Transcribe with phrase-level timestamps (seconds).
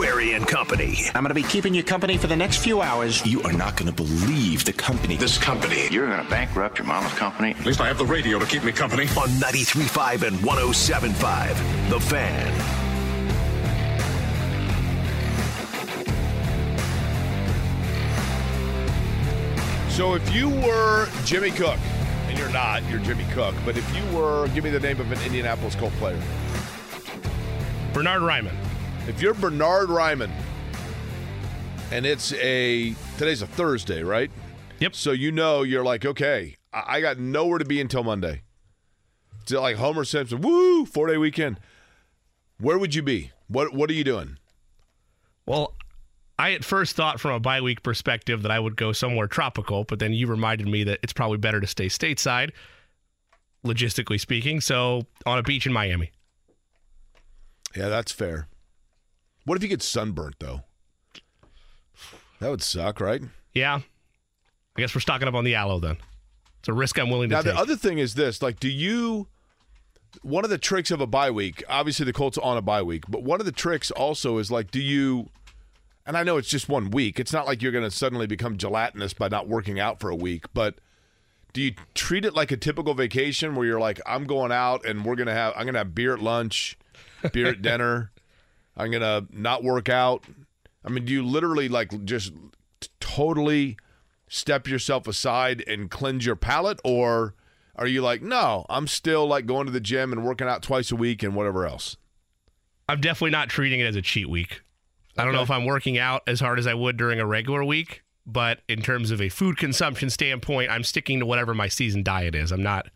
[0.00, 1.10] It's Query and Company.
[1.14, 3.24] I'm going to be keeping you company for the next few hours.
[3.26, 5.16] You are not going to believe the company.
[5.16, 5.88] This company.
[5.90, 7.50] You're going to bankrupt your mama's company?
[7.50, 9.02] At least I have the radio to keep me company.
[9.08, 11.90] On 93.5 and 107.5.
[11.90, 12.50] The Fan.
[19.90, 21.78] So if you were Jimmy Cook,
[22.26, 25.12] and you're not, you're Jimmy Cook, but if you were, give me the name of
[25.12, 26.18] an Indianapolis Colt player.
[27.92, 28.69] Bernard Raimann.
[29.10, 30.30] If you're Bernard Raimann,
[31.90, 34.30] and it's a today's a Thursday, right?
[34.78, 34.94] Yep.
[34.94, 38.42] So you know you're like, okay, I, I got nowhere to be until Monday.
[39.42, 41.58] It's like Homer Simpson, woo, four day weekend.
[42.60, 43.32] Where would you be?
[43.48, 44.38] What What are you doing?
[45.44, 45.74] Well,
[46.38, 49.82] I at first thought from a bye week perspective that I would go somewhere tropical,
[49.82, 52.52] but then you reminded me that it's probably better to stay stateside,
[53.66, 54.60] logistically speaking.
[54.60, 56.12] So on a beach in Miami.
[57.74, 58.46] Yeah, that's fair.
[59.44, 60.62] What if you get sunburnt though?
[62.40, 63.22] That would suck, right?
[63.52, 63.80] Yeah.
[64.76, 65.98] I guess we're stocking up on the aloe then.
[66.60, 67.54] It's a risk I'm willing to now, take.
[67.54, 69.28] Now the other thing is this: like, do you?
[70.22, 73.04] One of the tricks of a bye week, obviously the Colts on a bye week,
[73.08, 75.28] but one of the tricks also is like, do you?
[76.04, 77.20] And I know it's just one week.
[77.20, 80.16] It's not like you're going to suddenly become gelatinous by not working out for a
[80.16, 80.80] week, but
[81.52, 85.04] do you treat it like a typical vacation where you're like, I'm going out and
[85.04, 86.78] we're gonna have, I'm gonna have beer at lunch,
[87.32, 88.10] beer at dinner,
[88.80, 90.24] I'm gonna not work out.
[90.84, 92.32] I mean, do you literally like just
[92.98, 93.76] totally
[94.28, 97.34] step yourself aside and cleanse your palate, or
[97.76, 100.90] are you like, no, I'm still like going to the gym and working out twice
[100.90, 101.96] a week and whatever else?
[102.88, 104.62] I'm definitely not treating it as a cheat week.
[105.16, 107.62] I don't know if I'm working out as hard as I would during a regular
[107.62, 112.02] week, but in terms of a food consumption standpoint, I'm sticking to whatever my season
[112.02, 112.52] diet is.
[112.52, 112.88] I'm not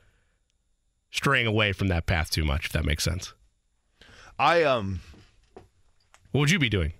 [1.10, 3.34] straying away from that path too much, if that makes sense.
[4.38, 5.00] I um
[6.34, 6.94] What would you be doing?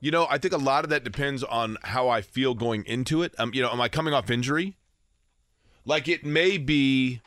[0.00, 3.22] You know, I think a lot of that depends on how I feel going into
[3.22, 3.34] it.
[3.38, 4.78] Um, you know, am I coming off injury?
[5.84, 7.20] Like it may be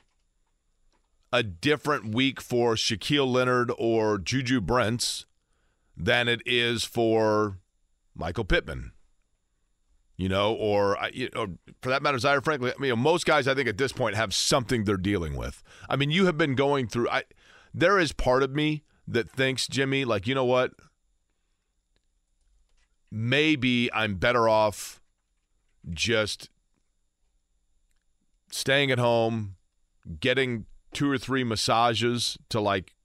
[1.31, 5.27] a different week for Shaquille Leonard or Juju Brents
[5.95, 7.59] than it is for
[8.15, 8.93] Michael Pittman.
[10.17, 13.53] You know, or, you know, for that matter, Zaire Franklin, I mean, most guys I
[13.53, 15.61] think at this point have something they're dealing with.
[15.87, 17.09] I mean, you have been going through.
[17.09, 17.25] I
[17.75, 20.71] there is part of me that thinks Jimmy, like, you know what?
[23.13, 24.99] maybe I'm better off
[25.91, 26.49] just
[28.49, 29.55] staying at home,
[30.19, 32.95] getting two or three massages to like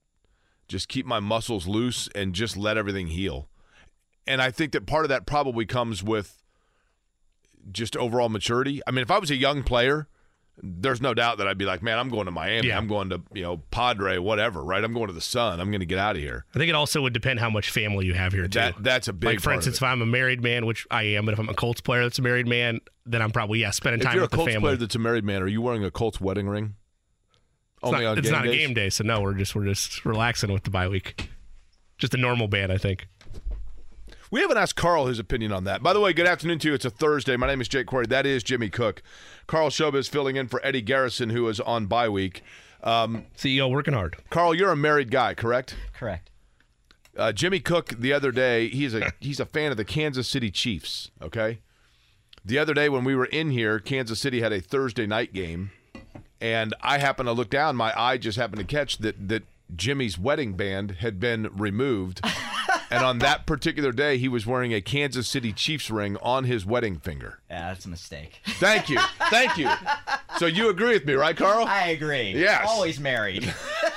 [0.67, 3.49] just keep my muscles loose and just let everything heal.
[4.25, 6.41] And I think that part of that probably comes with
[7.71, 8.81] just overall maturity.
[8.87, 10.07] I mean, if I was a young player,
[10.61, 12.67] there's no doubt that I'd be like, man, I'm going to Miami.
[12.67, 12.77] Yeah.
[12.77, 14.83] I'm going to, you know, Padre, whatever, right?
[14.83, 15.59] I'm going to the sun.
[15.59, 16.45] I'm going to get out of here.
[16.53, 18.59] I think it also would depend how much family you have here too.
[18.59, 21.25] That that's a big like for instance, if I'm a married man, which I am,
[21.25, 24.01] but if I'm a Colts player that's a married man, then I'm probably yeah spending
[24.01, 24.43] time with the family.
[24.43, 26.47] If you're a Colts player that's a married man, are you wearing a Colts wedding
[26.47, 26.75] ring?
[27.81, 29.65] it's Only not, on it's game not a game day, so no, we're just we're
[29.65, 31.29] just relaxing with the bye week.
[31.97, 33.07] Just a normal band, I think.
[34.31, 35.81] We haven't asked Carl his opinion on that.
[35.81, 36.73] By the way, good afternoon to you.
[36.75, 37.35] It's a Thursday.
[37.35, 38.05] My name is Jake Query.
[38.05, 39.01] That is Jimmy Cook.
[39.47, 42.43] Carl Shobis filling in for Eddie Garrison, who is on bye week.
[42.83, 44.17] Um, CEO working hard.
[44.29, 45.75] Carl, you're a married guy, correct?
[45.93, 46.29] Correct.
[47.17, 50.51] Uh, Jimmy Cook the other day, he's a he's a fan of the Kansas City
[50.51, 51.09] Chiefs.
[51.21, 51.59] Okay,
[52.45, 55.71] the other day when we were in here, Kansas City had a Thursday night game,
[56.39, 57.75] and I happened to look down.
[57.75, 59.43] My eye just happened to catch that that
[59.75, 62.21] Jimmy's wedding band had been removed,
[62.89, 66.65] and on that particular day, he was wearing a Kansas City Chiefs ring on his
[66.65, 67.39] wedding finger.
[67.49, 68.41] Yeah, that's a mistake.
[68.45, 68.99] Thank you,
[69.29, 69.69] thank you.
[70.37, 71.65] So you agree with me, right, Carl?
[71.65, 72.31] I agree.
[72.31, 72.65] Yes.
[72.67, 73.53] Always married.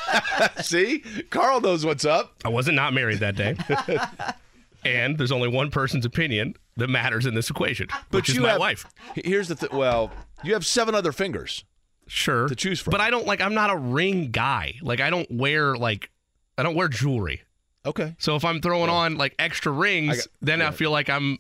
[0.61, 1.01] See,
[1.31, 2.35] Carl knows what's up.
[2.45, 3.57] I wasn't not married that day.
[4.85, 8.61] and there's only one person's opinion that matters in this equation, which is my have-
[8.61, 8.87] wife.
[9.15, 9.71] Here's the thing.
[9.73, 10.11] Well,
[10.43, 11.65] you have seven other fingers.
[12.09, 12.49] Sure.
[12.49, 12.91] To choose from.
[12.91, 14.75] But I don't like I'm not a ring guy.
[14.83, 16.11] Like I don't wear like
[16.59, 17.43] I don't wear jewelry.
[17.85, 18.15] Okay.
[18.19, 21.39] So if I'm throwing on like extra rings, I got- then I feel like I'm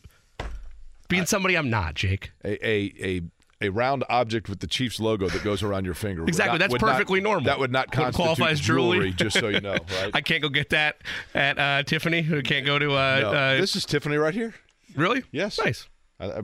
[1.09, 2.33] being somebody I'm not, Jake.
[2.44, 6.25] a a a, a round object with the Chiefs logo that goes around your finger.
[6.25, 7.44] Exactly, not- that's would not- perfectly normal.
[7.44, 9.12] That would not constitute qualify as jewelry.
[9.17, 10.11] just so you know, right?
[10.15, 10.97] I can't go get that
[11.35, 12.27] at uh, Tiffany.
[12.33, 12.93] I can't go to.
[12.93, 13.33] Uh, No.
[13.33, 14.55] uh, this is Tiffany right here.
[14.97, 15.23] really?
[15.31, 15.59] Yes.
[15.62, 15.88] Nice.
[16.19, 16.41] I, I,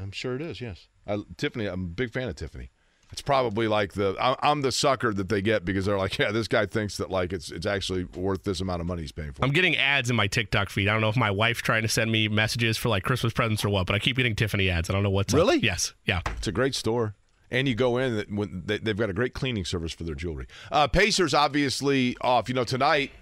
[0.00, 0.60] I'm sure it is.
[0.60, 1.66] Yes, I, Tiffany.
[1.66, 2.70] I'm a big fan of Tiffany.
[3.12, 6.32] It's probably like the I, I'm the sucker that they get because they're like, yeah,
[6.32, 9.32] this guy thinks that like it's it's actually worth this amount of money he's paying
[9.32, 9.44] for.
[9.44, 10.88] I'm getting ads in my TikTok feed.
[10.88, 13.64] I don't know if my wife's trying to send me messages for like Christmas presents
[13.64, 14.90] or what, but I keep getting Tiffany ads.
[14.90, 15.38] I don't know what's up.
[15.38, 15.58] Really?
[15.58, 15.94] Yes.
[16.04, 16.20] Yeah.
[16.36, 17.14] It's a great store.
[17.48, 20.48] And you go in, when they, they've got a great cleaning service for their jewelry.
[20.72, 22.48] Uh, Pacers obviously off.
[22.48, 23.12] You know, tonight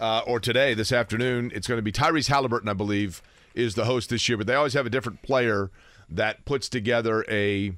[0.00, 3.22] uh, or today, this afternoon, it's going to be Tyrese Haliburton, I believe,
[3.54, 4.38] is the host this year.
[4.38, 5.70] But they always have a different player
[6.08, 7.72] that puts together a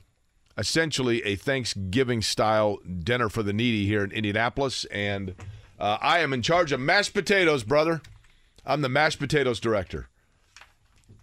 [0.61, 4.85] essentially a Thanksgiving style dinner for the needy here in Indianapolis.
[4.87, 5.35] And
[5.79, 8.03] uh, I am in charge of mashed potatoes, brother.
[8.67, 10.09] I'm the mashed potatoes director.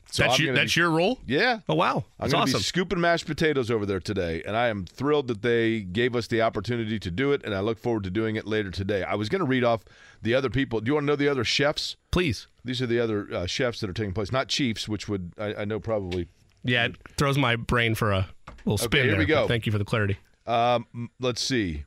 [0.10, 1.20] So that's I'm your, that's be- your role?
[1.28, 1.60] Yeah.
[1.70, 1.98] Oh, wow.
[1.98, 2.60] I'm That's going to awesome.
[2.60, 6.28] be scooping mashed potatoes over there today, and I am thrilled that they gave us
[6.28, 9.04] the opportunity to do it, and I look forward to doing it later today.
[9.04, 9.84] I was going to read off
[10.22, 10.80] the other people.
[10.80, 11.98] Do you want to know the other chefs?
[12.10, 12.48] Please.
[12.64, 15.54] These are the other uh, chefs that are taking place, not chiefs, which would I,
[15.56, 16.30] I know probably.
[16.68, 18.28] Yeah, it throws my brain for a
[18.66, 19.06] little spin.
[19.06, 19.48] here we there, but go.
[19.48, 20.18] Thank you for the clarity.
[20.46, 21.86] Um, let's see.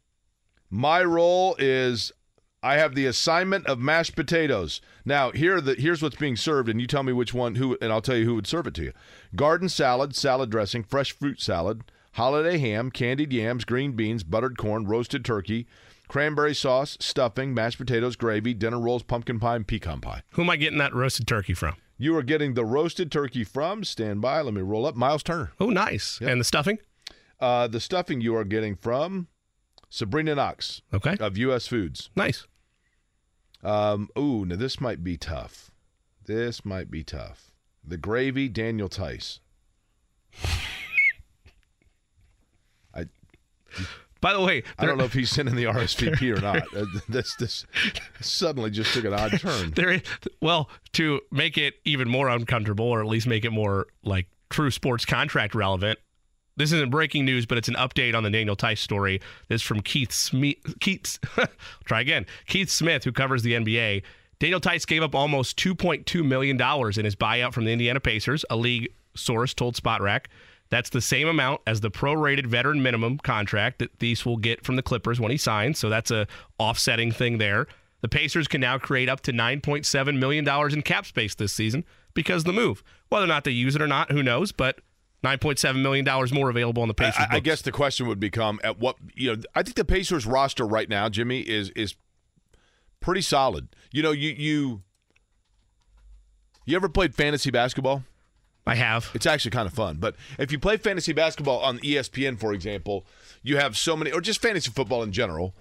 [0.70, 2.12] My role is
[2.62, 4.80] I have the assignment of mashed potatoes.
[5.04, 7.92] Now here the here's what's being served, and you tell me which one who, and
[7.92, 8.92] I'll tell you who would serve it to you.
[9.36, 14.86] Garden salad, salad dressing, fresh fruit salad, holiday ham, candied yams, green beans, buttered corn,
[14.86, 15.66] roasted turkey,
[16.08, 20.22] cranberry sauce, stuffing, mashed potatoes, gravy, dinner rolls, pumpkin pie, and pecan pie.
[20.32, 21.76] Who am I getting that roasted turkey from?
[22.02, 23.84] You are getting the roasted turkey from.
[23.84, 24.40] Stand by.
[24.40, 24.96] Let me roll up.
[24.96, 25.52] Miles Turner.
[25.60, 26.18] Oh, nice.
[26.22, 26.78] And the stuffing?
[27.38, 29.28] Uh, the stuffing you are getting from
[29.90, 31.18] Sabrina Knox Okay.
[31.20, 31.66] of U.S.
[31.66, 32.08] Foods.
[32.16, 32.46] Nice.
[33.62, 35.70] Um, ooh, now this might be tough.
[36.24, 37.52] This might be tough.
[37.86, 39.40] The gravy, Daniel Theis.
[42.94, 43.04] I
[44.20, 46.62] By the way, I don't know if he's sending the RSVP or not.
[46.76, 47.66] Uh, This this
[48.20, 49.70] suddenly just took an odd turn.
[49.74, 50.02] there
[50.40, 54.70] well to make it even more uncomfortable or at least make it more like true
[54.70, 55.98] sports contract relevant
[56.56, 59.66] this isn't breaking news but it's an update on the daniel theis story this is
[59.66, 61.18] from keith smith keith
[61.84, 64.02] try again keith smith who covers the nba
[64.40, 66.60] daniel theis gave up almost $2.2 million
[66.98, 70.24] in his buyout from the indiana pacers a league source told spotrac
[70.70, 74.76] that's the same amount as the prorated veteran minimum contract that Theis will get from
[74.76, 75.78] the Clippers when he signs.
[75.78, 76.26] So that's a
[76.58, 77.66] offsetting thing there.
[78.00, 81.84] The Pacers can now create up to $9.7 million in cap space this season
[82.14, 82.82] because of the move.
[83.08, 84.52] Whether or not they use it or not, who knows?
[84.52, 84.80] But
[85.24, 87.26] $9.7 million more available on the Pacers.
[87.30, 89.42] I, I guess the question would become at what you know.
[89.54, 91.94] I think the Pacers roster right now, Jimmy, is is
[93.00, 93.68] pretty solid.
[93.92, 94.82] You know, you you
[96.64, 98.04] you ever played fantasy basketball?
[98.70, 99.10] I have.
[99.14, 99.96] It's actually kind of fun.
[99.96, 103.04] But if you play fantasy basketball on ESPN, for example,
[103.42, 105.56] you have so many, or just fantasy football in general,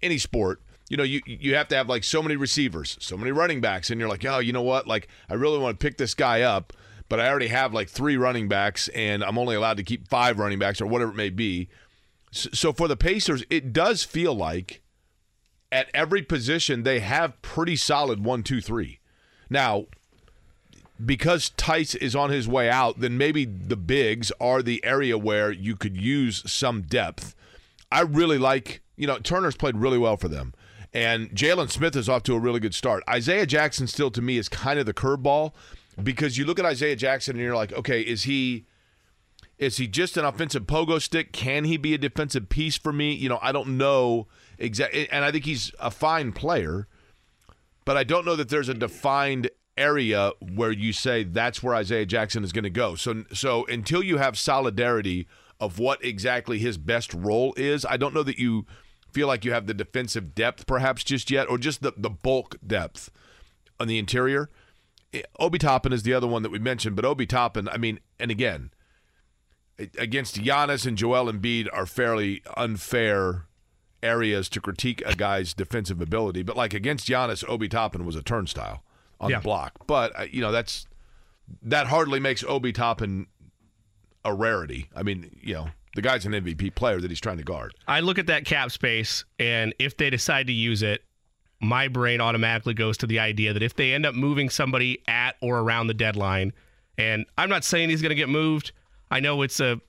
[0.00, 0.62] any sport.
[0.88, 3.90] You know, you you have to have like so many receivers, so many running backs,
[3.90, 4.86] and you're like, oh, you know what?
[4.86, 6.72] Like, I really want to pick this guy up,
[7.08, 10.38] but I already have like three running backs, and I'm only allowed to keep five
[10.38, 11.68] running backs or whatever it may be.
[12.30, 14.82] So for the Pacers, it does feel like
[15.72, 19.00] at every position they have pretty solid one, two, three.
[19.50, 19.86] Now,
[21.04, 25.50] because Theis is on his way out, then maybe the bigs are the area where
[25.50, 27.34] you could use some depth.
[27.90, 30.54] I really like, you know, Turner's played really well for them.
[30.94, 33.02] And Jalen Smith is off to a really good start.
[33.08, 35.52] Isaiah Jackson still to me is kind of the curveball
[36.02, 38.66] because you look at Isaiah Jackson and you're like, okay, is he
[39.58, 41.32] is he just an offensive pogo stick?
[41.32, 43.14] Can he be a defensive piece for me?
[43.14, 44.26] You know, I don't know
[44.58, 46.88] exactly and I think he's a fine player
[47.84, 52.06] but I don't know that there's a defined area where you say that's where Isaiah
[52.06, 52.94] Jackson is going to go.
[52.94, 55.26] So so until you have solidarity
[55.60, 58.66] of what exactly his best role is, I don't know that you
[59.12, 62.56] feel like you have the defensive depth perhaps just yet or just the the bulk
[62.66, 63.10] depth
[63.80, 64.50] on the interior.
[65.12, 68.00] Eh, Obi Toppin is the other one that we mentioned, but Obi Toppin, I mean,
[68.18, 68.70] and again,
[69.98, 73.46] against Giannis and Joel Embiid are fairly unfair
[74.02, 76.42] areas to critique a guy's defensive ability.
[76.42, 78.82] But like against Giannis, Obi Toppin was a turnstile
[79.22, 79.38] on Yeah.
[79.38, 79.86] the block.
[79.86, 80.86] But uh, you know that's
[81.62, 83.26] that hardly makes Obi Toppin
[84.24, 84.88] a rarity.
[84.94, 87.74] I mean, you know, the guy's an MVP player that he's trying to guard.
[87.88, 91.02] I look at that cap space, and if they decide to use it,
[91.60, 95.36] my brain automatically goes to the idea that if they end up moving somebody at
[95.40, 96.52] or around the deadline,
[96.98, 98.72] and I'm not saying he's going to get moved.
[99.10, 99.80] I know it's a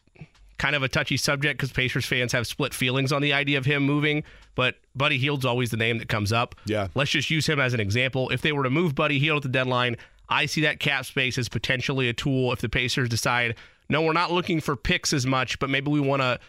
[0.58, 3.66] kind of a touchy subject because Pacers fans have split feelings on the idea of
[3.66, 4.24] him moving,
[4.56, 6.56] but Buddy Hield's always the name that comes up.
[6.66, 6.88] Yeah.
[6.96, 8.30] Let's just use him as an example.
[8.30, 9.98] If they were to move Buddy Hield at the deadline,
[10.30, 13.56] I see that cap space as potentially a tool if the Pacers decide
[13.90, 16.40] no, we're not looking for picks as much, but maybe we want to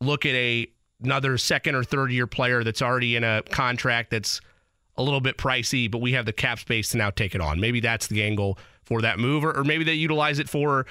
[0.00, 0.66] look at a
[1.02, 4.40] another second or third year player that's already in a contract that's
[4.96, 7.58] a little bit pricey, but we have the cap space to now take it on.
[7.60, 10.86] Maybe that's the angle for that move, or, or maybe they utilize it for,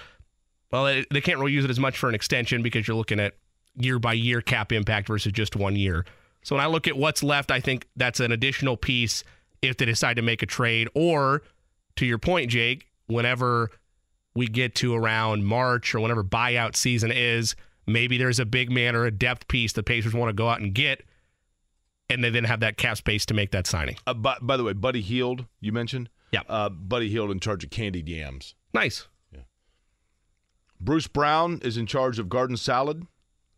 [0.71, 3.19] well, they, they can't really use it as much for an extension because you're looking
[3.19, 3.33] at
[3.75, 6.05] year by year cap impact versus just one year.
[6.43, 9.23] So when I look at what's left, I think that's an additional piece
[9.61, 11.43] if they decide to make a trade, or
[11.97, 13.69] to your point, Jake, whenever
[14.33, 18.95] we get to around March or whenever buyout season is, maybe there's a big man
[18.95, 21.03] or a depth piece the Pacers want to go out and get
[22.11, 23.95] and they then have that cap space to make that signing.
[24.05, 26.09] Uh, by, by the way, Buddy Hield, you mentioned.
[26.31, 26.41] Yeah.
[26.47, 28.55] Uh, Buddy Hield in charge of candied yams.
[28.73, 29.07] Nice.
[30.83, 33.05] Bruce Brown is in charge of garden salad.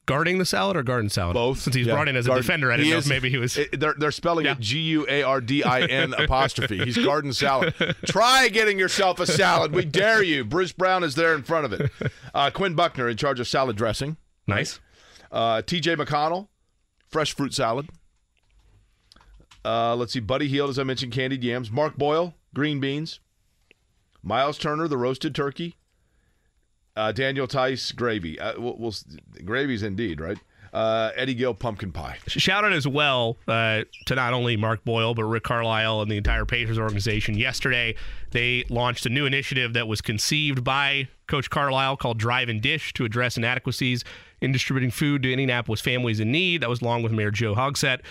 [0.06, 1.34] Guarding the salad or garden salad?
[1.34, 1.60] Both.
[1.62, 1.94] Since he's Yeah.
[1.94, 3.58] brought in as a Garden- defender, I didn't he know is- if maybe he was.
[3.58, 4.52] it- they're, they're spelling Yeah.
[4.52, 6.84] it G U A R D I N apostrophe.
[6.84, 7.74] He's garden salad.
[8.08, 9.72] Try getting yourself a salad.
[9.72, 10.44] We dare you.
[10.44, 11.90] Bruce Brown is there in front of it.
[12.34, 14.18] Uh, Quinn Buckner in charge of salad dressing.
[14.46, 14.82] nice.
[15.32, 16.50] Uh, TJ McConnell,
[17.08, 17.88] fresh fruit salad.
[19.66, 21.72] Uh, let's see, Buddy Hield, as I mentioned, candied yams.
[21.72, 23.20] Mark Boyle, green beans.
[24.22, 25.78] Miles Turner, the roasted turkey.
[26.96, 28.40] Uh, Daniel Theis, gravy.
[28.40, 28.94] Uh, we'll, we'll,
[29.44, 30.38] gravy's indeed, right?
[30.74, 32.18] Uh, Eddie Gill, pumpkin pie.
[32.28, 36.18] Shout out as well uh, to not only Mark Boyle, but Rick Carlisle and the
[36.18, 37.38] entire Pacers organization.
[37.38, 37.96] Yesterday,
[38.32, 42.92] they launched a new initiative that was conceived by Coach Carlisle called Drive and Dish
[42.94, 44.04] to address inadequacies
[44.42, 46.62] in distributing food to Indianapolis families in need.
[46.62, 48.02] That was along with Mayor Joe Hogsett.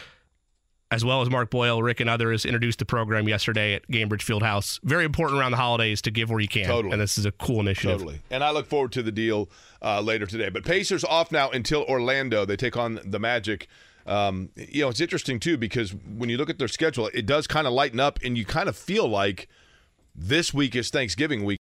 [0.92, 4.78] As well as Mark Boyle, Rick, and others introduced the program yesterday at Gainbridge Fieldhouse.
[4.82, 6.66] Very important around the holidays to give where you can.
[6.66, 6.92] Totally.
[6.92, 8.00] And this is a cool initiative.
[8.00, 8.20] Totally.
[8.30, 9.48] And I look forward to the deal
[9.80, 10.50] uh, later today.
[10.50, 12.44] But Pacers off now until Orlando.
[12.44, 13.68] They take on the Magic.
[14.06, 17.46] Um, you know, it's interesting too because when you look at their schedule, it does
[17.46, 19.48] kind of lighten up, and you kind of feel like
[20.14, 21.58] this week is Thanksgiving week.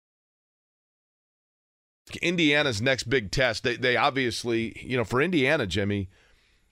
[2.22, 3.64] Indiana's next big test.
[3.64, 6.08] They they obviously, you know, for Indiana, Jimmy,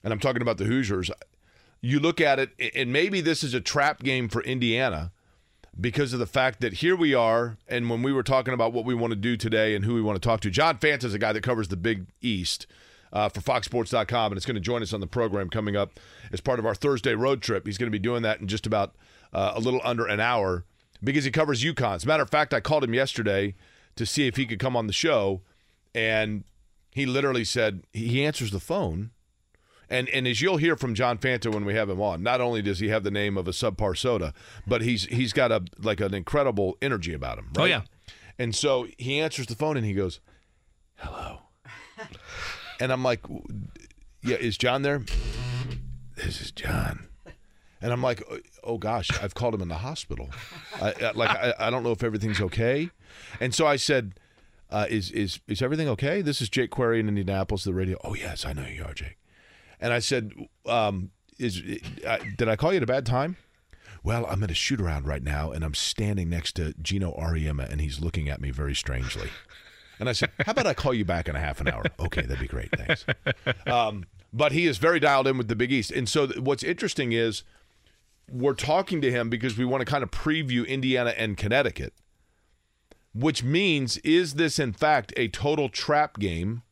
[0.04, 1.10] and I'm talking about the Hoosiers.
[1.84, 5.12] You look at it, and maybe this is a trap game for Indiana
[5.78, 8.86] because of the fact that here we are, and when we were talking about what
[8.86, 11.12] we want to do today and who we want to talk to, John Fanta is
[11.12, 12.66] a guy that covers the Big East
[13.12, 16.00] uh, for FoxSports.com, and it's going to join us on the program coming up
[16.32, 17.66] as part of our Thursday road trip.
[17.66, 18.94] He's going to be doing that in just about
[19.34, 20.64] uh, a little under an hour
[21.02, 21.96] because he covers UConn.
[21.96, 23.56] As a matter of fact, I called him yesterday
[23.96, 25.42] to see if he could come on the show,
[25.94, 26.44] and
[26.92, 29.10] he literally said he answers the phone.
[29.90, 32.62] And and as you'll hear from John Fanta when we have him on, not only
[32.62, 34.32] does he have the name of a subpar soda,
[34.66, 37.50] but he's he's got a like an incredible energy about him.
[37.56, 37.62] Right?
[37.62, 37.82] Oh, yeah.
[38.38, 40.20] And so he answers the phone and he goes,
[40.96, 41.40] "Hello,"
[42.80, 43.20] and I'm like,
[44.22, 45.02] "Yeah, is John there?"
[46.16, 47.08] This is John.
[47.80, 48.22] And I'm like,
[48.62, 50.30] oh gosh, I've called him in the hospital.
[50.80, 52.88] I, I, like, I, I don't know if everything's okay.
[53.40, 54.14] And so I said,
[54.70, 56.22] uh, is is is everything okay?
[56.22, 57.98] This is Jake Query in Indianapolis, the radio.
[58.02, 59.18] Oh yes, I know you are, Jake.
[59.80, 60.32] And I said,
[60.66, 61.62] um, is
[62.06, 63.36] uh, did I call you at a bad time?
[64.02, 67.70] Well, I'm at a shoot around right now, and I'm standing next to Geno Auriemma,
[67.70, 69.30] and he's looking at me very strangely.
[69.98, 71.84] And I said, How about I call you back in a half an hour?
[71.98, 72.70] Okay, that'd be great.
[72.76, 73.06] Thanks.
[73.66, 75.90] Um, but he is very dialed in with the Big East.
[75.90, 77.44] And so th- what's interesting is
[78.30, 81.94] we're talking to him because we want to kind of preview Indiana and Connecticut,
[83.14, 86.62] which means is this, in fact, a total trap game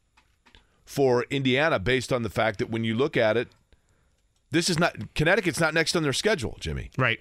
[0.93, 3.49] for Indiana based on the fact that when you look at it,
[4.51, 6.91] this is not Connecticut's not next on their schedule, Jimmy.
[6.99, 7.21] Right.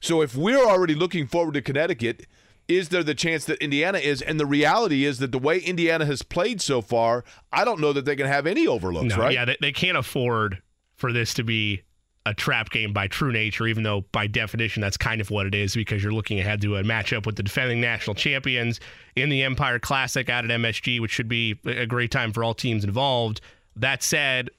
[0.00, 2.26] So if we're already looking forward to Connecticut,
[2.66, 4.20] is there the chance that Indiana is?
[4.20, 7.92] And the reality is that the way Indiana has played so far, I don't know
[7.92, 9.32] that they can have any overlooks, No, right?
[9.34, 10.60] yeah, they, they can't afford
[10.96, 11.82] for this to be
[12.26, 15.54] a trap game by true nature, even though by definition that's kind of what it
[15.54, 18.80] is because you're looking ahead to a matchup with the defending national champions
[19.14, 22.54] in the Empire Classic out at MSG, which should be a great time for all
[22.54, 23.40] teams involved.
[23.76, 24.50] That said,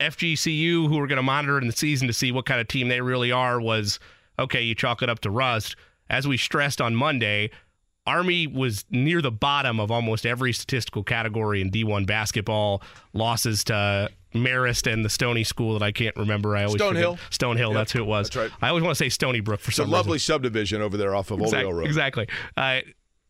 [0.00, 2.88] FGCU, who are going to monitor in the season to see what kind of team
[2.88, 3.98] they really are, was
[4.38, 5.76] okay, you chalk it up to rust.
[6.08, 7.50] As we stressed on Monday,
[8.06, 12.82] Army was near the bottom of almost every statistical category in D1 basketball.
[13.12, 14.10] Losses to
[14.44, 16.56] Marist and the Stony School that I can't remember.
[16.56, 17.18] I always forget- Stonehill.
[17.30, 18.28] Stonehill, that's who it was.
[18.30, 18.50] that's right.
[18.62, 20.34] I always want to say Stony Brook for It's a lovely reason.
[20.34, 21.86] subdivision over there off of Exact- Olio Road.
[21.86, 22.28] Exactly.
[22.56, 22.80] Uh,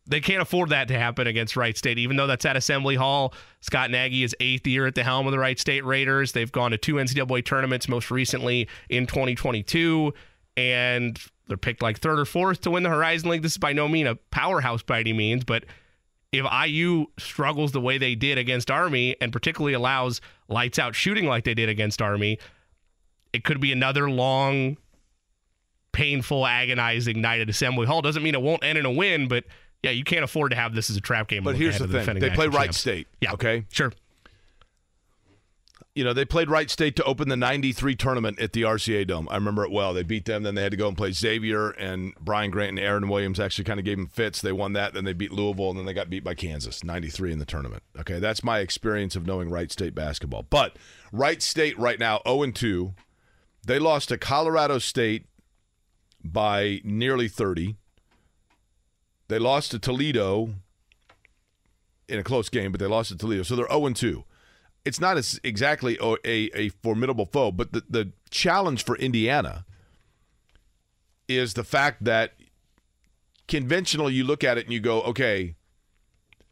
[0.09, 3.33] they can't afford that to happen against Wright State, even though that's at Assembly Hall.
[3.59, 6.31] Scott Nagy is eighth year at the helm of the Wright State Raiders.
[6.31, 10.13] They've gone to two NCAA tournaments, most recently in 2022,
[10.55, 13.41] and they're picked like third or fourth to win the Horizon League.
[13.41, 15.65] This is by no means a powerhouse by any means, but
[16.31, 21.25] if IU struggles the way they did against Army and particularly allows lights out shooting
[21.25, 22.39] like they did against Army,
[23.33, 24.77] it could be another long
[25.91, 28.01] painful, agonizing night at Assembly Hall.
[28.01, 29.43] Doesn't mean it won't end in a win, but
[29.83, 31.43] Yeah, you can't afford to have this as a trap game.
[31.43, 32.79] But here's the thing: they play Wright champs.
[32.79, 33.07] State.
[33.21, 33.33] Yeah.
[33.33, 33.65] Okay.
[33.69, 33.91] Sure.
[35.97, 39.27] You know, they played Wright State to open the '93 tournament at the RCA Dome.
[39.31, 39.95] I remember it well.
[39.95, 42.79] They beat them, then they had to go and play Xavier, and Brian Grant and
[42.79, 44.39] Aaron Williams actually kind of gave them fits.
[44.39, 47.31] They won that, then they beat Louisville, and then they got beat by Kansas '93
[47.31, 47.81] in the tournament.
[47.99, 50.43] Okay, that's my experience of knowing Wright State basketball.
[50.43, 50.75] But
[51.11, 52.93] Wright State right now 0 2.
[53.65, 55.25] They lost to Colorado State
[56.23, 57.75] by nearly 30.
[59.29, 60.53] They lost to Toledo
[62.07, 63.41] in a close game, but they lost to Toledo.
[63.41, 64.23] So they're 0 2.
[64.87, 66.17] It's not as exactly a,
[66.55, 69.65] a, formidable foe, but the, the challenge for Indiana
[71.27, 72.35] is the fact that
[73.49, 75.55] conventionally you look at it and you go, okay,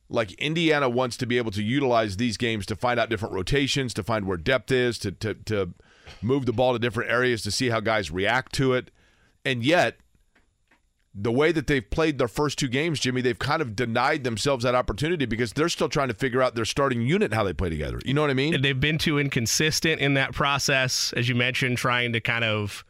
[0.09, 3.93] like Indiana wants to be able to utilize these games to find out different rotations,
[3.93, 5.73] to find where depth is, to, to, to
[6.21, 8.91] move the ball to different areas to see how guys react to it.
[9.43, 9.97] And yet,
[11.17, 14.65] the way that they've played their first two games, Jimmy, they've kind of denied themselves
[14.65, 17.69] that opportunity because they're still trying to figure out their starting unit how they play
[17.69, 18.01] together.
[18.05, 18.53] You know what I mean?
[18.53, 22.84] And they've been too inconsistent in that process, as you mentioned, trying to kind of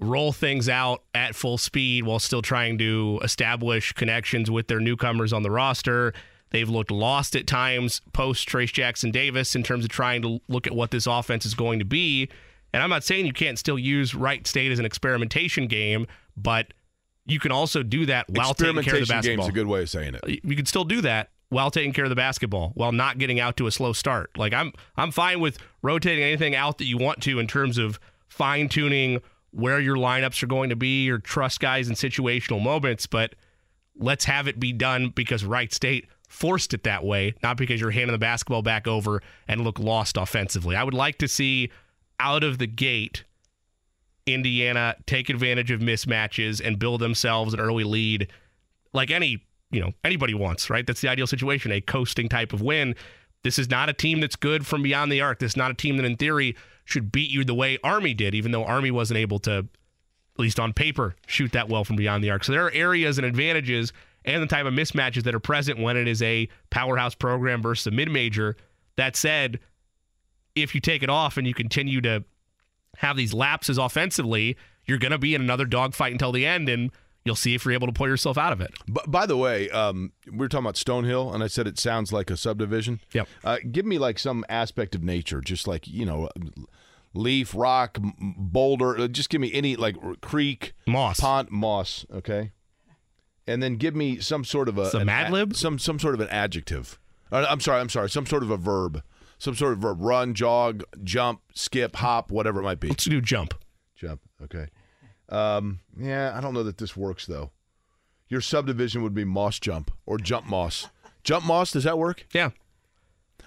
[0.00, 5.32] roll things out at full speed while still trying to establish connections with their newcomers
[5.32, 6.12] on the roster.
[6.50, 10.66] They've looked lost at times post Trayce Jackson Davis in terms of trying to look
[10.66, 12.28] at what this offense is going to be.
[12.74, 16.74] And I'm not saying you can't still use Wright State as an experimentation game, but
[17.26, 19.46] you can also do that while taking care of the basketball.
[19.46, 20.44] game's a good way of saying it.
[20.44, 23.56] You can still do that while taking care of the basketball, while not getting out
[23.56, 24.30] to a slow start.
[24.36, 28.00] Like I'm, I'm fine with rotating anything out that you want to in terms of
[28.28, 33.06] fine tuning where your lineups are going to be, or trust guys in situational moments.
[33.06, 33.34] But
[33.96, 37.90] let's have it be done because Wright State forced it that way, not because you're
[37.90, 40.76] handing the basketball back over and look lost offensively.
[40.76, 41.70] I would like to see
[42.20, 43.24] out of the gate
[44.26, 48.28] Indiana take advantage of mismatches and build themselves an early lead
[48.92, 50.86] like any, you know, anybody wants, right?
[50.86, 52.94] That's the ideal situation, a coasting type of win.
[53.42, 55.38] This is not a team that's good from beyond the arc.
[55.38, 58.34] This is not a team that in theory should beat you the way Army did,
[58.34, 62.24] even though Army wasn't able to, at least on paper, shoot that well from beyond
[62.24, 62.44] the arc.
[62.44, 63.92] So there are areas and advantages
[64.24, 67.86] and the type of mismatches that are present when it is a powerhouse program versus
[67.86, 68.56] a mid-major.
[68.96, 69.60] That said,
[70.56, 72.24] if you take it off and you continue to
[72.98, 74.56] have these lapses offensively,
[74.86, 76.90] you're going to be in another dogfight until the end, and
[77.24, 78.72] you'll see if you're able to pull yourself out of it.
[78.86, 82.12] But by the way, um, we were talking about Stonehill, and I said it sounds
[82.12, 83.00] like a subdivision.
[83.12, 83.28] Yep.
[83.44, 86.28] Uh, give me like some aspect of nature, just like you know,
[87.14, 88.96] leaf, rock, m- boulder.
[88.98, 91.18] uh, Just give me any like r- creek, Moss.
[91.20, 92.06] pond, moss.
[92.12, 92.52] Okay.
[93.48, 95.56] And then give me some sort of a Some an Mad a- Lib?
[95.56, 96.98] some some sort of an adjective.
[97.32, 99.02] Uh, I'm sorry, I'm sorry, some sort of a verb,
[99.38, 99.98] some sort of verb.
[100.00, 102.88] Run, jog, jump, skip, hop, whatever it might be.
[102.88, 103.54] Let's do jump.
[103.94, 104.20] Jump.
[104.42, 104.66] Okay.
[105.28, 107.50] Um, yeah, I don't know that this works though.
[108.28, 110.88] Your subdivision would be moss jump or jump moss.
[111.24, 112.26] Jump moss, does that work?
[112.32, 112.50] Yeah.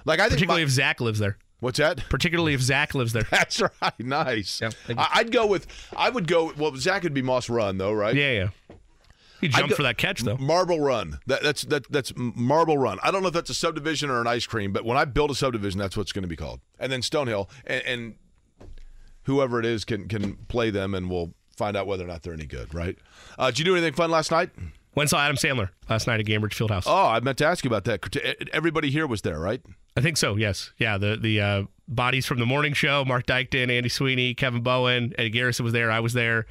[0.06, 1.38] Like I think Particularly my- if Zach lives there.
[1.60, 2.04] what's that?
[2.10, 3.24] Particularly if Zach lives there.
[3.32, 4.00] That's right.
[4.00, 4.62] Nice.
[4.62, 4.70] Yeah.
[4.98, 5.68] I, I'd go with.
[5.96, 6.54] I would go.
[6.58, 8.16] Well, Zach would be Moss Run though, right?
[8.16, 8.48] Yeah, yeah.
[9.42, 10.38] He jumped go- for that catch though.
[10.38, 11.20] Marble Run.
[11.28, 13.00] That, that's that, that's Marble Run.
[13.04, 15.32] I don't know if that's a subdivision or an ice cream, but when I build
[15.32, 16.60] a subdivision, that's what's going to be called.
[16.80, 18.16] And then Stonehill, and, and
[19.24, 22.34] whoever it is can can play them, and we'll find out whether or not they're
[22.34, 22.74] any good.
[22.74, 22.98] Right?
[23.38, 24.50] Uh, did you do anything fun last night?
[24.96, 26.84] Went and saw Adam Sandler last night at Gainbridge Fieldhouse.
[26.88, 28.50] Oh, I meant to ask you about that.
[28.52, 29.62] Everybody here was there, right?
[29.96, 30.36] I think so.
[30.36, 30.74] Yes.
[30.78, 30.98] Yeah.
[30.98, 35.30] The the uh, bodies from the morning show: Mark Dykton, Andy Sweeney, Kevin Bowen, Eddie
[35.30, 35.92] Garrison was there.
[35.92, 36.48] I was there.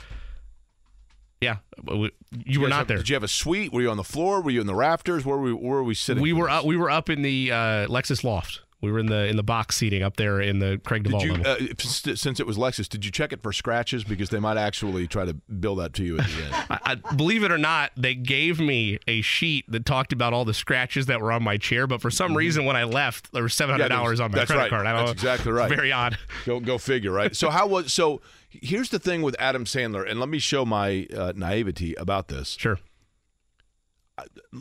[1.40, 2.10] Yeah, we-
[2.44, 2.96] you were not have- there.
[2.98, 3.72] Did you have a suite?
[3.72, 4.40] Were you on the floor?
[4.40, 5.24] Were you in the rafters?
[5.24, 6.22] Where were we, where were we sitting?
[6.22, 8.62] We were up, we were up in the uh, Lexus loft.
[8.80, 11.34] We were in the in the box seating up there in the Craig Did you,
[11.34, 15.08] uh, since it was Lexus, did you check it for scratches because they might actually
[15.08, 16.54] try to bill that to you at the end?
[16.70, 20.44] I, I, believe it or not, they gave me a sheet that talked about all
[20.44, 21.88] the scratches that were on my chair.
[21.88, 23.92] But for some reason, when I left, there was seven hundred Mm-hmm.
[23.94, 24.70] Yeah, dollars on my credit right.
[24.70, 24.86] card.
[24.86, 25.30] I don't That's know.
[25.32, 25.68] exactly right.
[25.68, 26.16] Very odd.
[26.46, 27.34] go go figure, right?
[27.34, 28.20] So how was so?
[28.48, 32.56] Here's the thing with Adam Sandler, and let me show my uh, naivety about this.
[32.58, 32.78] Sure.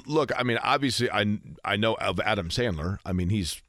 [0.06, 3.00] Look, I mean, obviously, I I know of Adam Sandler.
[3.06, 3.62] I mean, he's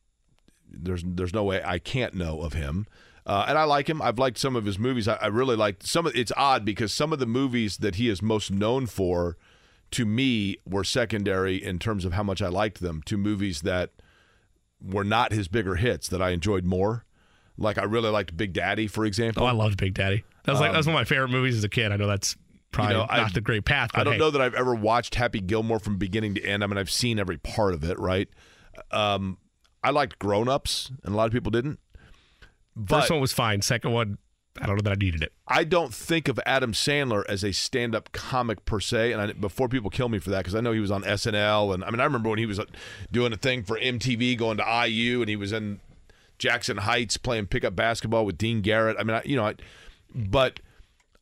[0.70, 2.87] there's there's no way I can't know of him.
[3.24, 4.00] Uh, and I like him.
[4.00, 5.07] I've liked some of his movies.
[5.07, 6.16] I, I really like some of.
[6.16, 9.37] It's odd because some of the movies that he is most known for,
[9.92, 13.02] to me, were secondary in terms of how much I liked them.
[13.07, 13.90] To movies that
[14.83, 17.04] were not his bigger hits that I enjoyed more.
[17.59, 19.42] Like I really liked Big Daddy, for example.
[19.42, 20.25] Oh, I loved Big Daddy.
[20.44, 21.92] That was like that was one of my favorite movies as a kid.
[21.92, 22.37] I know that's
[22.71, 23.90] probably know, not I- the great path.
[23.94, 26.62] I don't hey, know that I've ever watched Happy Gilmore from beginning to end.
[26.62, 28.29] I mean, I've seen every part of it, right?
[28.90, 29.38] Um,
[29.83, 31.81] I liked Grown Ups, and a lot of people didn't.
[32.75, 33.61] But First one was fine.
[33.62, 34.18] Second one,
[34.61, 35.33] I don't know that I needed it.
[35.47, 39.68] I don't think of Adam Sandler as a stand-up comic per se, and I, before
[39.68, 42.01] people kill me for that, because I know he was on SNL, and I mean
[42.01, 42.61] I remember when he was
[43.11, 45.81] doing a thing for MTV, going to IU, and he was in
[46.38, 48.96] Jackson Heights playing pickup basketball with Dean Garrett.
[48.98, 49.55] I mean, I, you know, I,
[50.14, 50.61] but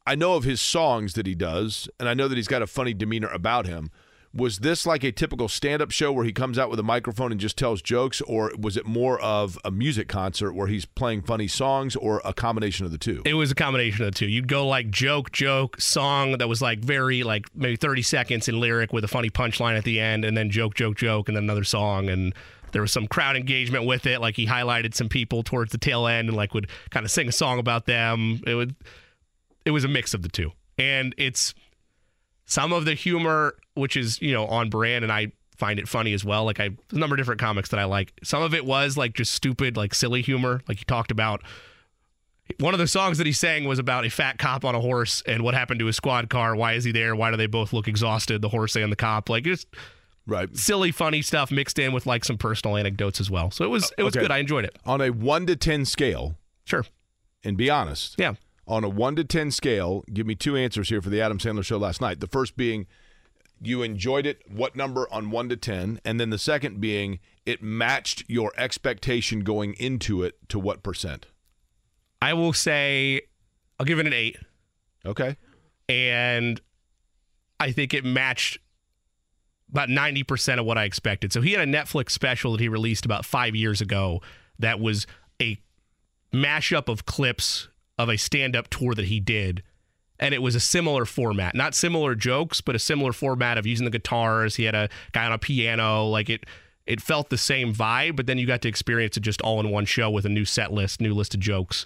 [0.06, 2.66] I know of his songs that he does, and I know that he's got a
[2.66, 3.90] funny demeanor about him.
[4.32, 7.40] Was this like a typical stand-up show where he comes out with a microphone and
[7.40, 11.48] just tells jokes, or was it more of a music concert where he's playing funny
[11.48, 13.22] songs, or a combination of the two?
[13.24, 14.26] It was a combination of the two.
[14.26, 18.60] You'd go like joke, joke, song that was like very like maybe 30 seconds in
[18.60, 21.44] lyric with a funny punchline at the end, and then joke, joke, joke, and then
[21.44, 22.10] another song.
[22.10, 22.34] And
[22.76, 24.20] there was some crowd engagement with it.
[24.20, 27.26] Like he highlighted some people towards the tail end and like would kind of sing
[27.26, 28.42] a song about them.
[28.46, 28.76] It would
[29.64, 30.52] it was a mix of the two.
[30.76, 31.54] And it's
[32.44, 36.12] some of the humor, which is, you know, on brand and I find it funny
[36.12, 36.44] as well.
[36.44, 38.12] Like I a number of different comics that I like.
[38.22, 40.60] Some of it was like just stupid, like silly humor.
[40.68, 41.42] Like he talked about
[42.60, 45.22] one of the songs that he sang was about a fat cop on a horse
[45.26, 46.54] and what happened to his squad car.
[46.54, 47.16] Why is he there?
[47.16, 48.42] Why do they both look exhausted?
[48.42, 49.30] The horse and the cop.
[49.30, 49.66] Like just
[50.26, 53.50] right, silly, funny stuff mixed in with like some personal anecdotes as well.
[53.50, 54.24] So it was it was Okay.
[54.24, 54.30] good.
[54.30, 54.78] I enjoyed it.
[54.84, 56.84] On a one to ten scale, Sure.
[57.44, 58.34] and be honest, Yeah.
[58.66, 61.64] on a one to ten scale, give me two answers here for the Adam Sandler
[61.64, 62.20] show last night.
[62.20, 62.86] The first being
[63.62, 64.42] you enjoyed it.
[64.50, 65.98] What number on one to ten?
[66.04, 71.26] And then the second being it matched your expectation going into it to what percent?
[72.20, 73.22] I will say
[73.78, 74.36] I'll give it an eight.
[75.06, 75.36] Okay.
[75.88, 76.60] and
[77.60, 78.58] I think it matched
[79.76, 81.32] about 90% of what I expected.
[81.32, 84.22] So he had a Netflix special that he released about five years ago
[84.58, 85.06] that was
[85.40, 85.58] a
[86.32, 89.62] mashup of clips of a stand up tour that he did.
[90.18, 93.84] And it was a similar format, not similar jokes, but a similar format of using
[93.84, 94.56] the guitars.
[94.56, 96.06] He had a guy on a piano.
[96.06, 96.44] Like it,
[96.86, 99.68] it felt the same vibe, but then you got to experience it just all in
[99.68, 101.84] one show with a new set list, new list of jokes.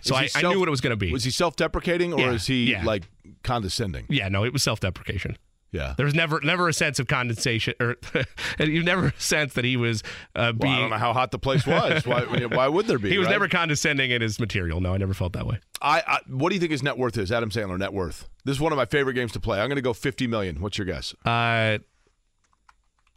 [0.00, 1.12] So I, he I knew what it was going to be.
[1.12, 2.84] Was he self-deprecating or Yeah, is he yeah.
[2.84, 3.04] like
[3.42, 4.06] condescending?
[4.08, 5.36] yeah, no, it was self deprecation.
[5.72, 5.94] Yeah.
[5.96, 7.96] There was never never a sense of condensation, or
[8.60, 10.02] you never sensed that he was
[10.34, 10.80] uh, Well, I being.
[10.80, 12.06] don't know how hot the place was.
[12.06, 13.10] why, why would there be?
[13.10, 13.32] he was right?
[13.32, 14.80] never condescending in his material.
[14.80, 15.58] No, I never felt that way.
[15.82, 16.18] I, I.
[16.28, 17.30] What do you think his net worth is?
[17.30, 18.28] Adam Sandler net worth.
[18.44, 19.60] This is one of my favorite games to play.
[19.60, 20.60] I'm going to go 50 million.
[20.60, 21.14] What's your guess?
[21.24, 21.78] Uh,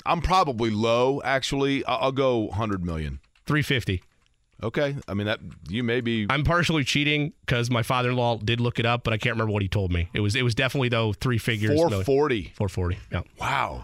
[0.06, 1.22] I'm probably low.
[1.24, 3.20] Actually, I- I'll go 100 million.
[3.46, 4.04] three fifty.
[4.62, 4.96] Okay.
[5.08, 6.28] I mean that you may be.
[6.30, 9.62] I'm partially cheating because my father-in-law did look it up, but I can't remember what
[9.62, 10.10] he told me.
[10.14, 11.76] It was it was definitely though three figures.
[11.76, 12.54] 440.
[12.56, 12.98] Four forty.
[13.12, 13.22] Yeah.
[13.40, 13.84] Wow.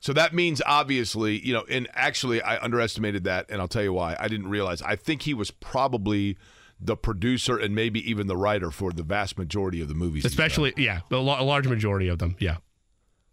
[0.00, 3.92] So that means obviously, you know, and actually I underestimated that, and I'll tell you
[3.92, 4.16] why.
[4.18, 4.80] I didn't realize.
[4.82, 6.36] I think he was probably
[6.80, 10.24] the producer and maybe even the writer for the vast majority of the movies.
[10.24, 12.36] Especially yeah, a, a large majority of them.
[12.38, 12.58] Yeah.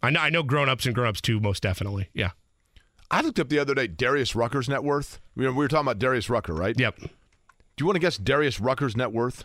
[0.02, 2.08] I know I know grown ups and grown ups too, most definitely.
[2.12, 2.30] Yeah.
[3.10, 5.20] I looked up the other day Darius Rucker's net worth.
[5.34, 6.78] We were, talking about Darius Rucker, right?
[6.78, 6.98] Yep.
[6.98, 7.08] Do
[7.78, 9.44] you want to guess Darius Rucker's net worth?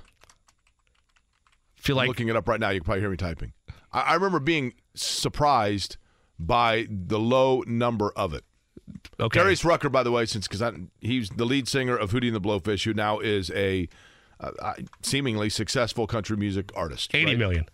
[1.76, 2.70] Feel I'm like looking it up right now.
[2.70, 3.54] You can probably hear me typing.
[3.92, 5.98] I, I remember being surprised
[6.40, 8.44] by the low number of it.
[9.20, 9.40] okay.
[9.40, 12.42] Darius Rucker, by the way, since because he's the lead singer of Hootie and the
[12.42, 13.88] Blowfish, who now is a
[14.40, 17.14] uh, uh, seemingly successful country music artist.
[17.14, 17.38] eighty right?
[17.38, 17.66] million.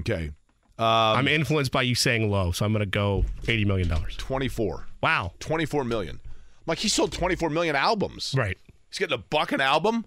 [0.00, 0.30] Okay,
[0.78, 4.16] Um, I'm influenced by you saying low, so I'm going to go eighty million dollars.
[4.16, 4.86] 24.
[5.02, 5.32] Wow.
[5.38, 6.20] 24 million.
[6.66, 8.34] Like he sold 24 million albums.
[8.36, 8.58] Right.
[8.88, 10.06] He's getting a buck an album.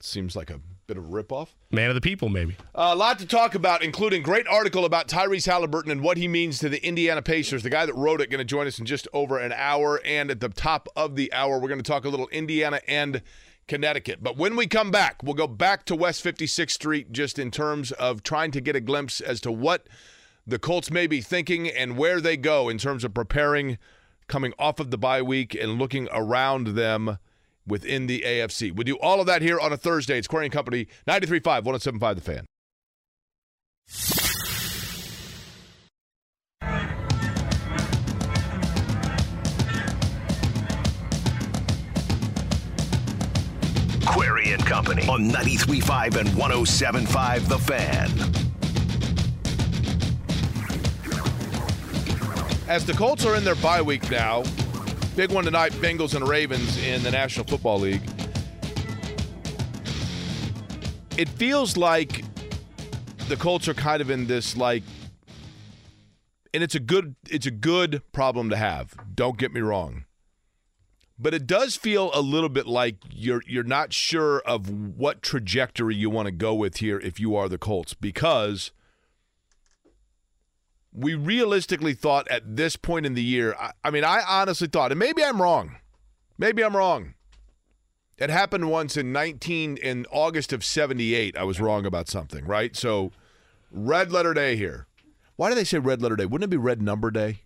[0.00, 1.48] Seems like a bit of a ripoff.
[1.70, 2.56] Man of the people, maybe.
[2.74, 6.58] a lot to talk about, including great article about Tyrese Haliburton and what he means
[6.60, 7.62] to the Indiana Pacers.
[7.62, 10.30] The guy that wrote it going to join us in just over an hour, and
[10.30, 13.22] at the top of the hour, we're going to talk a little Indiana and
[13.70, 14.18] Connecticut.
[14.20, 17.92] But when we come back, we'll go back to West 56th Street, just in terms
[17.92, 19.86] of trying to get a glimpse as to what
[20.44, 23.78] the Colts may be thinking and where they go in terms of preparing,
[24.26, 27.18] coming off of the bye week and looking around them
[27.64, 28.74] within the AFC.
[28.74, 30.18] We do all of that here on a Thursday.
[30.18, 32.46] It's Query and Company, 93.5, 107.5 The Fan.
[44.10, 48.10] Query and Company on 93.5 and 107.5 The Fan.
[52.68, 54.42] As the Colts are in their bye week now,
[55.14, 58.02] big one tonight Bengals and Ravens in the National Football League.
[61.16, 62.24] It feels like
[63.28, 64.82] the Colts are kind of in this like
[66.52, 68.92] and it's a good it's a good problem to have.
[69.14, 70.04] Don't get me wrong.
[71.22, 75.94] But it does feel a little bit like you're you're not sure of what trajectory
[75.94, 78.70] you want to go with here if you are the Colts because
[80.92, 84.92] we realistically thought at this point in the year, I, I mean, I honestly thought,
[84.92, 85.76] and maybe I'm wrong.
[86.38, 87.14] Maybe I'm wrong.
[88.16, 91.36] It happened once in 19 in August of 78.
[91.36, 92.74] I was wrong about something, right?
[92.74, 93.12] So
[93.70, 94.86] red letter day here.
[95.36, 96.26] Why do they say red letter day?
[96.26, 97.42] Wouldn't it be red number day?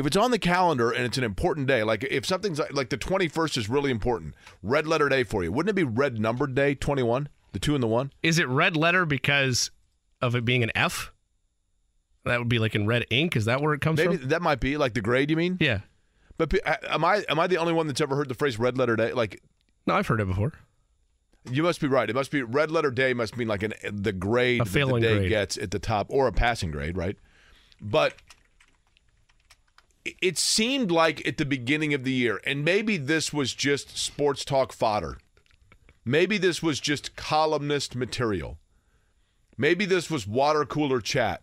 [0.00, 2.88] If it's on the calendar and it's an important day, like if something's like, like
[2.88, 5.52] the 21st is really important, red letter day for you.
[5.52, 7.28] Wouldn't it be red numbered day 21?
[7.52, 8.10] The 2 and the 1?
[8.22, 9.70] Is it red letter because
[10.22, 11.12] of it being an F?
[12.24, 13.36] That would be like in red ink.
[13.36, 14.28] Is that where it comes Maybe from?
[14.30, 15.58] that might be like the grade you mean?
[15.60, 15.80] Yeah.
[16.38, 18.96] But am I am I the only one that's ever heard the phrase red letter
[18.96, 19.12] day?
[19.12, 19.42] Like
[19.86, 20.54] No, I've heard it before.
[21.50, 22.08] You must be right.
[22.08, 25.28] It must be red letter day must mean like an the grade the day grade.
[25.28, 27.18] gets at the top or a passing grade, right?
[27.82, 28.14] But
[30.04, 34.44] it- seemed like at the beginning of the year, and maybe this was just sports
[34.44, 35.18] talk fodder.
[36.04, 38.58] Maybe this was just columnist material.
[39.56, 41.42] Maybe this was water cooler chat.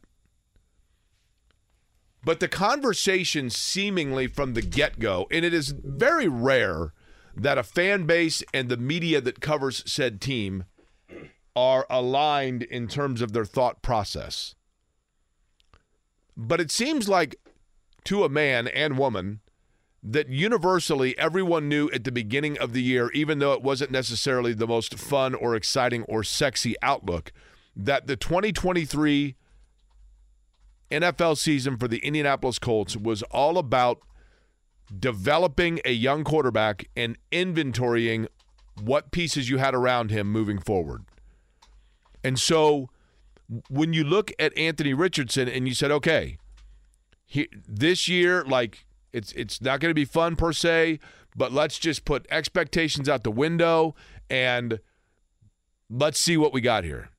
[2.23, 6.93] But the conversation seemingly from the get go, and it is very rare
[7.35, 10.65] that a fan base and the media that covers said team
[11.55, 14.55] are aligned in terms of their thought process.
[16.35, 17.39] But it seems like
[18.07, 19.41] to a man and woman
[20.01, 24.53] that universally everyone knew at the beginning of the year, even though it wasn't necessarily
[24.53, 27.33] the most fun or exciting or sexy outlook,
[27.75, 29.35] that the 2023
[30.89, 33.99] NFL season for the Indianapolis Colts was all about
[34.97, 38.27] developing a young quarterback and inventorying
[38.81, 41.03] what pieces you had around him moving forward.
[42.23, 42.89] And so
[43.69, 46.37] when you look at Anthony Richardson and you said, okay,
[47.27, 50.99] he, this year, like it's it's not going to be fun per se,
[51.35, 53.93] but let's just put expectations out the window
[54.29, 54.79] and
[55.89, 57.09] let's see what we got here.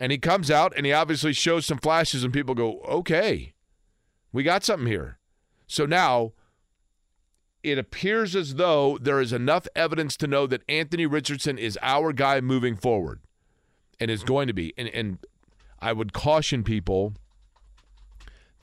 [0.00, 3.52] And he comes out and he obviously shows some flashes, and people go, okay,
[4.32, 5.18] we got something here.
[5.66, 6.32] So now
[7.62, 12.12] it appears as though there is enough evidence to know that Anthony Richardson is our
[12.12, 13.20] guy moving forward
[14.00, 14.74] and is going to be.
[14.76, 15.18] And, and
[15.80, 17.14] I would caution people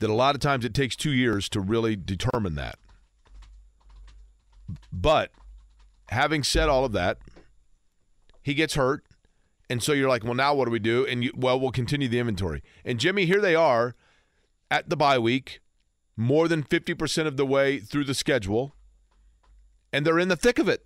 [0.02, 2.78] that a lot of times it takes two years to really determine that.
[4.92, 5.30] But
[6.08, 7.18] having said all of that,
[8.42, 9.04] he gets hurt.
[9.70, 11.06] And so you're like, well, now what do we do?
[11.06, 12.62] And you, well, we'll continue the inventory.
[12.84, 13.94] And Jimmy, here they are
[14.70, 15.60] at the bye week,
[16.16, 18.74] more than 50% of the way through the schedule,
[19.92, 20.84] and they're in the thick of it.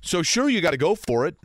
[0.00, 1.36] So sure, you got to go for it.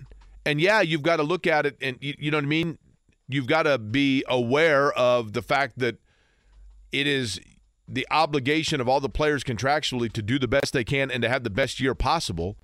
[0.46, 2.80] And yeah, you've got to look at it and you, you know what I mean?
[3.28, 5.98] You've got to be aware of the fact that
[6.92, 7.40] it is
[7.88, 11.30] the obligation of all the players contractually to do the best they can and to
[11.30, 12.58] have the best year possible.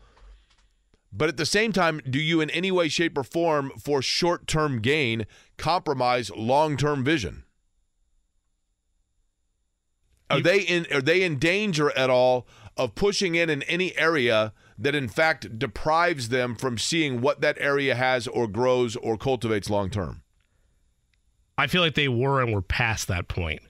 [1.12, 4.48] But at the same time, do you in any way, shape, or form for short
[4.48, 5.26] term gain
[5.58, 7.44] compromise long term vision?
[10.30, 14.54] Are they in are they in danger at all of pushing in in any area
[14.78, 19.70] that in fact deprives them from seeing what that area has or grows or cultivates
[19.70, 20.24] long term?
[21.58, 23.62] I feel like they were and we're past that point.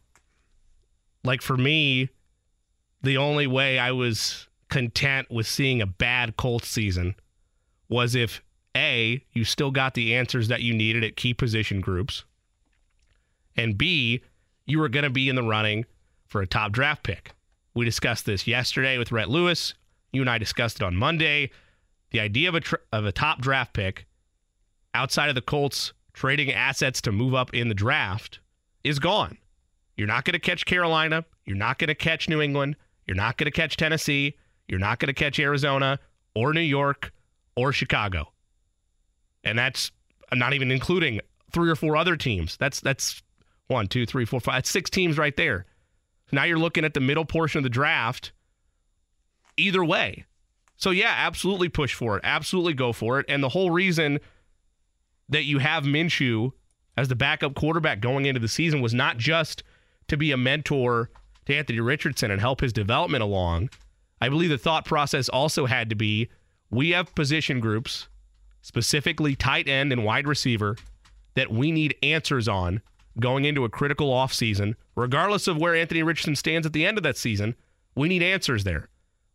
[1.28, 2.10] Like for me,
[3.04, 7.16] the only way I was content with seeing a bad Colts season
[7.90, 8.42] was if
[8.76, 12.24] A, you still got the answers that you needed at key position groups,
[13.58, 14.22] and B,
[14.66, 15.86] you were going to be in the running
[16.28, 17.34] for a top draft pick.
[17.74, 19.74] We discussed this yesterday with Rhett Lewis.
[20.14, 21.52] You and I discussed it on Monday.
[22.12, 22.62] The idea of a
[22.94, 24.06] of a top draft pick
[24.94, 28.40] outside of the Colts trading assets to move up in the draft
[28.86, 29.38] is gone.
[29.98, 31.26] You're not going to catch Carolina.
[31.46, 32.76] You're not going to catch New England.
[33.08, 34.38] You're not going to catch Tennessee.
[34.68, 36.00] You're not going to catch Arizona
[36.36, 37.12] or New York
[37.56, 38.32] or Chicago.
[39.44, 39.92] And that's
[40.32, 42.58] I'm not even including three or four other teams.
[42.58, 43.24] That's that's
[43.68, 44.66] one, two, three, four, five.
[44.66, 45.66] Six teams right there.
[46.32, 48.34] Now you're looking at the middle portion of the draft.
[49.56, 50.26] Either way.
[50.76, 52.22] So yeah, absolutely push for it.
[52.24, 53.26] Absolutely go for it.
[53.28, 54.20] And the whole reason
[55.30, 56.52] that you have Minshew
[56.96, 59.64] as the backup quarterback going into the season was not just
[60.08, 61.10] to be a mentor
[61.46, 63.70] to Anthony Richardson and help his development along.
[64.22, 66.30] I believe the thought process also had to be
[66.70, 68.08] we have position groups,
[68.62, 70.76] specifically tight end and wide receiver,
[71.36, 72.82] that we need answers on
[73.20, 77.04] going into a critical offseason, regardless of where Anthony Richardson stands at the end of
[77.04, 77.56] that season.
[77.96, 78.90] We need answers there.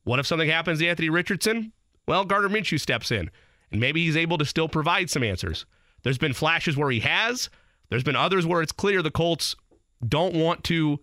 [0.05, 1.73] What if something happens to Anthony Richardson?
[2.07, 3.31] Well, Gardner Minshew steps in,
[3.71, 5.65] and maybe he's able to still provide some answers.
[6.03, 7.49] There's been flashes where he has.
[7.89, 9.55] There's been others where it's clear the Colts
[10.07, 11.01] don't want to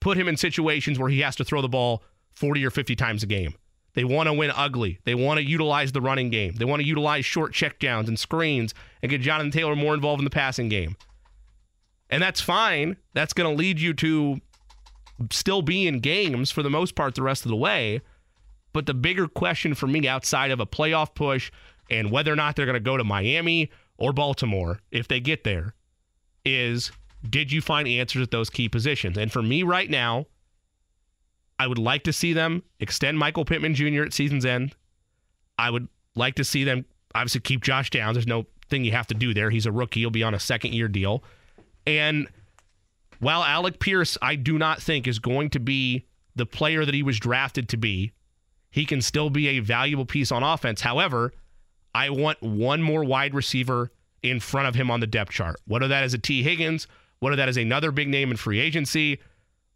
[0.00, 2.02] put him in situations where he has to throw the ball
[2.34, 3.54] 40 or 50 times a game.
[3.94, 4.98] They want to win ugly.
[5.04, 6.54] They want to utilize the running game.
[6.54, 10.24] They want to utilize short checkdowns and screens and get Jonathan Taylor more involved in
[10.24, 10.96] the passing game.
[12.10, 12.96] And that's fine.
[13.14, 14.40] That's going to lead you to
[15.30, 18.00] still be in games for the most part the rest of the way.
[18.72, 21.52] But the bigger question for me outside of a playoff push
[21.88, 25.44] and whether or not they're going to go to Miami or Baltimore if they get
[25.44, 25.74] there
[26.44, 26.90] is
[27.28, 29.16] did you find answers at those key positions?
[29.16, 30.26] And for me right now,
[31.58, 34.02] I would like to see them extend Michael Pittman Jr.
[34.02, 34.74] at season's end.
[35.58, 36.84] I would like to see them
[37.14, 38.16] obviously keep Josh Downs.
[38.16, 39.50] There's no thing you have to do there.
[39.50, 40.00] He's a rookie.
[40.00, 41.22] He'll be on a second year deal.
[41.86, 42.28] And
[43.20, 47.02] while Alec Pierce, I do not think is going to be the player that he
[47.02, 48.12] was drafted to be,
[48.70, 50.80] he can still be a valuable piece on offense.
[50.80, 51.32] However,
[51.94, 55.60] I want one more wide receiver in front of him on the depth chart.
[55.66, 56.88] Whether that is a Tee Higgins,
[57.20, 59.20] whether that is another big name in free agency,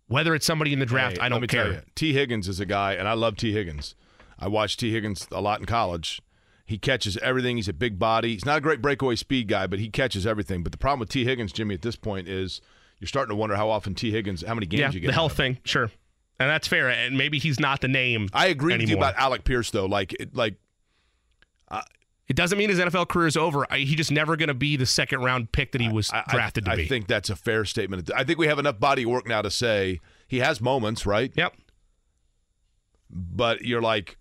[0.06, 1.72] whether it's somebody in the draft, Hey, I don't care.
[1.72, 3.94] You, Tee Higgins is a guy, and I love Tee Higgins.
[4.38, 6.20] I watched Tee Higgins a lot in college.
[6.64, 7.56] He catches everything.
[7.56, 8.34] He's a big body.
[8.34, 10.62] He's not a great breakaway speed guy, but he catches everything.
[10.62, 12.60] But the problem with Tee Higgins, Jimmy, at this point is
[13.00, 15.06] you're starting to wonder how often Tee Higgins, how many games yeah, you get.
[15.06, 15.90] the health thing, sure,
[16.38, 16.90] and that's fair.
[16.90, 18.28] And maybe he's not the name.
[18.34, 19.86] I agree with you about Alec Pierce, though.
[19.86, 20.56] Like, like
[22.28, 23.66] It doesn't mean his NFL career is over.
[23.70, 26.24] I, he just never going to be the second round pick that he was I,
[26.26, 26.82] I- drafted I, to be.
[26.84, 28.10] I think that's a fair statement.
[28.14, 31.32] I think we have enough body work now to say he has moments, right?
[31.34, 31.54] Yep.
[33.10, 34.18] But you're like,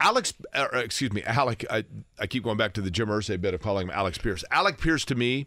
[0.00, 1.64] Alex, uh, excuse me, Alec.
[1.68, 1.84] I,
[2.18, 4.44] I keep going back to the Jim Irsay bit of calling him Alex Pierce.
[4.50, 5.44] Alec Pierce to me.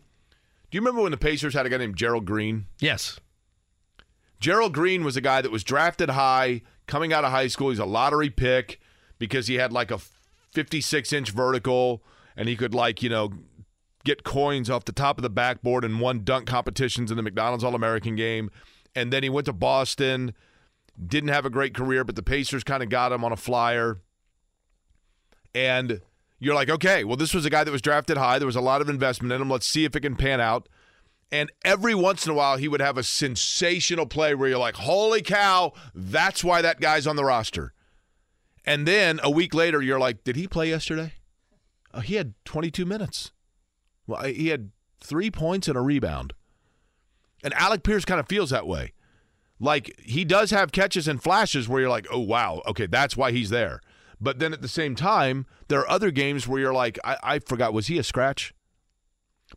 [0.71, 2.65] Do you remember when the Pacers had a guy named Gerald Green?
[2.79, 3.19] Yes.
[4.41, 7.69] Gerald Green was a guy that was drafted high coming out of high school.
[7.69, 8.81] He's a lottery pick
[9.17, 9.99] because he had like a
[10.55, 12.01] 56 inch vertical
[12.35, 13.31] and he could like, you know,
[14.03, 17.63] get coins off the top of the backboard and won dunk competitions in the McDonald's
[17.63, 18.49] All American game.
[18.95, 20.33] And then he went to Boston,
[21.05, 24.01] didn't have a great career, but the Pacers kind of got him on a flyer.
[25.53, 26.01] And
[26.39, 28.39] you're like, okay, well, this was a guy that was drafted high.
[28.39, 29.49] There was a lot of investment in him.
[29.49, 30.69] Let's see if it can pan out.
[31.31, 34.75] And every once in a while, he would have a sensational play where you're like,
[34.75, 37.73] holy cow, that's why that guy's on the roster.
[38.65, 41.13] And then a week later, you're like, did he play yesterday?
[41.93, 43.31] Oh, he had 22 minutes.
[44.07, 46.33] Well, he had three points and a rebound.
[47.43, 48.93] And Alec Pierce kind of feels that way.
[49.59, 53.31] Like he does have catches and flashes where you're like, oh, wow, okay, that's why
[53.31, 53.81] he's there.
[54.19, 57.39] But then at the same time, there are other games where you're like, I, I
[57.39, 58.53] forgot, was he a scratch?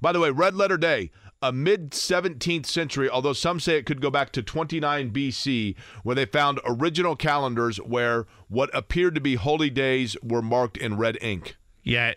[0.00, 4.00] By the way, Red Letter Day, a mid 17th century, although some say it could
[4.00, 9.36] go back to 29 BC, where they found original calendars where what appeared to be
[9.36, 11.56] holy days were marked in red ink.
[11.82, 12.14] Yeah,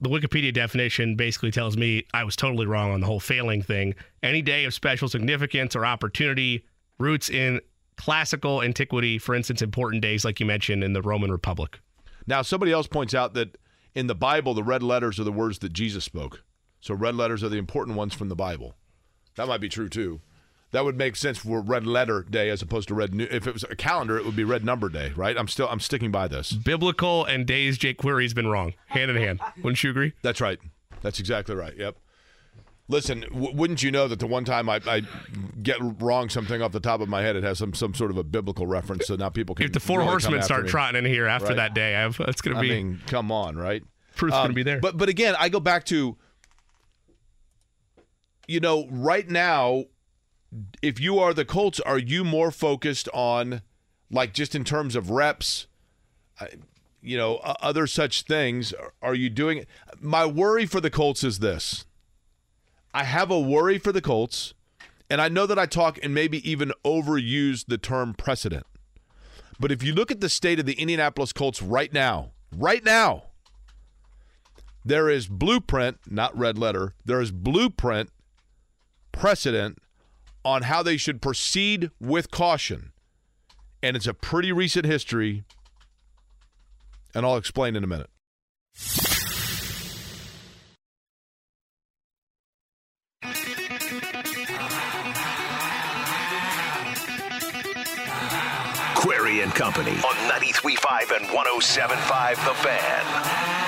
[0.00, 3.94] the Wikipedia definition basically tells me I was totally wrong on the whole failing thing.
[4.22, 6.64] Any day of special significance or opportunity
[6.98, 7.60] roots in
[7.96, 11.80] classical antiquity, for instance, important days like you mentioned in the Roman Republic.
[12.26, 13.58] Now, somebody else points out that
[13.94, 16.42] in the Bible, the red letters are the words that Jesus spoke.
[16.80, 18.74] So red letters are the important ones from the Bible.
[19.36, 20.20] That might be true too.
[20.72, 23.12] That would make sense for red letter day as opposed to red.
[23.12, 25.36] Nu- if it was a calendar, it would be red number day, right?
[25.36, 26.52] I'm still I'm sticking by this.
[26.52, 29.40] Biblical and days Jake Query's been wrong, hand in hand.
[29.56, 30.12] Wouldn't you agree?
[30.22, 30.58] That's right.
[31.02, 31.76] That's exactly right.
[31.76, 31.96] Yep.
[32.88, 35.02] Listen, w- wouldn't you know that the one time I, I
[35.62, 38.16] get wrong something off the top of my head, it has some some sort of
[38.16, 39.66] a biblical reference, so now people can.
[39.66, 41.56] If the four really horsemen start trotting in here after Right.
[41.56, 43.82] that day, I've, it's going to I be mean, come on, right?
[44.16, 44.80] proof's Um, going to be there.
[44.80, 46.16] But but again, I go back to
[48.50, 49.84] you know, right now,
[50.82, 53.62] if you are the Colts, are you more focused on
[54.10, 55.68] like just in terms of reps,
[56.40, 56.46] uh,
[57.00, 58.72] you know, other such things?
[58.72, 59.66] Are- Are you doing
[60.00, 61.86] My worry for the Colts is this.
[62.92, 64.52] I have a worry for the Colts,
[65.08, 68.66] and I know that I talk and maybe even overuse the term precedent.
[69.60, 73.26] But if you look at the state of the Indianapolis Colts right now, right now,
[74.84, 78.10] there is blueprint, not red letter, there is blueprint
[79.12, 79.78] precedent
[80.44, 82.92] on how they should proceed with caution.
[83.82, 85.44] And it's a pretty recent history,
[87.14, 88.10] and I'll explain in a minute.
[98.94, 103.59] Query and Company on 93.5 and 107.5 The Fan.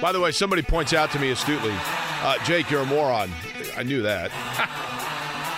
[0.00, 3.30] By the way, somebody points out to me astutely, uh, Jake, you're a moron.
[3.76, 4.30] I knew that.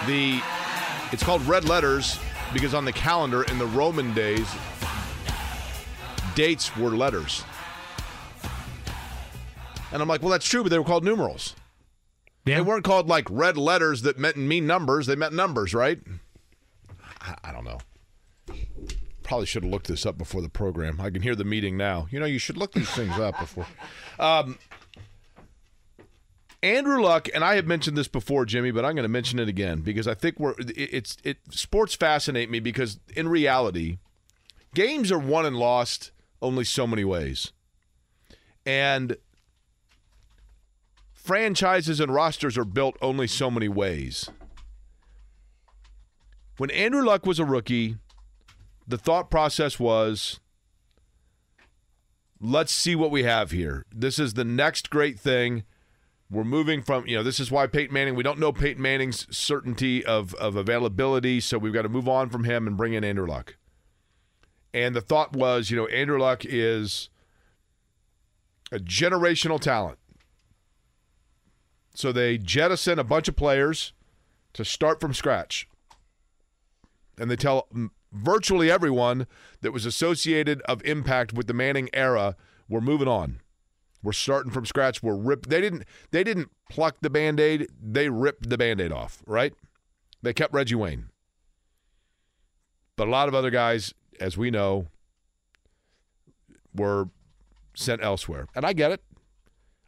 [0.06, 0.40] the
[1.12, 2.18] it's called red letters
[2.52, 4.48] because on the calendar in the Roman days,
[6.34, 7.44] dates were letters.
[9.92, 11.54] And I'm like, well, that's true, but they were called numerals.
[12.46, 12.56] yeah.
[12.56, 15.06] They weren't called like red letters that meant mean numbers.
[15.06, 15.98] They meant numbers, right?
[17.20, 17.78] I, I don't know.
[19.30, 21.00] Probably should have looked this up before the program.
[21.00, 22.08] I can hear the meeting now.
[22.10, 23.64] You know, you should look these things up before.
[24.18, 24.58] Um,
[26.64, 29.46] Andrew Luck, and I have mentioned this before, Jimmy, but I'm going to mention it
[29.46, 33.98] again because I think we're it, it's it sports fascinate me because in reality,
[34.74, 36.10] games are won and lost
[36.42, 37.52] only so many ways,
[38.66, 39.16] and
[41.12, 44.28] franchises and rosters are built only so many ways.
[46.56, 47.96] When Andrew Luck was a rookie,
[48.86, 50.40] the thought process was
[52.40, 53.84] let's see what we have here.
[53.94, 55.64] This is the next great thing.
[56.30, 59.26] We're moving from, you know, this is why Peyton Manning, we don't know Peyton Manning's
[59.36, 63.02] certainty of, of availability, so we've got to move on from him and bring in
[63.02, 63.56] Andrew Luck.
[64.72, 67.10] And the thought was, you know, Andrew Luck is
[68.70, 69.98] a generational talent.
[71.94, 73.92] So they jettison a bunch of players
[74.52, 75.68] to start from scratch.
[77.18, 77.68] And they tell
[78.12, 79.26] virtually everyone
[79.60, 82.36] that was associated of impact with the Manning era,
[82.68, 83.40] we're moving on.
[84.02, 85.02] We're starting from scratch.
[85.02, 85.46] We're rip.
[85.46, 85.84] They didn't.
[86.10, 87.68] They didn't pluck the band-aid.
[87.82, 89.22] They ripped the band-aid off.
[89.26, 89.52] Right.
[90.22, 91.10] They kept Reggie Wayne.
[92.96, 94.86] But a lot of other guys, as we know,
[96.74, 97.08] were
[97.74, 99.02] sent elsewhere, and I get it.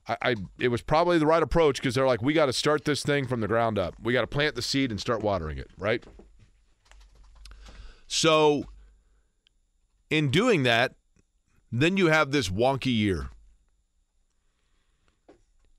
[0.08, 2.84] I, I it was probably the right approach because they're like, we got to start
[2.84, 3.94] this thing from the ground up.
[4.02, 5.70] We got to plant the seed and start watering it.
[5.78, 6.04] Right.
[8.14, 8.66] So,
[10.10, 10.96] in doing that,
[11.72, 13.30] then you have this wonky year.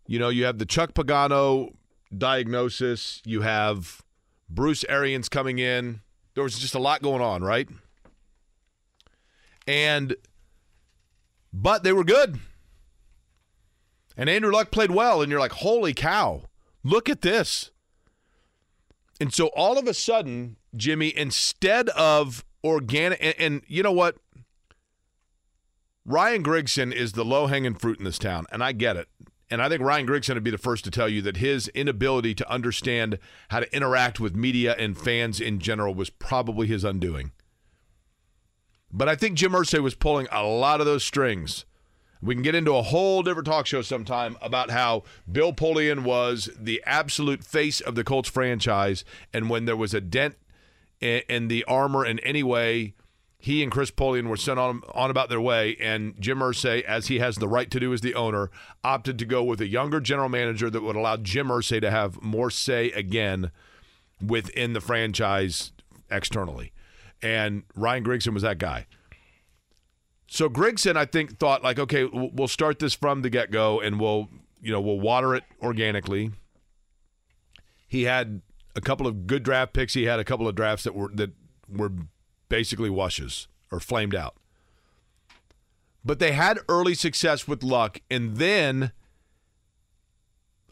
[0.08, 1.76] You know, you have the Chuck Pagano
[2.18, 4.02] diagnosis, you have
[4.50, 6.02] Bruce Arians coming in.
[6.34, 7.70] There was just a lot going on, right?
[9.68, 10.16] And,
[11.54, 12.40] but they were good.
[14.18, 16.46] And Andrew Luck played well, and you're like, holy cow,
[16.84, 17.70] look at this.
[19.22, 24.18] And so all of a sudden, Jimmy, instead of organic, and, and you know what?
[26.06, 29.08] Ryan Grigson is the low hanging fruit in this town, and I get it.
[29.50, 32.34] And I think Ryan Grigson would be the first to tell you that his inability
[32.36, 33.20] to understand
[33.50, 37.32] how to interact with media and fans in general was probably his undoing.
[38.92, 41.66] But I think Jim Irsay was pulling a lot of those strings.
[42.22, 46.50] We can get into a whole different talk show sometime about how Bill Polian was
[46.58, 49.04] the absolute face of the Colts franchise,
[49.34, 50.36] and when there was a dent
[51.04, 52.96] in, in the armor in any way,
[53.38, 57.08] he and Chris Polian were sent on, on about their way, and Jim Irsay, as
[57.08, 58.50] he has the right to do as the owner,
[58.86, 62.22] opted to go with a younger general manager that would allow Jim Irsay to have
[62.22, 63.52] more say again
[64.26, 65.74] within the franchise
[66.10, 66.72] externally.
[67.22, 68.88] And Ryan Grigson was that guy.
[70.28, 74.00] So Grigson, I think, thought like, okay, we'll start this from the get go, and
[74.00, 74.30] we'll,
[74.62, 76.32] you know, we'll water it organically.
[77.88, 78.42] He had
[78.76, 79.94] a couple of good draft picks.
[79.94, 81.32] He had a couple of drafts that were that
[81.70, 81.92] were
[82.50, 84.36] basically washes or flamed out.
[86.06, 88.92] But they had early success with luck, and then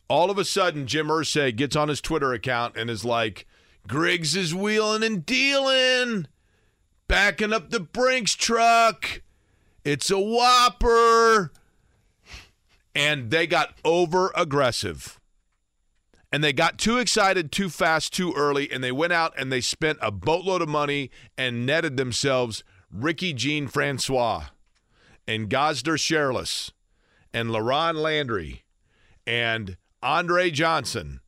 [0.10, 3.48] all of a sudden, Jim Irsay gets on his Twitter account and is like,
[3.88, 6.28] "Griggs is wheeling and dealing,
[7.08, 9.22] backing up the Brinks truck."
[9.84, 11.52] It's a whopper.
[12.94, 15.21] And they got over aggressive.
[16.32, 18.72] And they got too excited too fast too early.
[18.72, 23.34] And they went out and they spent a boatload of money and netted themselves Ricky
[23.34, 24.46] Jean Francois
[25.28, 26.72] and Gosder Cherilus
[27.34, 28.64] and LaRon Landry
[29.28, 31.20] and Andre Johnson,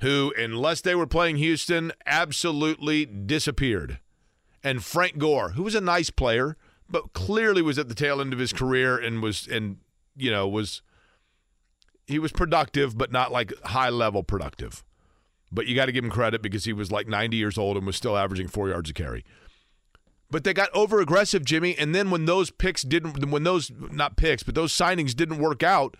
[0.00, 4.00] who, unless they were playing Houston, absolutely disappeared.
[4.62, 6.56] And Frank Gore, who was a nice player
[6.88, 9.78] but clearly was at the tail end of his career and was and
[10.16, 10.82] you know was
[12.08, 14.82] he was productive but not like high level productive
[15.52, 17.86] but you got to give him credit because he was like 90 years old and
[17.86, 19.24] was still averaging four yards a carry
[20.30, 24.16] but they got over aggressive jimmy and then when those picks didn't when those not
[24.16, 25.96] picks but those signings didn't work out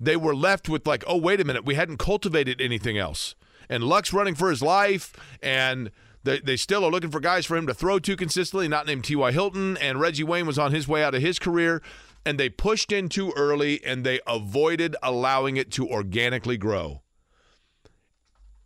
[0.00, 3.34] they were left with like oh wait a minute we hadn't cultivated anything else
[3.68, 5.90] and luck's running for his life and
[6.22, 9.04] they, they still are looking for guys for him to throw to consistently, not named
[9.04, 9.32] T.Y.
[9.32, 11.80] Hilton, and Reggie Wayne was on his way out of his career.
[12.24, 17.02] And they pushed in too early and they avoided allowing it to organically grow.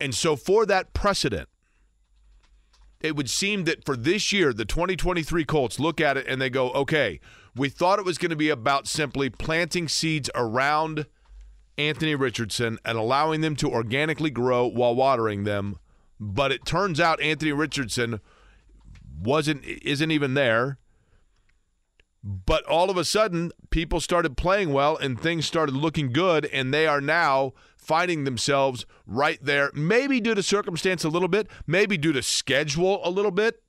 [0.00, 1.48] And so, for that precedent,
[3.00, 6.50] it would seem that for this year, the 2023 Colts look at it and they
[6.50, 7.20] go, okay,
[7.54, 11.06] we thought it was going to be about simply planting seeds around
[11.76, 15.78] Anthony Richardson and allowing them to organically grow while watering them.
[16.18, 18.20] But it turns out Anthony Richardson
[19.22, 20.78] wasn't isn't even there.
[22.26, 26.72] But all of a sudden, people started playing well and things started looking good, and
[26.72, 29.70] they are now finding themselves right there.
[29.74, 33.62] Maybe due to circumstance a little bit, maybe due to schedule a little bit.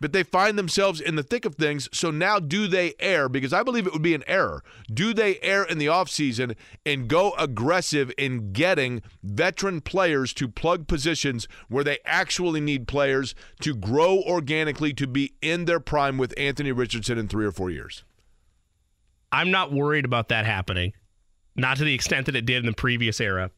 [0.00, 1.88] But they find themselves in the thick of things.
[1.92, 3.28] So now do they err?
[3.28, 4.64] Because I believe it would be an error.
[4.92, 10.88] Do they err in the offseason and go aggressive in getting veteran players to plug
[10.88, 16.34] positions where they actually need players to grow organically to be in their prime with
[16.38, 18.02] Anthony Richardson in three or four years?
[19.30, 20.94] I'm not worried about that happening,
[21.54, 23.50] not to the extent that it did in the previous era.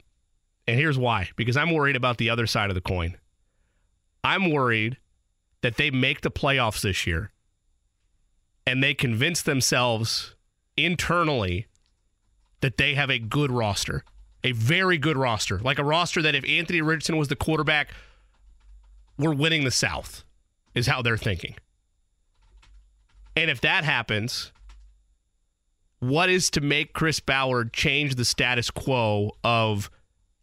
[0.67, 3.17] And here's why because I'm worried about the other side of the coin.
[4.25, 4.99] I'm worried
[5.63, 7.31] that they make the playoffs this year
[8.67, 10.35] and they convince themselves
[10.77, 11.67] internally
[12.61, 14.05] that they have a good roster,
[14.45, 17.91] a very good roster, like a roster that if Anthony Richardson was the quarterback,
[19.19, 20.25] we're winning the South,
[20.75, 21.55] is how they're thinking.
[23.37, 24.53] And if that happens,
[25.99, 29.91] what is to make Chris Ballard change the status quo of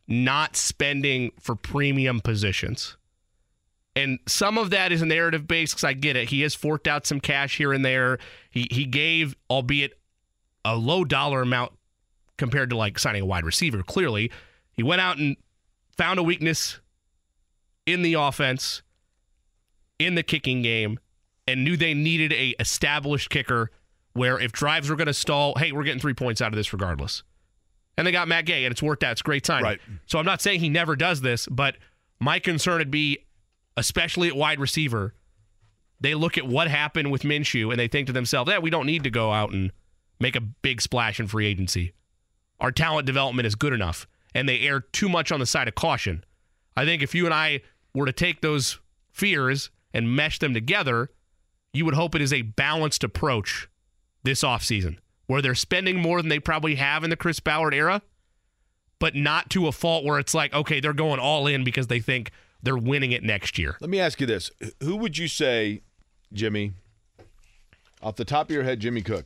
[0.07, 2.97] not spending for premium positions?
[4.00, 6.30] And some of that is narrative based because I get it.
[6.30, 8.18] He has forked out some cash here and there.
[8.50, 10.00] He he gave, albeit
[10.64, 11.74] a low dollar amount
[12.38, 13.84] compared to like signing a wide receiver.
[13.84, 14.32] Clearly,
[14.72, 15.36] he went out and
[15.97, 16.80] found a weakness
[17.86, 18.82] in the offense,
[20.00, 20.97] in the kicking game,
[21.45, 23.70] and knew they needed a established kicker
[24.14, 26.72] where if drives were going to stall, hey, we're getting three points out of this
[26.72, 27.24] regardless.
[27.97, 29.12] And they got Matt Gay, and it's worked out.
[29.12, 29.62] It's great time.
[29.62, 29.82] Right.
[30.06, 31.76] So I'm not saying he never does this, but
[32.22, 33.26] my concern would be,
[33.78, 35.13] especially at wide receiver,
[35.99, 38.86] they look at what happened with Minshew and they think to themselves, yeah, we don't
[38.86, 39.72] need to go out and
[40.20, 41.93] make a big splash in free agency.
[42.59, 44.07] Our talent development is good enough.
[44.36, 46.24] And they err too much on the side of caution.
[46.78, 47.61] I think if you and I
[47.93, 48.80] were to take those
[49.11, 51.09] fears and mesh them together,
[51.74, 53.67] you would hope it is a balanced approach
[54.24, 54.97] this offseason
[55.28, 58.01] where they're spending more than they probably have in the Chris Ballard era,
[58.99, 61.99] but not to a fault where it's like, okay, they're going all in because they
[61.99, 62.32] think
[62.62, 63.78] they're winning it next year.
[63.82, 64.51] Let me ask you this.
[64.82, 65.82] Who would you say,
[66.34, 66.74] Jimmy,
[68.01, 69.26] off the top of your head, Jimmy Cook,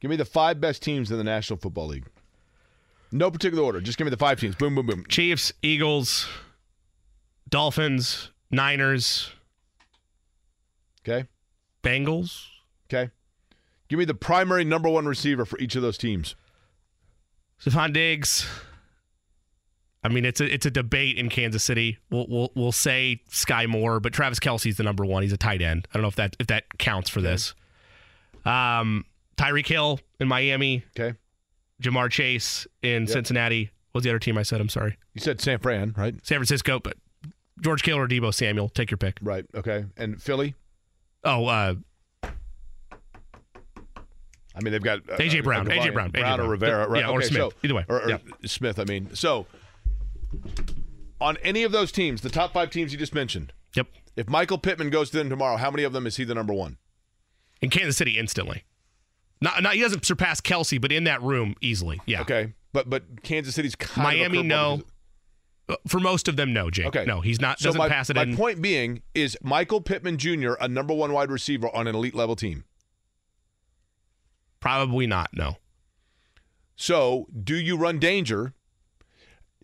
[0.00, 2.06] give me the five best teams in the National Football League?
[3.10, 3.80] No particular order.
[3.80, 4.54] Just give me the five teams.
[4.54, 5.04] Boom, boom, boom.
[5.08, 6.28] Chiefs, Eagles,
[7.48, 9.30] Dolphins, Niners,
[11.08, 11.26] Okay.
[11.82, 12.44] Bengals.
[12.92, 13.10] Okay.
[13.88, 16.34] Give me the primary number one receiver for each of those teams.
[17.64, 18.46] Stefon Diggs.
[20.04, 21.98] I mean, it's a it's a debate in Kansas City.
[22.10, 25.22] We'll we'll we'll say Sky Moore, but Travis Kelce's the number one.
[25.22, 25.88] He's a tight end.
[25.92, 27.54] I don't know if that if that counts for this.
[28.44, 29.04] Um,
[29.36, 30.84] Tyreek Hill in Miami.
[30.98, 31.16] Okay.
[31.82, 33.70] Ja'Marr Chase in Cincinnati.
[33.92, 34.60] What was the other team I said?
[34.60, 34.96] I'm sorry.
[35.14, 36.14] You said San Fran, right?
[36.24, 36.96] San Francisco, but
[37.60, 38.68] George Kittle or Deebo Samuel.
[38.68, 39.18] Take your pick.
[39.22, 39.44] Right.
[39.54, 39.84] Okay.
[39.96, 40.54] And Philly?
[41.24, 41.74] Oh, uh,
[44.54, 46.50] I mean, they've got uh, AJ uh, Brown, AJ Brown, AJ Brown or Brown.
[46.50, 47.00] Rivera, right?
[47.04, 47.38] Yeah, or Smith.
[47.40, 47.84] so- Either way.
[47.88, 48.18] or, or Yeah.
[48.46, 48.78] Smith.
[48.78, 49.46] I mean, so
[51.20, 53.88] on any of those teams, the top five teams you just mentioned, yep.
[54.16, 56.52] if Michael Pittman goes to them tomorrow, how many of them is he the number
[56.52, 56.78] one?
[57.60, 58.64] In Kansas City, instantly.
[59.40, 62.00] Not, not he doesn't surpass Kelce, but in that room, easily.
[62.06, 62.22] Yeah.
[62.22, 64.82] Okay, but but Kansas City's kind of Miami, no.
[65.68, 66.86] Uh, For most of them, no, Jake.
[66.86, 67.58] Okay, No, he's not.
[67.58, 68.36] Doesn't my, pass it my in.
[68.36, 70.54] point being is Michael Pittman Jr.
[70.60, 72.64] a number one wide receiver on an elite level team.
[74.60, 75.30] Probably not.
[75.32, 75.58] No.
[76.74, 78.54] So, do you run danger?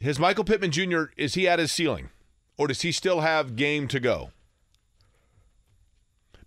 [0.03, 1.05] Has Michael Pittman Jr.
[1.17, 2.11] is he at his ceiling,
[2.59, 4.31] or does he still have game to go?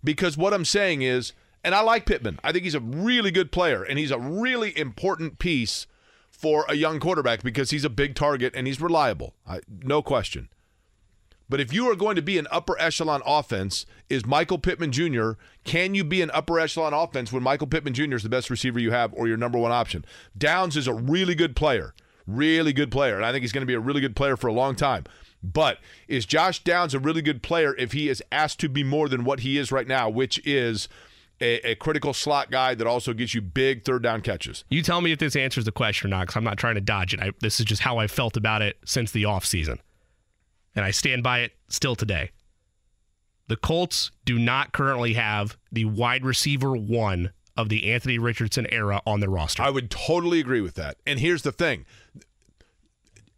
[0.04, 1.32] Because what I'm saying is,
[1.64, 2.38] and I like Pittman.
[2.44, 5.86] I think he's a really good player, and he's a really important piece
[6.30, 9.34] for a young quarterback because he's a big target and he's reliable.
[9.46, 10.48] I, no question.
[11.48, 15.32] But if you are going to be an upper echelon offense, is Michael Pittman Jr.,
[15.64, 18.16] can you be an upper echelon offense when Michael Pittman Jr.
[18.16, 20.04] is the best receiver you have or your number one option?
[20.36, 21.94] Downs is a really good player,
[22.28, 24.46] really good player, and I think he's going to be a really good player for
[24.46, 25.04] a long time.
[25.42, 29.08] But is Josh Downs a really good player if he is asked to be more
[29.08, 30.88] than what he is right now, which is
[31.40, 34.64] a, a critical slot guy that also gets you big third down catches?
[34.68, 36.80] You tell me if this answers the question or not, because I'm not trying to
[36.80, 37.20] dodge it.
[37.20, 39.78] I, this is just how I felt about it since the offseason.
[40.74, 42.30] And I stand by it still today.
[43.48, 49.02] The Colts do not currently have the wide receiver one of the Anthony Richardson era
[49.04, 49.62] on their roster.
[49.62, 50.96] I would totally agree with that.
[51.04, 51.84] And here's the thing.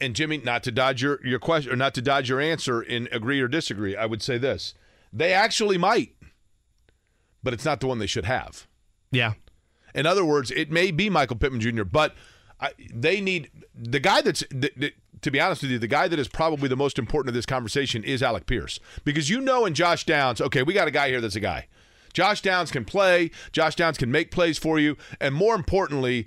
[0.01, 3.09] And Jimmy, not to dodge your, your question or not to dodge your answer in
[3.11, 4.75] agree or disagree, I would say this.
[5.13, 6.15] They actually might,
[7.43, 8.69] but it's not the one they should have.
[9.11, 9.33] yeah.
[9.93, 12.15] In other words, it may be Michael Pittman Jr., but
[12.61, 16.07] I, they need the guy that's, th- th- to be honest with you, the guy
[16.07, 18.79] that is probably the most important of this conversation is Alec Pierce.
[19.03, 21.67] Because you know in Josh Downs, okay, we got a guy here that's a guy.
[22.13, 26.27] Josh Downs can play, Josh Downs can make plays for you, and more importantly,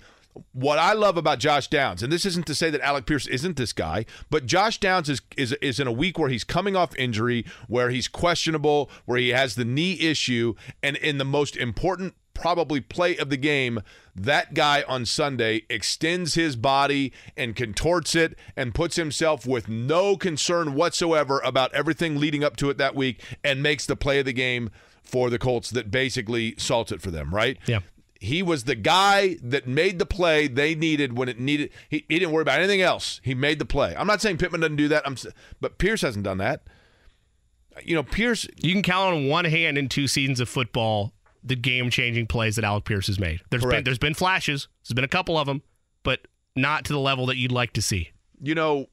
[0.52, 3.58] what I love about Josh Downs, and this isn't to say that Alec Pierce isn't
[3.58, 6.96] this guy, but Josh Downs is is is in a week where he's coming off
[6.98, 12.16] injury, where he's questionable, where he has the knee issue, and in the most important
[12.34, 13.80] probably play of the game,
[14.16, 20.18] that guy on Sunday extends his body and contorts it and puts himself with no
[20.18, 24.26] concern whatsoever about everything leading up to it that week and makes the play of
[24.26, 24.72] the game
[25.04, 27.58] for the Colts that basically salts it for them, right?
[27.68, 27.80] Yeah.
[28.20, 31.72] He was the guy that made the play they needed when it needed.
[31.90, 33.20] He, he didn't worry about anything else.
[33.22, 33.94] He made the play.
[33.98, 35.06] I'm not saying Pittman doesn't do that.
[35.06, 35.18] I'm,
[35.60, 36.64] but Pierce hasn't done that.
[37.84, 38.48] You know, Pierce.
[38.62, 41.12] You can count on one hand in two seasons of football
[41.44, 43.42] the game-changing plays that Alec Pierce has made.
[43.50, 44.70] There's been there's been flashes.
[44.84, 45.62] There's been a couple of them,
[46.04, 46.22] but
[46.56, 48.12] not to the level that you'd like to see.
[48.44, 48.88] you know,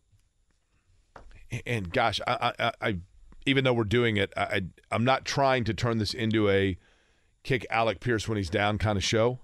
[1.67, 2.97] and gosh, I, I, I
[3.47, 4.61] even though we're doing it, I, I,
[4.91, 6.78] I'm not trying to turn this into a
[7.43, 9.41] kick Alec Pierce when he's down kind of show.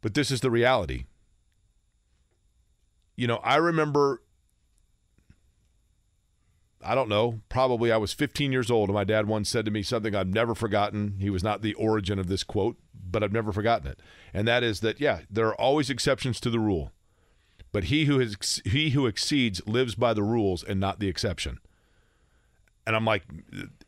[0.00, 1.04] But this is the reality.
[3.16, 4.22] You know, I remember,
[6.82, 9.70] I don't know, probably I was 15 years old, and my dad once said to
[9.70, 11.16] me something I've never forgotten.
[11.18, 14.00] He was not the origin of this quote, but I've never forgotten it.
[14.32, 16.92] And that is that, yeah, there are always exceptions to the rule
[17.72, 21.58] but he who has he who exceeds lives by the rules and not the exception.
[22.90, 23.22] And I'm like,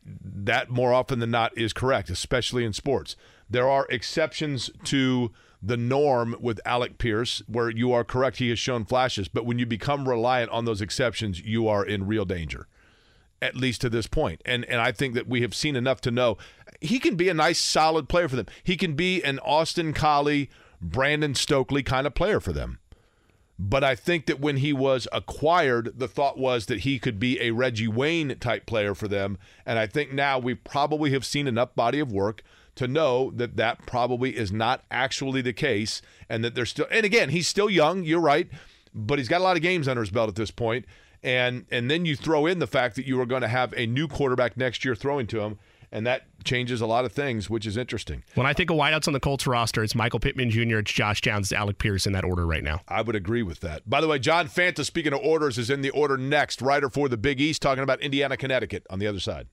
[0.05, 3.17] that more often than not is correct, especially in sports.
[3.49, 8.37] There are exceptions to the norm with Alec Pierce, where you are correct.
[8.37, 12.07] He has shown flashes, but when you become reliant on those exceptions, you are in
[12.07, 12.69] real danger.
[13.41, 14.41] At least to this point.
[14.45, 16.37] And and I think that we have seen enough to know
[16.79, 18.45] he can be a nice solid player for them.
[18.63, 20.49] He can be an Austin Collie,
[20.79, 22.79] Brandon Stokley kind of player for them.
[23.59, 27.39] But I think that when he was acquired, the thought was that he could be
[27.39, 29.37] a Reggie Wayne type player for them.
[29.65, 32.43] And I think now we probably have seen enough body of work
[32.75, 36.01] to know that that probably is not actually the case.
[36.27, 38.47] And that they're still, and again, he's still young, you're right,
[38.93, 40.85] but he's got a lot of games under his belt at this point.
[41.21, 43.85] And, and then you throw in the fact that you are going to have a
[43.85, 45.59] new quarterback next year throwing to him.
[45.93, 48.23] And that changes a lot of things, which is interesting.
[48.33, 51.21] When I think of wideouts on the Colts roster, it's Michael Pittman Jr., it's Josh
[51.21, 52.81] Downs, it's Alec Pierce in that order right now.
[52.87, 53.87] I would agree with that.
[53.87, 56.63] By the way, John Fanta, speaking of orders, is in the order next.
[56.63, 59.47] Writer for the Big East, talking about Indiana, Connecticut on the other side.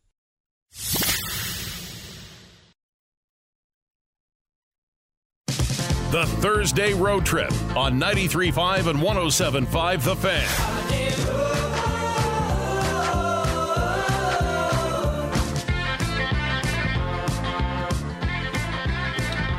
[6.10, 11.09] The Thursday Road Trip on 93.5 and 107.5 The Fan.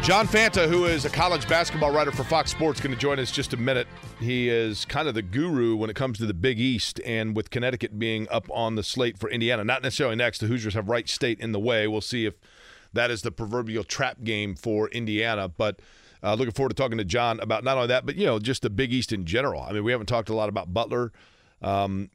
[0.03, 3.31] John Fanta, who is a college basketball writer for Fox Sports, going to join us
[3.31, 3.87] just a minute.
[4.19, 7.51] He is kind of the guru when it comes to the Big East, and with
[7.51, 10.39] Connecticut being up on the slate for Indiana, not necessarily next.
[10.39, 11.87] The Hoosiers have Wright State in the way.
[11.87, 12.33] We'll see if
[12.93, 15.47] that is the proverbial trap game for Indiana.
[15.47, 15.79] But
[16.23, 18.63] uh, looking forward to talking to John about not only that, but you know, just
[18.63, 19.61] the Big East in general.
[19.61, 21.11] I mean, we haven't talked a lot about Butler.
[21.61, 22.09] Um,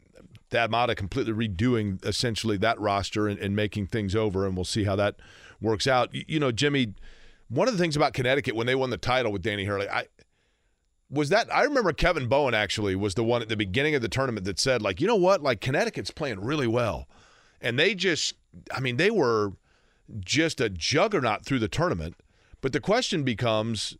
[0.50, 4.82] Thad Matta completely redoing essentially that roster and, and making things over, and we'll see
[4.82, 5.16] how that
[5.60, 6.12] works out.
[6.12, 6.94] You, you know, Jimmy,
[7.48, 10.06] one of the things about Connecticut when they won the title with Danny Hurley, I
[11.08, 14.08] was that I remember Kevin Bowen actually was the one at the beginning of the
[14.08, 17.08] tournament that said like, you know what, like Connecticut's playing really well,
[17.60, 18.34] and they just,
[18.74, 19.52] I mean, they were
[20.20, 22.16] just a juggernaut through the tournament.
[22.60, 23.96] But the question becomes,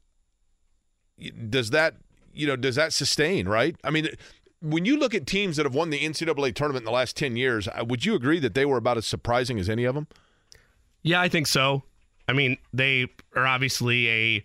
[1.49, 1.95] does that,
[2.33, 3.49] you know, does that sustain?
[3.49, 3.77] Right?
[3.85, 4.09] I mean.
[4.63, 7.37] When you look at teams that have won the NCAA tournament in the last 10
[7.37, 10.09] years, uh, would you agree that they were about as surprising as any of them?
[11.03, 11.83] Yeah, I think so.
[12.29, 14.45] I mean, they are obviously a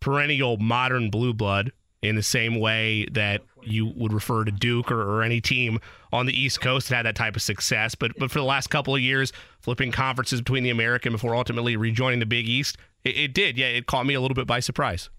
[0.00, 5.02] perennial modern blue blood in the same way that you would refer to Duke or,
[5.02, 5.80] or any team
[6.12, 7.94] on the East Coast that had that type of success.
[7.94, 11.76] But but for the last couple of years, flipping conferences between the American before ultimately
[11.76, 13.58] rejoining the Big East, it, it did.
[13.58, 15.10] Yeah, it caught me a little bit by surprise.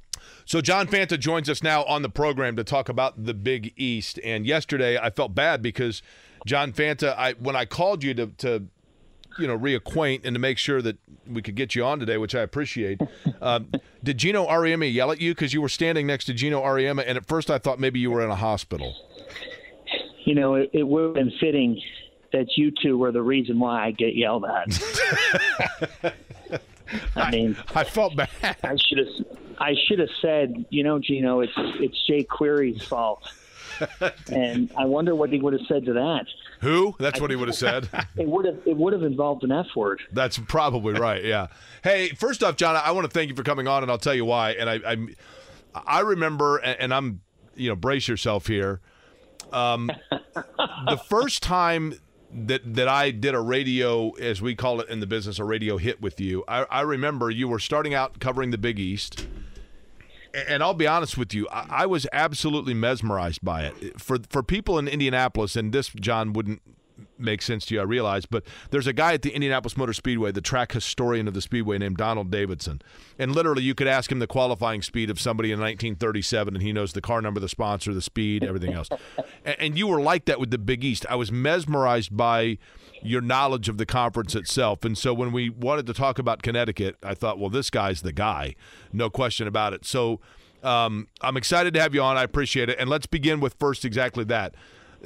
[0.46, 4.20] So John Fanta joins us now on the program to talk about the Big East.
[4.24, 6.02] And yesterday I felt bad because
[6.46, 8.66] John Fanta, I when I called you to, to
[9.38, 12.36] you know reacquaint and to make sure that we could get you on today, which
[12.36, 13.02] I appreciate.
[13.42, 13.70] Um,
[14.04, 17.04] did Geno Auriemma yell at you because you were standing next to Geno Auriemma?
[17.06, 18.96] And at first I thought maybe you were in a hospital.
[20.26, 21.82] You know, it, it would have been fitting
[22.32, 26.14] that you two were the reason why I get yelled at.
[27.16, 28.30] I mean, I felt bad.
[28.64, 29.08] I should have.
[29.60, 33.24] I should have said, you know, Geno, it's it's Jay Query's fault.
[34.32, 36.26] and I wonder what he would have said to that.
[36.60, 36.96] Who?
[37.00, 37.90] That's what he would have said.
[38.18, 40.02] It would have it would have involved an F word.
[40.12, 41.24] That's probably right.
[41.24, 41.48] Yeah.
[41.84, 44.14] Hey, first off, John, I want to thank you for coming on, and I'll tell
[44.14, 44.52] you why.
[44.52, 44.98] And I, I,
[45.86, 47.22] I remember, and and I'm,
[47.56, 48.82] you know, brace yourself here.
[49.54, 49.90] Um,
[50.88, 51.94] the first time
[52.34, 55.78] that that I did a radio, as we call it in the business, a radio
[55.78, 56.44] hit with you.
[56.48, 59.28] I, I remember you were starting out covering the Big East,
[60.34, 64.00] and I'll be honest with you, I, I was absolutely mesmerized by it.
[64.00, 66.62] For for people in Indianapolis, and this John wouldn't
[67.18, 70.32] make sense to you, I realize, but there's a guy at the Indianapolis Motor Speedway,
[70.32, 72.82] the track historian of the Speedway, named Donald Davidson.
[73.18, 76.74] And literally, you could ask him the qualifying speed of somebody in 1937, and he
[76.74, 78.90] knows the car number, the sponsor, the speed, everything else.
[79.46, 81.06] and, and you were like that with the Big East.
[81.10, 82.58] I was mesmerized by
[83.02, 84.84] your knowledge of the conference itself.
[84.84, 88.12] And so when we wanted to talk about Connecticut, I thought, well, this guy's the
[88.12, 88.56] guy,
[88.92, 89.86] no question about it.
[89.86, 90.20] So
[90.64, 92.18] um, I'm excited to have you on.
[92.18, 92.78] I appreciate it.
[92.80, 94.56] And let's begin with first exactly that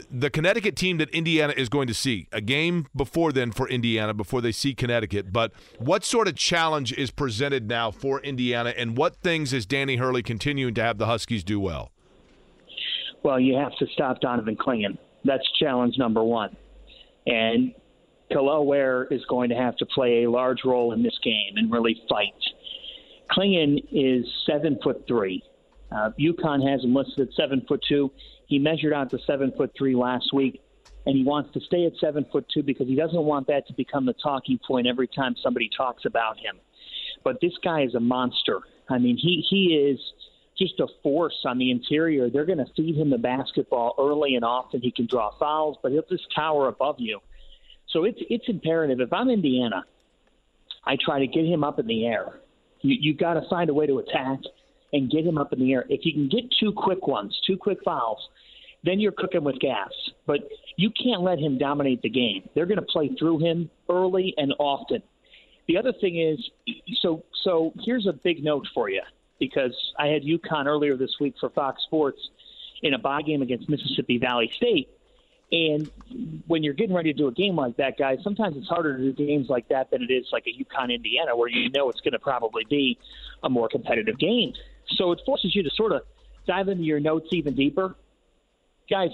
[0.10, 2.28] the Connecticut team that Indiana is going to see.
[2.32, 5.32] A game before then for Indiana before they see Connecticut.
[5.32, 9.98] But what sort of challenge is presented now for Indiana, and what things is Danny
[9.98, 11.92] Hurley continuing to have the Huskies do well?
[13.24, 14.98] Well, you have to stop Donovan Clingan.
[15.24, 16.56] That's challenge number one.
[17.26, 17.74] And
[18.32, 21.72] Kel'el Ware is going to have to play a large role in this game and
[21.72, 22.34] really fight.
[23.32, 25.44] Clingan is seven foot three.
[25.92, 28.12] Uh, UConn has him listed at seven foot two.
[28.48, 30.62] He measured out to seven foot three last week,
[31.06, 33.74] and he wants to stay at seven foot two because he doesn't want that to
[33.74, 36.60] become the talking point every time somebody talks about him.
[37.24, 38.60] But this guy is a monster.
[38.90, 40.00] I mean, he he is
[40.58, 42.30] just a force on the interior.
[42.30, 44.82] They're going to feed him the basketball early and often.
[44.82, 47.20] He can draw fouls, but he'll just tower above you.
[47.94, 49.00] So it's it's imperative.
[49.00, 49.86] If I'm Indiana,
[50.84, 52.40] I try to get him up in the air.
[52.82, 54.40] You you've got to find a way to attack
[54.92, 55.86] and get him up in the air.
[55.88, 58.20] If you can get two quick ones, two quick fouls,
[58.84, 59.92] then you're cooking with gas.
[60.26, 60.42] But
[60.76, 62.50] you can't let him dominate the game.
[62.56, 65.04] They're going to play through him early and often.
[65.68, 66.40] The other thing is,
[67.00, 69.02] so so here's a big note for you
[69.40, 72.20] because I had UConn earlier this week for Fox Sports
[72.82, 74.90] in a buy game against Mississippi Valley State.
[75.54, 75.88] And
[76.48, 79.12] when you're getting ready to do a game like that, guys, sometimes it's harder to
[79.12, 82.02] do games like that than it is like a UConn Indiana, where you know it's
[82.02, 82.98] going to probably be
[83.44, 84.54] a more competitive game.
[84.96, 86.02] So it forces you to sort of
[86.48, 87.96] dive into your notes even deeper.
[88.90, 89.12] Guys,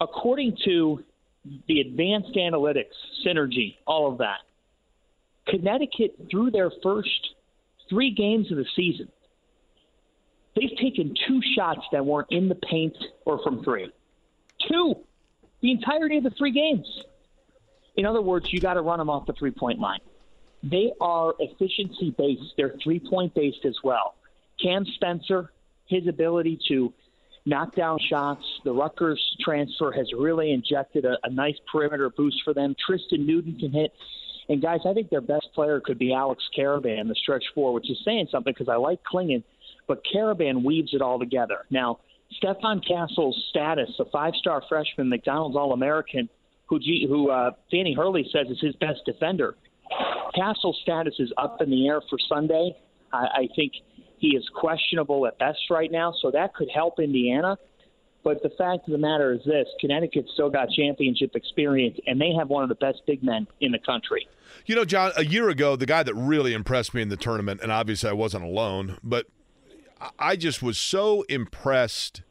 [0.00, 1.04] according to
[1.68, 2.94] the advanced analytics,
[3.26, 4.38] synergy, all of that,
[5.46, 7.34] Connecticut, through their first
[7.90, 9.08] three games of the season,
[10.56, 12.96] they've taken two shots that weren't in the paint
[13.26, 13.92] or from three.
[14.66, 14.96] Two.
[15.62, 16.86] The entirety of the three games.
[17.96, 20.00] In other words, you got to run them off the three point line.
[20.62, 24.14] They are efficiency based, they're three point based as well.
[24.62, 25.50] Cam Spencer,
[25.86, 26.92] his ability to
[27.46, 28.44] knock down shots.
[28.64, 32.76] The Rutgers transfer has really injected a, a nice perimeter boost for them.
[32.86, 33.92] Tristan Newton can hit.
[34.48, 37.90] And guys, I think their best player could be Alex Karaban, the stretch four, which
[37.90, 39.44] is saying something because I like Clingan,
[39.86, 41.64] but Karaban weaves it all together.
[41.70, 42.00] Now,
[42.42, 46.28] Stephon Castle's status, a five-star freshman, McDonald's All-American,
[46.66, 49.56] who, G, who uh, Danny Hurley says is his best defender.
[50.34, 52.76] Castle's status is up in the air for Sunday.
[53.12, 53.72] I, I think
[54.18, 57.58] he is questionable at best right now, so that could help Indiana.
[58.22, 62.32] But the fact of the matter is this Connecticut still got championship experience, and they
[62.38, 64.28] have one of the best big men in the country.
[64.66, 67.60] You know, John, a year ago, the guy that really impressed me in the tournament,
[67.62, 69.26] and obviously I wasn't alone, but
[70.18, 72.22] I just was so impressed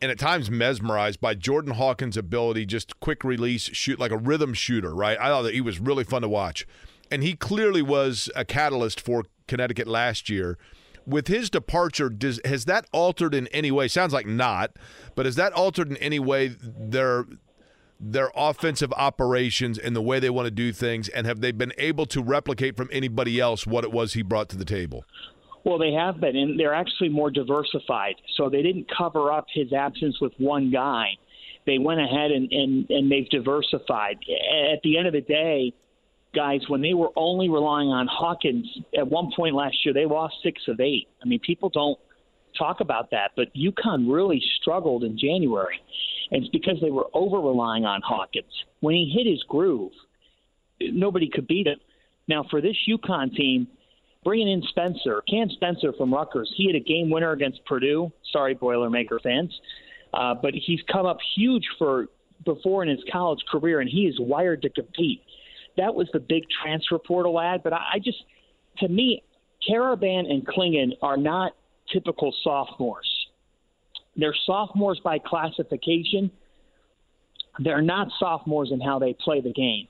[0.00, 4.52] and at times mesmerized by Jordan Hawkins' ability, just quick release, shoot like a rhythm
[4.52, 5.16] shooter, right?
[5.18, 6.66] I thought that he was really fun to watch.
[7.08, 10.58] And he clearly was a catalyst for Connecticut last year
[11.06, 13.88] with his departure, does, has that altered in any way?
[13.88, 14.76] Sounds like not,
[15.14, 17.26] but has that altered in any way their
[18.04, 21.08] their offensive operations and the way they want to do things?
[21.10, 24.48] And have they been able to replicate from anybody else what it was he brought
[24.50, 25.04] to the table?
[25.64, 28.14] Well, they have been, and they're actually more diversified.
[28.36, 31.10] So they didn't cover up his absence with one guy.
[31.66, 34.18] They went ahead and, and, and they've diversified.
[34.72, 35.72] At the end of the day,
[36.34, 38.66] guys, when they were only relying on Hawkins
[38.98, 41.06] at one point last year, they lost six of eight.
[41.22, 41.98] I mean, people don't
[42.58, 45.80] talk about that, but UConn really struggled in January.
[46.30, 48.52] And it's because they were over relying on Hawkins.
[48.80, 49.92] When he hit his groove,
[50.80, 51.78] nobody could beat him.
[52.26, 53.68] Now, for this UConn team,
[54.24, 58.12] bringing in Spencer, Cam Spencer from Rutgers, he had a game winner against Purdue.
[58.32, 59.52] Sorry, Boilermaker fans.
[60.14, 62.06] Uh, but he's come up huge for
[62.44, 65.22] before in his college career, and he is wired to compete
[65.76, 67.62] that was the big transfer portal ad.
[67.62, 68.18] But I, I just,
[68.78, 69.22] to me,
[69.68, 71.52] Karaban and Clingan are not
[71.92, 73.08] typical sophomores.
[74.16, 76.30] They're sophomores by classification.
[77.58, 79.88] They're not sophomores in how they play the game.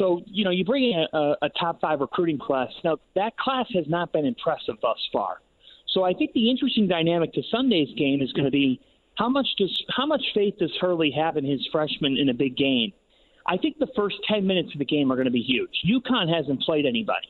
[0.00, 2.68] So, you know, you bring in a, a top five recruiting class.
[2.82, 5.40] Now, that class has not been impressive thus far.
[5.88, 8.80] So I think the interesting dynamic to Sunday's game is going to be
[9.16, 12.56] how much does how much faith does Hurley have in his freshmen in a big
[12.56, 12.92] game?
[13.46, 15.82] I think the first 10 minutes of the game are going to be huge.
[15.86, 17.28] UConn hasn't played anybody.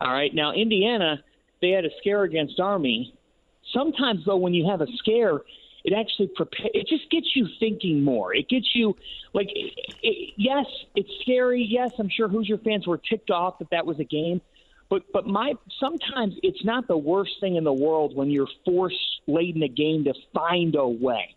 [0.00, 0.34] All right.
[0.34, 1.22] Now, Indiana,
[1.62, 3.14] they had a scare against Army,
[3.72, 5.40] Sometimes though, when you have a scare,
[5.84, 6.70] it actually prepare.
[6.72, 8.34] It just gets you thinking more.
[8.34, 8.96] It gets you
[9.34, 9.72] like, it,
[10.02, 10.64] it, yes,
[10.94, 11.66] it's scary.
[11.68, 14.40] Yes, I'm sure Hoosier fans were ticked off that that was a game.
[14.90, 18.96] But but my sometimes it's not the worst thing in the world when you're forced
[19.26, 21.34] late in the game to find a way.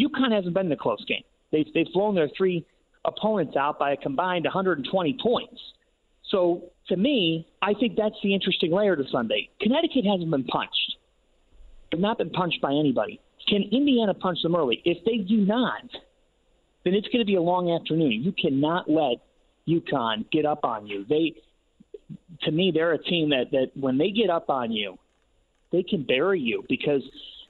[0.00, 1.22] UConn hasn't been in a close game.
[1.52, 2.66] They've they've flown their three
[3.04, 5.60] opponents out by a combined 120 points.
[6.30, 9.48] So to me, I think that's the interesting layer to Sunday.
[9.60, 10.96] Connecticut hasn't been punched.
[11.90, 13.20] They've not been punched by anybody.
[13.48, 14.82] Can Indiana punch them early?
[14.84, 15.82] If they do not,
[16.84, 18.12] then it's going to be a long afternoon.
[18.22, 19.18] You cannot let
[19.66, 21.04] UConn get up on you.
[21.08, 21.34] They,
[22.42, 24.98] to me, they're a team that that when they get up on you,
[25.72, 27.02] they can bury you because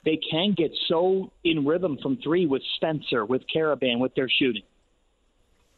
[0.04, 4.62] they can get so in rhythm from three with Spencer, with Karaban, with their shooting.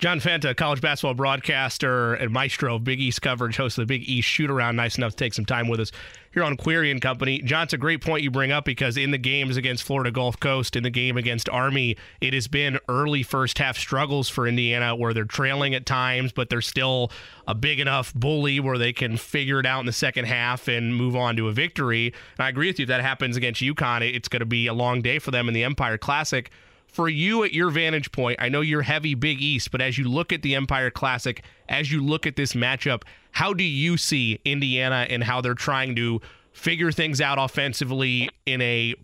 [0.00, 4.08] John Fanta, college basketball broadcaster and maestro of Big East coverage, host of the Big
[4.08, 4.76] East Shoot Around.
[4.76, 5.92] Nice enough to take some time with us
[6.32, 7.42] here on Query and Company.
[7.42, 10.40] John, it's a great point you bring up because in the games against Florida Gulf
[10.40, 14.96] Coast, in the game against Army, it has been early first half struggles for Indiana
[14.96, 17.12] where they're trailing at times, but they're still
[17.46, 20.96] a big enough bully where they can figure it out in the second half and
[20.96, 22.06] move on to a victory.
[22.38, 22.84] And I agree with you.
[22.84, 25.52] If that happens against UConn, it's going to be a long day for them in
[25.52, 26.50] the Empire Classic
[26.92, 30.08] for you at your vantage point, I know you're heavy Big East, but as you
[30.08, 34.40] look at the Empire Classic, as you look at this matchup, how do you see
[34.44, 36.20] Indiana and how they're trying to
[36.52, 38.94] figure things out offensively in a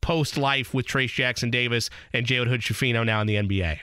[0.00, 3.80] post life with Trayce Jackson Davis and Jalen Hood Schifino now in the NBA?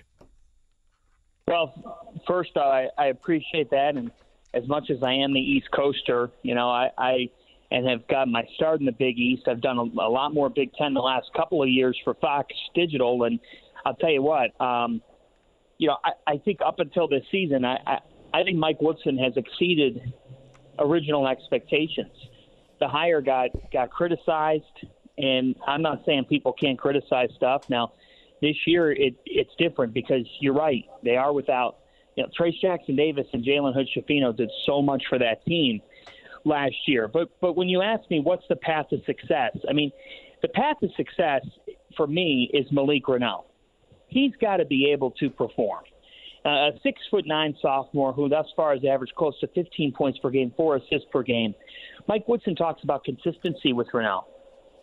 [1.48, 3.96] Well, first, I, I appreciate that.
[3.96, 4.12] And
[4.54, 7.30] as much as I am the East Coaster, you know, I, I
[7.72, 9.48] and have got my start in the Big East.
[9.48, 12.54] I've done a, a lot more Big Ten the last couple of years for Fox
[12.76, 13.40] Digital, and
[13.86, 15.02] I'll tell you what, um,
[15.78, 18.00] you know, I, I think up until this season, I, I,
[18.34, 20.14] I think Mike Woodson has exceeded
[20.80, 22.12] original expectations.
[22.80, 24.64] The hire got got criticized,
[25.18, 27.70] and I'm not saying people can't criticize stuff.
[27.70, 27.94] Now,
[28.42, 31.78] this year it, it's different because you're right; they are without.
[32.16, 35.82] You know, Trayce Jackson Davis and Jalen Hood Schifino did so much for that team
[36.46, 37.08] last year.
[37.08, 39.92] But but when you ask me what's the path to success, I mean,
[40.42, 41.42] the path to success
[41.96, 43.44] for me is Malik Reneau.
[44.08, 45.84] He's got to be able to perform.
[46.46, 50.20] Uh, a six foot nine sophomore who thus far has averaged close to 15 points
[50.20, 51.56] per game, four assists per game.
[52.08, 54.26] Mike Woodson talks about consistency with Reneau.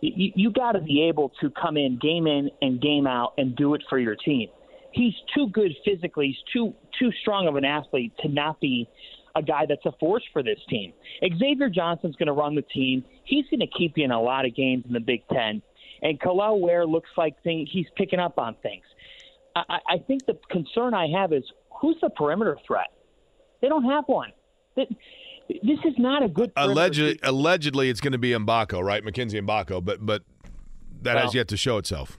[0.01, 3.55] You, you got to be able to come in game in and game out and
[3.55, 4.49] do it for your team.
[4.93, 6.29] He's too good physically.
[6.29, 8.89] He's too too strong of an athlete to not be
[9.37, 10.93] a guy that's a force for this team.
[11.39, 13.05] Xavier Johnson's going to run the team.
[13.25, 15.63] He's going to keep you in a lot of games in the Big Ten.
[16.03, 18.85] And Kel'el Ware looks like thing, he's picking up on things.
[19.55, 21.45] I, I think the concern I have is
[21.81, 22.89] who's the perimeter threat?
[23.61, 24.33] They don't have one.
[24.77, 24.87] They,
[25.63, 26.53] This is not a good.
[26.57, 29.03] Allegedly, allegedly, it's going to be Mgbako, right?
[29.03, 30.23] Mackenzie Mgbako, but but
[31.03, 32.19] that well, has yet to show itself.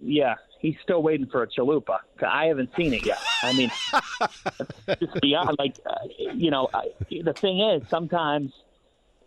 [0.00, 1.98] Yeah, he's still waiting for a chalupa.
[2.26, 3.18] I haven't seen it yet.
[3.42, 3.70] I mean,
[5.00, 5.94] just beyond like, uh,
[6.34, 8.52] you know, I, the thing is sometimes,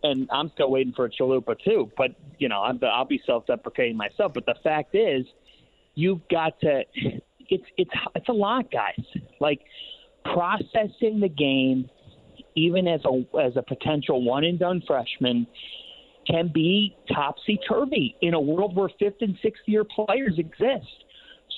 [0.02, 1.92] and I'm still waiting for a chalupa too.
[1.96, 4.32] But you know, I'm, I'll be self-deprecating myself.
[4.34, 5.26] But the fact is,
[5.94, 6.82] you've got to.
[7.48, 9.04] It's it's it's a lot, guys.
[9.38, 9.60] Like
[10.24, 11.88] processing the game,
[12.56, 15.46] even as a as a potential one and done freshman
[16.26, 21.04] can be topsy turvy in a world where fifth and sixth year players exist.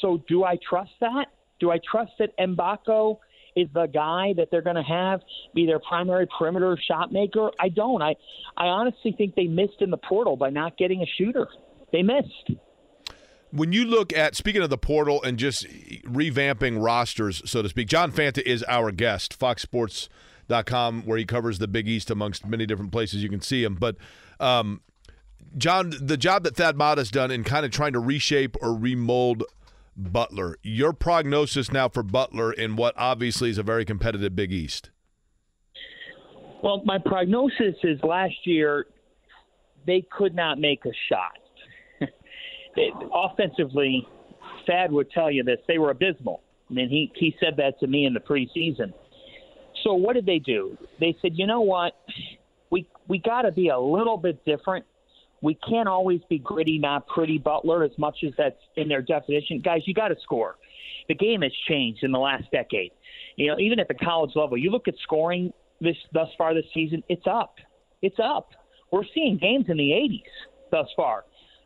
[0.00, 1.26] So do I trust that?
[1.60, 3.18] Do I trust that Mgbako
[3.56, 5.20] is the guy that they're going to have
[5.54, 7.50] be their primary perimeter shot maker?
[7.58, 8.02] I don't.
[8.02, 8.14] I,
[8.56, 11.48] I honestly think they missed in the portal by not getting a shooter.
[11.92, 12.50] They missed.
[13.50, 15.66] When you look at speaking of the portal and just
[16.02, 21.66] revamping rosters, so to speak, John Fanta is our guest, FoxSports.com, where he covers the
[21.66, 23.76] Big East amongst many different places you can see him.
[23.76, 23.96] But
[24.38, 24.82] um,
[25.56, 28.74] John, the job that Thad Matta has done in kind of trying to reshape or
[28.74, 29.44] remold
[29.98, 30.56] Butler.
[30.62, 34.90] Your prognosis now for Butler in what obviously is a very competitive Big East.
[36.62, 38.86] Well, my prognosis is last year
[39.86, 42.08] they could not make a shot.
[43.14, 44.06] offensively,
[44.66, 46.42] Thad would tell you this: they were abysmal.
[46.70, 48.92] I mean, he he said that to me in the preseason.
[49.84, 50.76] So what did they do?
[51.00, 51.94] They said, you know what,
[52.70, 54.84] we we got to be a little bit different
[55.42, 59.60] we can't always be gritty, not pretty Butler as much as that's in their definition.
[59.60, 60.56] Guys, you got to score.
[61.08, 62.92] The game has changed in the last decade.
[63.36, 66.64] You know, even at the college level, you look at scoring this thus far this
[66.74, 67.56] season, it's up.
[68.02, 68.50] It's up.
[68.90, 71.24] We're seeing games in the 80s thus far,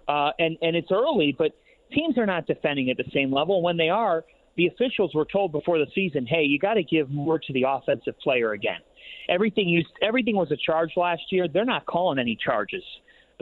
[0.08, 1.52] uh, and and it's early, but
[1.92, 3.62] teams are not defending at the same level.
[3.62, 4.24] When they are,
[4.56, 7.64] the officials were told before the season, "Hey, you got to give more to the
[7.68, 8.80] offensive player again."
[9.28, 11.48] Everything you everything was a charge last year.
[11.48, 12.82] They're not calling any charges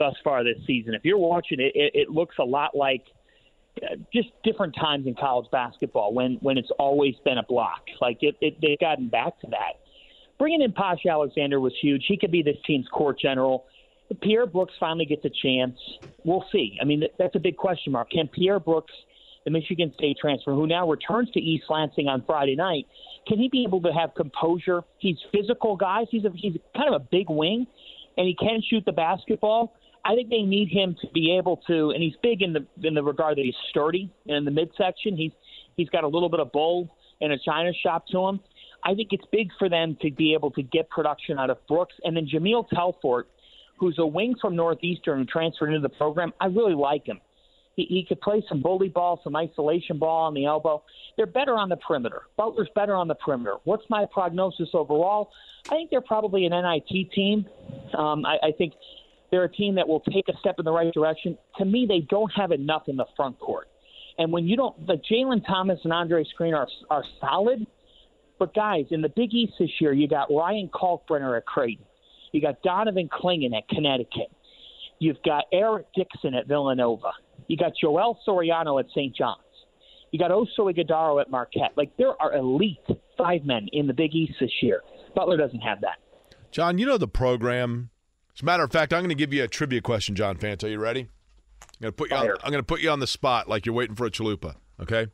[0.01, 0.95] thus far this season.
[0.95, 3.03] If you're watching it, it, it looks a lot like
[3.83, 7.83] uh, just different times in college basketball when when it's always been a block.
[8.01, 9.73] Like it, it they've gotten back to that.
[10.39, 12.05] Bringing in Posh Alexander was huge.
[12.07, 13.65] He could be this team's court general.
[14.09, 15.77] If Pierre Brooks finally gets a chance.
[16.23, 16.77] We'll see.
[16.81, 18.09] I mean, that's a big question mark.
[18.09, 18.93] Can Pierre Brooks,
[19.45, 22.87] the Michigan State transfer, who now returns to East Lansing on Friday night,
[23.27, 24.81] can he be able to have composure?
[24.97, 26.07] He's physical, guys.
[26.09, 27.67] He's a, he's kind of a big wing,
[28.17, 29.73] and he can shoot the basketball.
[30.03, 32.93] I think they need him to be able to, and he's big in the in
[32.93, 35.15] the regard that he's sturdy and in the midsection.
[35.15, 35.31] He's
[35.77, 38.39] he's got a little bit of bull and a china shop to him.
[38.83, 41.93] I think it's big for them to be able to get production out of Brooks
[42.03, 43.25] and then Jahmyl Telfort,
[43.77, 46.33] who's a wing from Northeastern and transferred into the program.
[46.41, 47.19] I really like him.
[47.75, 50.83] He, he could play some bully ball, some isolation ball on the elbow.
[51.15, 52.23] They're better on the perimeter.
[52.37, 53.55] Butler's better on the perimeter.
[53.63, 55.31] What's my prognosis overall?
[55.67, 57.45] I think they're probably an NIT team.
[57.97, 58.73] Um, I, I think
[59.31, 61.37] they're a team that will take a step in the right direction.
[61.57, 63.67] To me, they don't have enough in the front court.
[64.17, 67.65] And when you don't, the Jalen Thomas and Andre Screen are are solid,
[68.37, 71.85] but guys, in the Big East this year, you got Ryan Kalkbrenner at Creighton,
[72.31, 74.29] you got Donovan Clingan at Connecticut,
[74.99, 77.11] you've got Eric Dixon at Villanova,
[77.47, 79.15] you got Joel Soriano at St.
[79.15, 79.39] John's,
[80.11, 81.71] you got Oso Ighodaro at Marquette.
[81.77, 82.85] Like there are elite
[83.17, 84.81] five men in the Big East this year.
[85.15, 85.99] Butler doesn't have that.
[86.51, 87.91] John, you know the program
[88.35, 90.65] as a matter of fact, I'm going to give you a trivia question, John Fanta.
[90.65, 91.01] Are you ready?
[91.01, 92.17] I'm going to put you.
[92.17, 94.55] On, I'm going to put you on the spot like you're waiting for a chalupa.
[94.81, 95.07] Okay.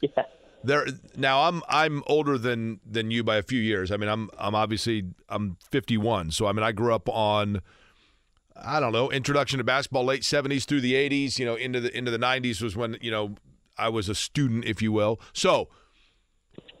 [0.00, 0.24] Yeah.
[0.62, 0.86] There
[1.16, 1.42] now.
[1.42, 3.90] I'm I'm older than than you by a few years.
[3.90, 6.30] I mean, I'm I'm obviously I'm 51.
[6.30, 7.60] So I mean, I grew up on.
[8.56, 9.10] I don't know.
[9.10, 11.38] Introduction to basketball, late 70s through the 80s.
[11.38, 13.34] You know, into the into the 90s was when you know
[13.76, 15.20] I was a student, if you will.
[15.32, 15.68] So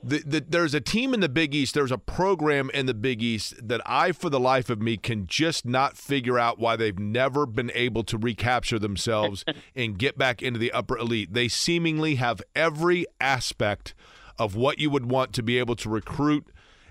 [0.04, 3.22] the, the, there's a team in the Big East, there's a program in the Big
[3.22, 6.98] East that I, for the life of me, can just not figure out why they've
[6.98, 9.44] never been able to recapture themselves
[9.74, 11.32] and get back into the upper elite.
[11.32, 13.94] They seemingly have every aspect
[14.38, 16.46] of what you would want to be able to recruit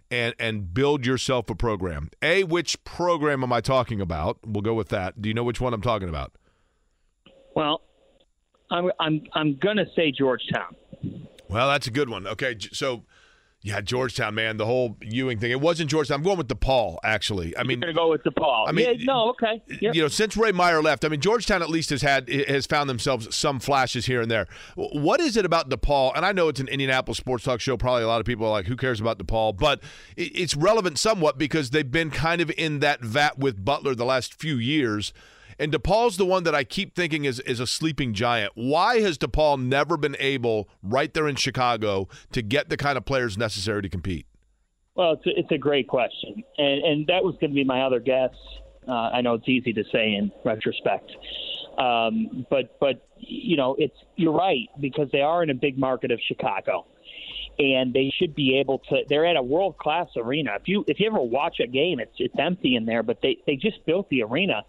[0.09, 2.09] and and build yourself a program.
[2.21, 4.37] A, which program am I talking about?
[4.45, 5.21] We'll go with that.
[5.21, 6.33] Do you know which one I'm talking about?
[7.55, 7.81] Well,
[8.71, 10.75] I'm I'm I'm gonna say Georgetown.
[11.53, 12.27] Well, that's a good one.
[12.27, 13.03] Okay, so
[13.65, 15.51] yeah, Georgetown, man, the whole Ewing thing.
[15.51, 16.17] It wasn't Georgetown.
[16.17, 17.55] I'm going with DePaul, actually.
[17.57, 18.67] I mean, You're gonna go with DePaul.
[18.67, 19.63] I mean, yeah, no, okay.
[19.79, 19.95] Yep.
[19.95, 22.89] You know, since Ray Meyer left, I mean, Georgetown at least has had has found
[22.89, 24.47] themselves some flashes here and there.
[24.75, 26.11] What is it about DePaul?
[26.13, 27.77] And I know it's an Indianapolis sports talk show.
[27.77, 29.81] Probably a lot of people are like, "Who cares about DePaul?" But
[30.17, 34.33] it's relevant somewhat because they've been kind of in that vat with Butler the last
[34.33, 35.13] few years.
[35.63, 38.51] And DePaul's the one that I keep thinking is, is a sleeping giant.
[38.53, 43.05] Why has DePaul never been able, right there in Chicago, to get the kind of
[43.05, 44.25] players necessary to compete?
[44.95, 47.83] Well, it's a, it's a great question, and and that was going to be my
[47.83, 48.31] other guess.
[48.85, 51.09] Uh, I know it's easy to say in retrospect,
[51.77, 56.11] um, but but you know it's you're right because they are in a big market
[56.11, 56.85] of Chicago,
[57.57, 59.03] and they should be able to.
[59.07, 60.57] They're at a world class arena.
[60.59, 63.37] If you if you ever watch a game, it's it's empty in there, but they
[63.47, 64.63] they just built the arena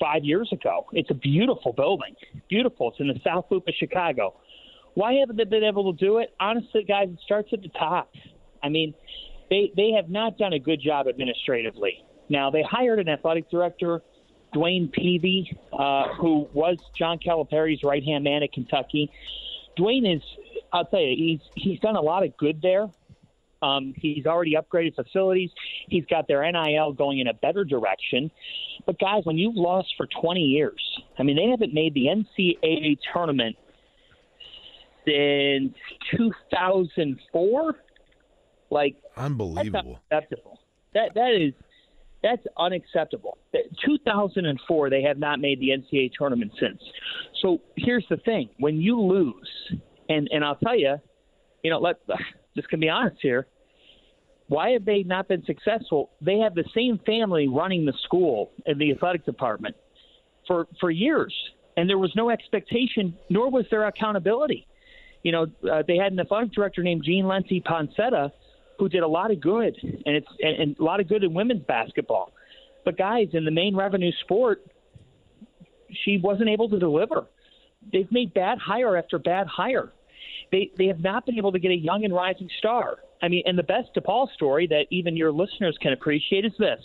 [0.00, 0.86] five years ago.
[0.92, 2.14] It's a beautiful building,
[2.48, 2.90] beautiful.
[2.90, 4.34] It's in the South Loop of Chicago.
[4.94, 6.34] Why haven't they been able to do it?
[6.40, 8.10] Honestly, guys, it starts at the top.
[8.62, 8.94] I mean,
[9.50, 12.02] they they have not done a good job administratively.
[12.28, 14.02] Now they hired an athletic director,
[14.54, 19.10] Dwayne Peevy, uh, who was John Calipari's right hand man at Kentucky.
[19.78, 20.22] Dwayne is,
[20.72, 22.88] I'll tell you, he's he's done a lot of good there.
[23.66, 25.50] Um, he's already upgraded facilities.
[25.88, 28.30] He's got their NIL going in a better direction.
[28.84, 30.82] But guys, when you've lost for 20 years,
[31.18, 33.56] I mean, they haven't made the NCAA tournament
[35.04, 35.74] since
[36.16, 37.74] 2004.
[38.68, 40.00] Like unbelievable.
[40.10, 40.58] That's unacceptable.
[40.94, 41.54] That that is
[42.22, 43.38] that's unacceptable.
[43.84, 46.80] 2004, they have not made the NCAA tournament since.
[47.42, 49.48] So here's the thing: when you lose,
[50.08, 50.96] and and I'll tell you,
[51.62, 51.96] you know, let
[52.56, 53.46] just can be honest here.
[54.48, 56.10] Why have they not been successful?
[56.20, 59.76] They have the same family running the school and the athletic department
[60.46, 61.34] for for years,
[61.76, 64.66] and there was no expectation, nor was there accountability.
[65.24, 68.30] You know, uh, they had an athletic director named Jean Lenti Ponsetto,
[68.78, 71.34] who did a lot of good, and it's and, and a lot of good in
[71.34, 72.32] women's basketball.
[72.84, 74.64] But guys, in the main revenue sport,
[76.04, 77.26] she wasn't able to deliver.
[77.92, 79.92] They've made bad hire after bad hire
[80.52, 82.98] they they have not been able to get a young and rising star.
[83.22, 86.80] I mean, and the best DePaul story that even your listeners can appreciate is this.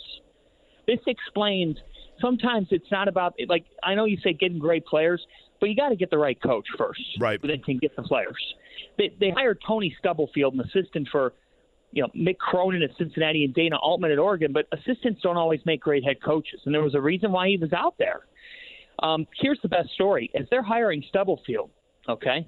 [0.88, 1.78] This explains
[2.20, 5.26] sometimes it's not about like I know you say getting great players,
[5.60, 7.40] but you got to get the right coach first, right?
[7.42, 8.38] Then can get the players.
[8.98, 11.34] They, they hired Tony Stubblefield, an assistant for
[11.92, 15.60] you know, Mick Cronin at Cincinnati and Dana Altman at Oregon, but assistants don't always
[15.66, 18.22] make great head coaches, and there was a reason why he was out there.
[19.00, 21.70] Um, here's the best story: as they're hiring Stubblefield,
[22.08, 22.48] okay,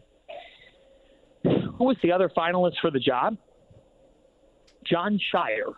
[1.43, 3.37] who was the other finalist for the job?
[4.85, 5.73] Jon Scheyer.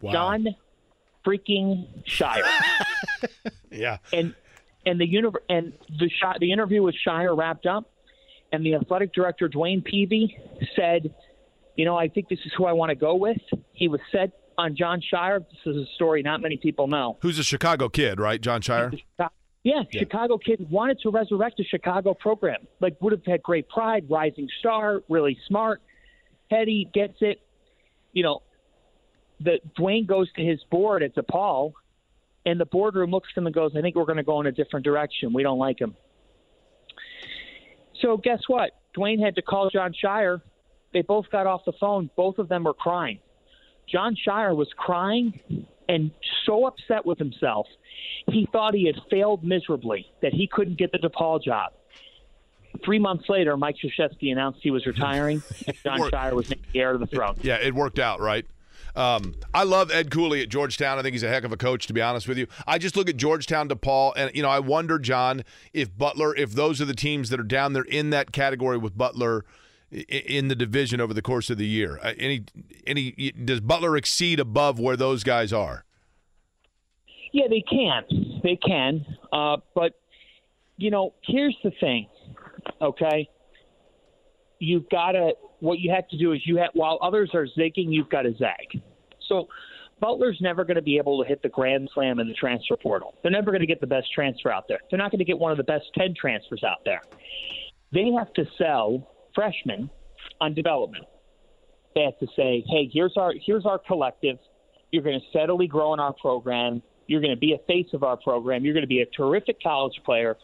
[0.00, 0.12] Wow.
[0.12, 0.46] John
[1.26, 2.42] freaking Scheyer.
[3.70, 3.96] Yeah.
[4.12, 4.34] and
[4.86, 7.90] and the univ- and the shot the interview with Scheyer wrapped up,
[8.52, 10.36] and the athletic director Dwayne Peevy
[10.76, 11.12] said,
[11.74, 13.38] "You know, I think this is who I want to go with."
[13.72, 15.40] He was set on Jon Scheyer.
[15.40, 17.16] This is a story not many people know.
[17.22, 18.40] Who's a Chicago kid, right?
[18.40, 18.96] Jon Scheyer.
[19.64, 22.66] Yeah, Chicago kid wanted to resurrect a Chicago program.
[22.80, 25.80] Like would have had great pride, rising star, really smart,
[26.50, 27.40] heady, gets it.
[28.14, 28.42] You know,
[29.40, 31.72] the Dwayne goes to his board at DePaul,
[32.46, 34.46] and the boardroom looks at him and goes, "I think we're going to go in
[34.46, 35.34] a different direction.
[35.34, 35.94] We don't like him."
[38.00, 38.70] So guess what?
[38.96, 40.40] Dwayne had to call Jon Scheyer.
[40.92, 42.08] They both got off the phone.
[42.16, 43.18] Both of them were crying.
[43.86, 46.10] Jon Scheyer was crying and
[46.46, 47.66] so upset with himself.
[48.30, 51.72] He thought he had failed miserably, that he couldn't get the DePaul job.
[52.84, 55.42] Three months later, Mike Krzyzewski announced he was retiring,
[55.82, 57.36] Jon Scheyer was named the heir to the throne.
[57.42, 58.46] Yeah, it worked out, right?
[58.96, 60.98] Um, I love Ed Cooley at Georgetown.
[60.98, 62.46] I think he's a heck of a coach, to be honest with you.
[62.66, 66.52] I just look at Georgetown, DePaul, and you know, I wonder, John, if Butler, if
[66.52, 69.44] those are the teams that are down there in that category with Butler
[70.08, 71.98] in the division over the course of the year.
[72.02, 72.44] Uh, Any,
[72.86, 75.84] any, does Butler exceed above where those guys are?
[77.32, 78.40] Yeah, they can.
[78.42, 79.04] They can.
[79.32, 79.98] Uh, but,
[80.76, 82.08] you know, here's the thing,
[82.84, 83.28] okay?
[84.58, 87.86] You've got to, what you have to do is you have, while others are zigging,
[87.88, 88.82] you've got to zag.
[89.28, 89.48] So
[90.00, 93.14] Butler's never going to be able to hit the grand slam in the transfer portal.
[93.22, 94.78] They're never going to get the best transfer out there.
[94.90, 97.02] They're not going to get one of the best 10 transfers out there.
[97.92, 99.90] They have to sell freshmen
[100.40, 101.04] on development.
[101.94, 104.38] They have to say, hey, here's our, here's our collective.
[104.90, 106.82] You're going to steadily grow in our program.
[107.06, 108.64] You're going to be a face of our program.
[108.64, 110.36] You're going to be a terrific college player.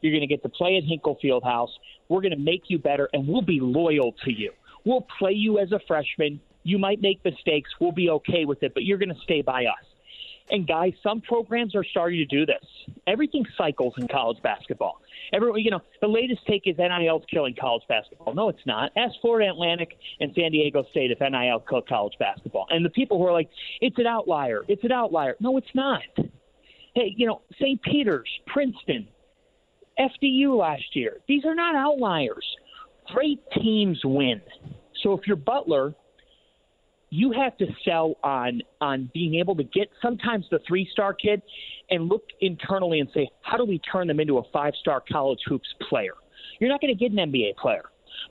[0.00, 1.70] You're going to get to play at Hinkle Fieldhouse.
[2.08, 4.52] We're going to make you better, and we'll be loyal to you.
[4.84, 6.40] We'll play you as a freshman.
[6.62, 7.70] You might make mistakes.
[7.80, 9.84] We'll be okay with it, but you're going to stay by us.
[10.50, 12.64] And guys, some programs are starting to do this.
[13.06, 15.00] Everything cycles in college basketball.
[15.32, 18.34] Everyone, you know, the latest take is NIL's killing college basketball.
[18.34, 18.92] No, it's not.
[18.96, 22.66] Ask Florida Atlantic and San Diego State if NIL killed college basketball.
[22.70, 24.62] And the people who are like, it's an outlier.
[24.68, 25.36] It's an outlier.
[25.40, 26.02] No, it's not.
[26.94, 27.80] Hey, you know, St.
[27.82, 29.06] Peter's, Princeton,
[29.98, 31.18] FDU last year.
[31.28, 32.44] These are not outliers.
[33.14, 34.40] Great teams win.
[35.02, 35.94] So if you're Butler,
[37.10, 41.42] you have to sell on on being able to get sometimes the three star kid
[41.90, 45.40] and look internally and say, how do we turn them into a five star college
[45.46, 46.12] hoops player?
[46.60, 47.84] You're not going to get an NBA player,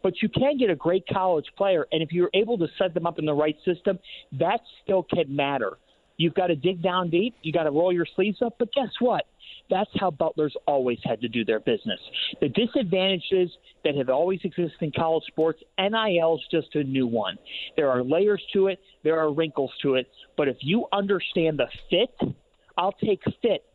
[0.04, 3.08] but you can get a great college player, and if you're able to set them
[3.08, 3.98] up in the right system,
[4.34, 5.78] that still can matter.
[6.18, 7.36] You've got to dig down deep.
[7.44, 8.56] You got to roll your sleeves up.
[8.58, 9.26] But guess what?
[9.70, 12.00] That's how Butler's always had to do their business.
[12.40, 13.50] The disadvantages
[13.84, 17.38] that have always existed in college sports, NIL is just a new one.
[17.76, 20.08] There are layers to it, there are wrinkles to it.
[20.38, 22.36] But if you understand the fit,
[22.78, 23.66] I'll take fit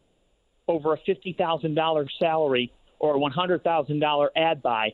[0.69, 4.93] over a $50,000 salary or a $100,000 ad buy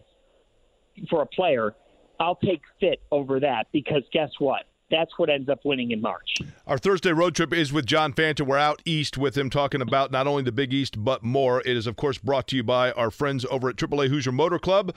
[1.10, 1.74] for a player.
[2.18, 4.64] I'll take fit over that because guess what?
[4.90, 6.38] That's what ends up winning in March.
[6.66, 8.46] Our Thursday road trip is with John Fanta.
[8.46, 11.60] We're out east with him talking about not only the Big East, but more.
[11.60, 14.58] It is, of course, brought to you by our friends over at AAA Hoosier Motor
[14.58, 14.94] Club.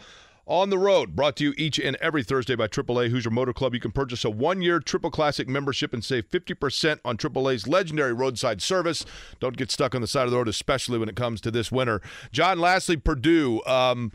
[0.47, 3.73] On the road, brought to you each and every Thursday by AAA Hoosier Motor Club.
[3.73, 8.11] You can purchase a one year Triple Classic membership and save 50% on AAA's legendary
[8.11, 9.05] roadside service.
[9.39, 11.71] Don't get stuck on the side of the road, especially when it comes to this
[11.71, 12.01] winter.
[12.31, 13.63] John, lastly, Purdue.
[13.65, 14.11] Um,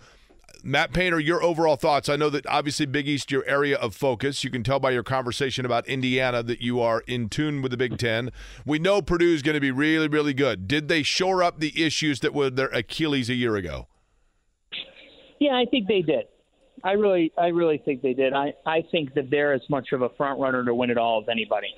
[0.63, 2.09] Matt Painter, your overall thoughts.
[2.09, 4.45] I know that obviously Big East, your area of focus.
[4.45, 7.77] You can tell by your conversation about Indiana that you are in tune with the
[7.77, 8.31] Big Ten.
[8.65, 10.67] We know Purdue is going to be really, really good.
[10.67, 13.89] Did they shore up the issues that were their Achilles a year ago?
[15.39, 16.27] Yeah, I think they did.
[16.85, 18.33] I really, I really think they did.
[18.33, 21.23] I, I think that they're as much of a front runner to win it all
[21.23, 21.69] as anybody.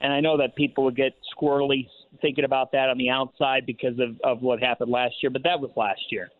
[0.00, 1.86] And I know that people would get squirrely
[2.20, 5.60] thinking about that on the outside because of, of what happened last year, but that
[5.60, 6.30] was last year.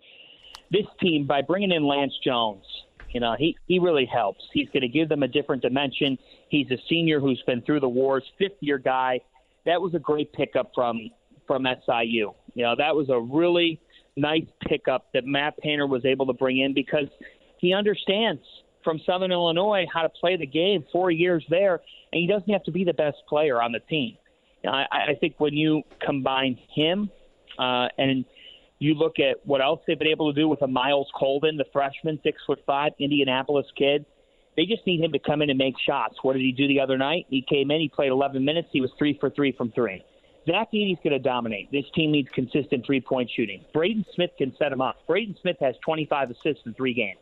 [0.73, 2.65] This team, by bringing in Lance Jones,
[3.11, 4.43] you know, he, he really helps.
[4.53, 6.17] He's going to give them a different dimension.
[6.49, 9.21] He's a senior who's been through the wars, fifth year guy.
[9.67, 11.11] That was a great pickup from
[11.47, 12.33] from SIU.
[12.55, 13.81] You know, that was a really
[14.17, 17.09] nice pickup that Matt Painter was able to bring in because
[17.59, 18.41] he understands
[18.83, 20.85] from Southern Illinois how to play the game.
[20.93, 21.81] Four years there,
[22.13, 24.17] and he doesn't have to be the best player on the team.
[24.63, 27.11] You know, I, I think when you combine him
[27.59, 28.25] uh, and
[28.83, 31.65] you look at what else they've been able to do with a Myles Colvin, the
[31.73, 34.05] freshman, six foot five, Indianapolis kid.
[34.57, 36.17] They just need him to come in and make shots.
[36.23, 37.27] What did he do the other night?
[37.31, 40.05] He came in, he played 11 minutes, he was three for three from three.
[40.47, 41.71] Zach Edey's going to dominate.
[41.71, 43.65] This team needs consistent three point shooting.
[43.73, 44.97] Braden Smith can set him up.
[45.07, 47.21] Braden Smith has 25 assists in three games.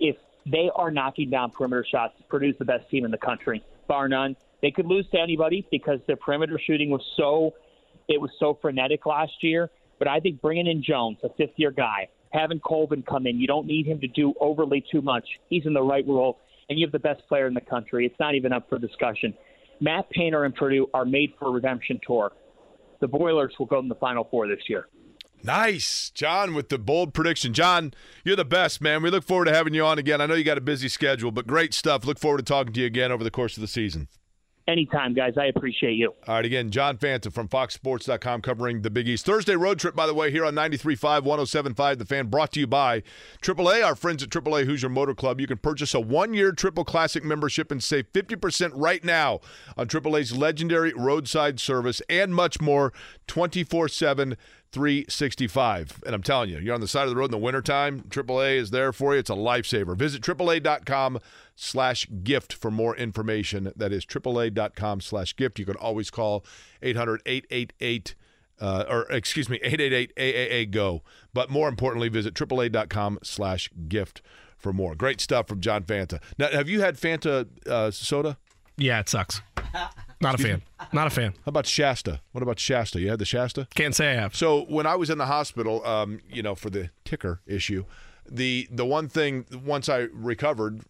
[0.00, 0.16] If
[0.50, 4.34] they are knocking down perimeter shots, Purdue's the best team in the country, bar none.
[4.62, 7.52] They could lose to anybody because their perimeter shooting was so
[8.08, 9.70] it was so frenetic last year.
[9.98, 13.46] But I think bringing in Jones, a fifth year guy, having Colvin come in, you
[13.46, 15.26] don't need him to do overly too much.
[15.48, 16.38] He's in the right role,
[16.68, 18.06] and you have the best player in the country.
[18.06, 19.34] It's not even up for discussion.
[19.80, 22.32] Matt Painter and Purdue are made for a redemption tour.
[23.00, 24.88] The Boilers will go in the Final Four this year.
[25.42, 26.10] Nice.
[26.10, 27.54] John with the bold prediction.
[27.54, 27.94] John,
[28.24, 29.02] you're the best, man.
[29.02, 30.20] We look forward to having you on again.
[30.20, 32.04] I know you got a busy schedule, but great stuff.
[32.04, 34.08] Look forward to talking to you again over the course of the season.
[34.68, 35.32] Anytime, guys.
[35.38, 36.12] I appreciate you.
[36.26, 39.24] All right, again, John Fanta from FoxSports.com covering the Big East.
[39.24, 42.66] Thursday road trip, by the way, here on 93.5, 107.5, The Fan, brought to you
[42.66, 43.02] by
[43.40, 45.40] AAA, our friends at AAA Hoosier Motor Club.
[45.40, 49.40] You can purchase a one-year Triple Classic membership and save 50% right now
[49.78, 52.92] on AAA's legendary roadside service and much more
[53.26, 54.36] 24-7
[54.70, 56.02] 365.
[56.04, 58.56] And I'm telling you, you're on the side of the road in the wintertime, AAA
[58.56, 59.20] is there for you.
[59.20, 59.96] It's a lifesaver.
[59.96, 61.20] Visit AAA.com
[61.60, 63.72] slash gift for more information.
[63.74, 65.58] That is AAA.com slash gift.
[65.58, 66.44] You can always call
[66.82, 68.14] 800-888
[68.60, 71.02] uh, or excuse me, 888-AAA-GO.
[71.32, 74.22] But more importantly, visit AAA.com slash gift
[74.56, 74.94] for more.
[74.94, 76.20] Great stuff from John Fanta.
[76.38, 78.36] Now, have you had Fanta uh, soda?
[78.76, 79.42] Yeah, it sucks.
[80.20, 80.62] Not a fan.
[80.92, 81.34] Not a fan.
[81.44, 82.20] How about Shasta?
[82.32, 83.00] What about Shasta?
[83.00, 83.68] You had the Shasta?
[83.74, 84.34] Can't say I have.
[84.34, 87.84] So when I was in the hospital, um, you know, for the ticker issue,
[88.28, 90.82] the the one thing once I recovered,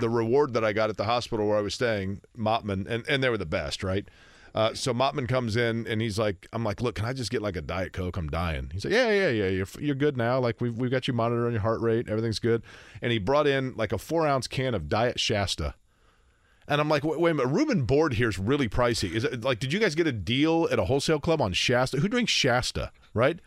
[0.00, 3.22] the reward that I got at the hospital where I was staying, Mottman, and, and
[3.22, 4.06] they were the best, right?
[4.54, 7.42] Uh, so Mottman comes in and he's like, I'm like, look, can I just get
[7.42, 8.16] like a diet coke?
[8.16, 8.70] I'm dying.
[8.72, 10.40] He's like, yeah, yeah, yeah, you're you're good now.
[10.40, 12.62] Like we've we've got you monitoring your heart rate, everything's good.
[13.02, 15.74] And he brought in like a four ounce can of Diet Shasta.
[16.66, 19.12] And I'm like, wait, wait a minute, Ruben board here is really pricey.
[19.12, 21.98] Is it like, did you guys get a deal at a wholesale club on Shasta?
[21.98, 23.40] Who drinks Shasta, right?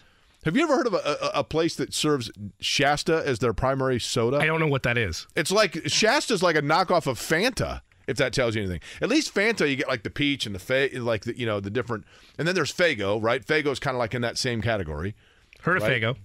[0.43, 3.99] Have you ever heard of a, a, a, place that serves Shasta as their primary
[3.99, 4.37] soda?
[4.37, 5.27] I don't know what that is.
[5.35, 8.79] It's like Shasta's like a knockoff of Fanta, if that tells you anything.
[9.01, 11.59] At least Fanta, you get like the peach and the fa- like the you know
[11.59, 12.05] the different,
[12.39, 13.45] and then there's Faygo, right?
[13.45, 15.15] Faygo's kind of like in that same category.
[15.61, 16.17] Heard of Faygo?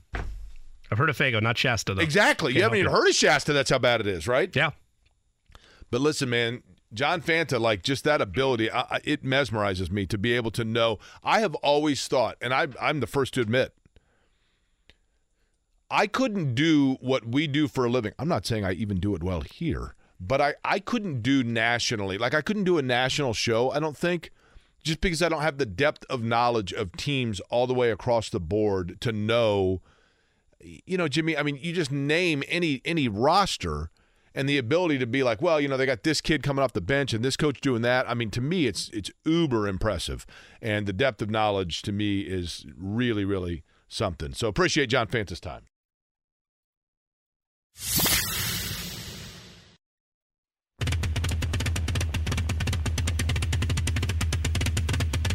[0.90, 2.00] I've heard of Faygo, not Shasta though.
[2.00, 2.52] Exactly.
[2.52, 3.52] Can't you haven't even heard of Shasta.
[3.52, 4.54] That's how bad it is, right?
[4.56, 4.70] Yeah.
[5.90, 6.62] But listen, man,
[6.94, 10.98] John Fanta, like just that ability, I, it mesmerizes me to be able to know.
[11.22, 13.74] I have always thought, and I, I'm the first to admit,
[15.90, 18.12] I couldn't do what we do for a living.
[18.18, 22.18] I'm not saying I even do it well here, but I, I couldn't do nationally.
[22.18, 24.30] Like I couldn't do a national show, I don't think,
[24.82, 28.28] just because I don't have the depth of knowledge of teams all the way across
[28.28, 29.80] the board to know.
[30.60, 33.90] You know, Jimmy, I mean, you just name any any roster
[34.34, 36.72] and the ability to be like, well, you know, they got this kid coming off
[36.72, 38.08] the bench and this coach doing that.
[38.08, 40.26] I mean, to me, it's it's uber impressive,
[40.60, 44.34] and the depth of knowledge to me is really, really something.
[44.34, 45.62] So appreciate John Fanta's time.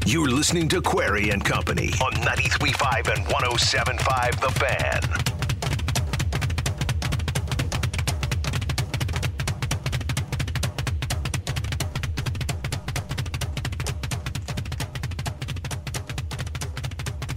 [0.08, 5.02] You're listening to Query and Company on 93.5 and 107.5 The Fan.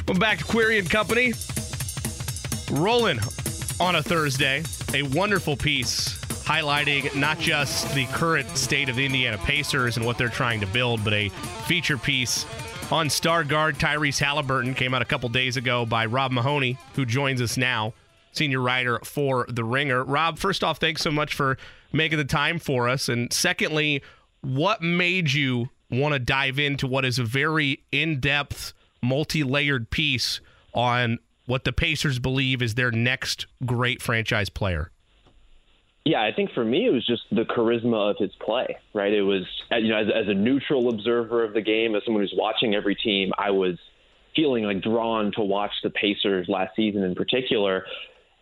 [0.06, 1.34] Welcome back to Query and Company.
[2.70, 3.18] Rolling
[3.80, 9.38] on a Thursday, a wonderful piece highlighting not just the current state of the Indiana
[9.38, 11.28] Pacers and what they're trying to build, but a
[11.66, 12.46] feature piece
[12.92, 17.04] on star guard Tyrese Haliburton came out a couple days ago by Rob Mahoney, who
[17.04, 17.94] joins us now,
[18.32, 20.04] senior writer for The Ringer.
[20.04, 21.56] Rob, first off, thanks so much for
[21.92, 23.08] making the time for us.
[23.08, 24.02] And secondly,
[24.42, 29.90] what made you want to dive into what is a very in depth, multi layered
[29.90, 30.40] piece
[30.74, 34.90] on what the Pacers believe is their next great franchise player?
[36.04, 39.12] Yeah, I think for me it was just the charisma of his play, right?
[39.12, 42.22] It was uh, you know as, as a neutral observer of the game, as someone
[42.22, 43.78] who's watching every team, I was
[44.36, 47.86] feeling like drawn to watch the Pacers last season in particular,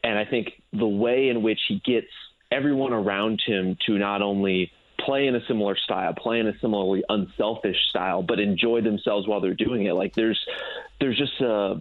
[0.02, 2.08] and I think the way in which he gets
[2.50, 7.04] everyone around him to not only play in a similar style, play in a similarly
[7.08, 9.92] unselfish style, but enjoy themselves while they're doing it.
[9.92, 10.40] Like there's
[11.00, 11.80] there's just a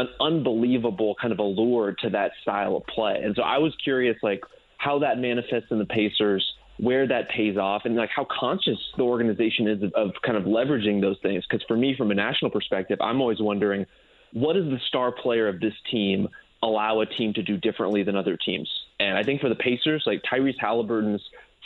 [0.00, 3.20] an unbelievable kind of allure to that style of play.
[3.22, 4.40] And so I was curious like
[4.78, 6.44] how that manifests in the Pacers,
[6.78, 10.44] where that pays off, and like how conscious the organization is of, of kind of
[10.44, 11.44] leveraging those things.
[11.48, 13.86] Because for me, from a national perspective, I'm always wondering
[14.32, 16.28] what does the star player of this team
[16.62, 18.68] allow a team to do differently than other teams?
[18.98, 21.22] And I think for the Pacers, like Tyrese Haliburton's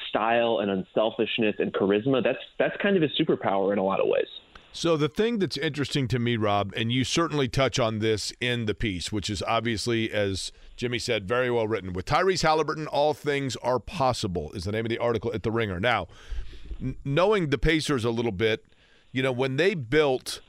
[0.08, 4.08] style and unselfishness and charisma, that's that's kind of his superpower in a lot of
[4.08, 4.26] ways.
[4.76, 8.66] So the thing that's interesting to me, Rob, and you certainly touch on this in
[8.66, 11.92] the piece, which is obviously, as Jimmy said, very well written.
[11.92, 15.52] With Tyrese Haliburton, all things are possible is the name of the article at the
[15.52, 15.78] Ringer.
[15.78, 16.08] Now,
[16.82, 18.64] n- knowing the Pacers a little bit,
[19.12, 20.40] you know, when they built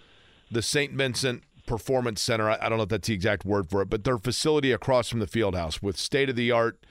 [0.49, 0.93] the St.
[0.93, 4.05] Vincent Performance Center, I, I don't know if that's the exact word for it, but
[4.05, 6.83] their facility across from the field house with state of the art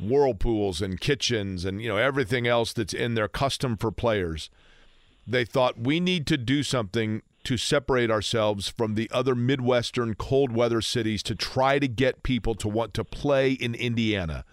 [0.00, 4.48] whirlpools and kitchens and you know everything else that's in there custom for players
[5.28, 10.52] they thought we need to do something to separate ourselves from the other Midwestern cold
[10.52, 14.44] weather cities to try to get people to want to play in Indiana.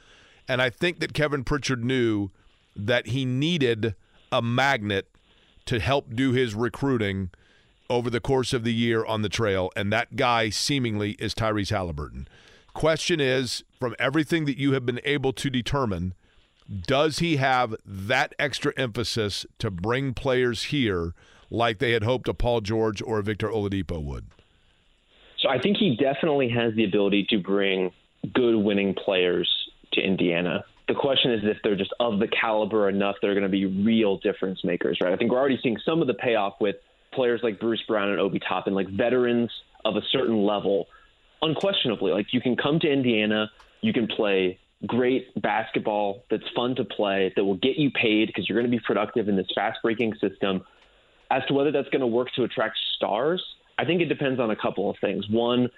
[0.48, 2.30] And I think that Kevin Pritchard knew
[2.76, 3.96] that he needed
[4.32, 5.08] a magnet
[5.66, 7.32] to help do his recruiting
[7.90, 9.72] over the course of the year on the trail.
[9.76, 12.28] And that guy seemingly is Tyrese Haliburton.
[12.74, 16.14] Question is from everything that you have been able to determine,
[16.88, 21.14] does he have that extra emphasis to bring players here
[21.50, 24.26] like they had hoped a Paul George or a Victor Oladipo would?
[25.40, 27.92] So I think he definitely has the ability to bring
[28.34, 29.50] good winning players
[29.94, 30.66] to Indiana.
[30.88, 33.66] The question is if they're just of the caliber enough that are going to be
[33.66, 35.14] real difference makers, right?
[35.14, 36.78] I think we're already seeing some of the payoff with
[37.14, 39.52] players like Bruce Brown and Obi Toppin, like veterans
[39.84, 40.88] of a certain level.
[41.42, 43.52] Unquestionably, like you can come to Indiana,
[43.82, 48.48] you can play great basketball that's fun to play, that will get you paid because
[48.48, 50.64] you're going to be productive in this fast breaking system.
[51.32, 53.44] As to whether that's going to work to attract stars,
[53.78, 55.28] I think it depends on a couple of things.
[55.30, 55.70] One,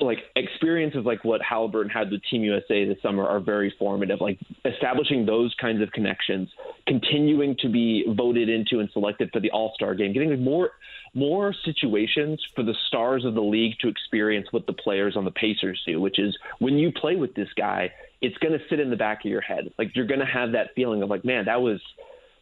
[0.00, 4.20] like experiences like what Haliburton had with Team USA this summer are very formative.
[4.20, 6.48] Like establishing those kinds of connections,
[6.86, 10.70] continuing to be voted into and selected for the All Star game, getting more
[11.14, 15.30] more situations for the stars of the league to experience what the players on the
[15.30, 17.92] Pacers do, which is when you play with this guy,
[18.22, 19.72] it's going to sit in the back of your head.
[19.78, 21.80] Like you're going to have that feeling of like, man, that was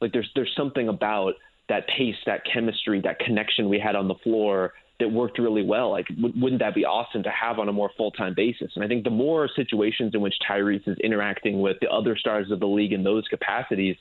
[0.00, 1.34] like there's there's something about
[1.68, 5.90] that pace, that chemistry, that connection we had on the floor that worked really well.
[5.90, 8.72] Like, w- wouldn't that be awesome to have on a more full time basis?
[8.74, 12.50] And I think the more situations in which Tyrese is interacting with the other stars
[12.50, 13.96] of the league in those capacities,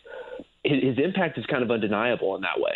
[0.64, 2.74] his, his impact is kind of undeniable in that way.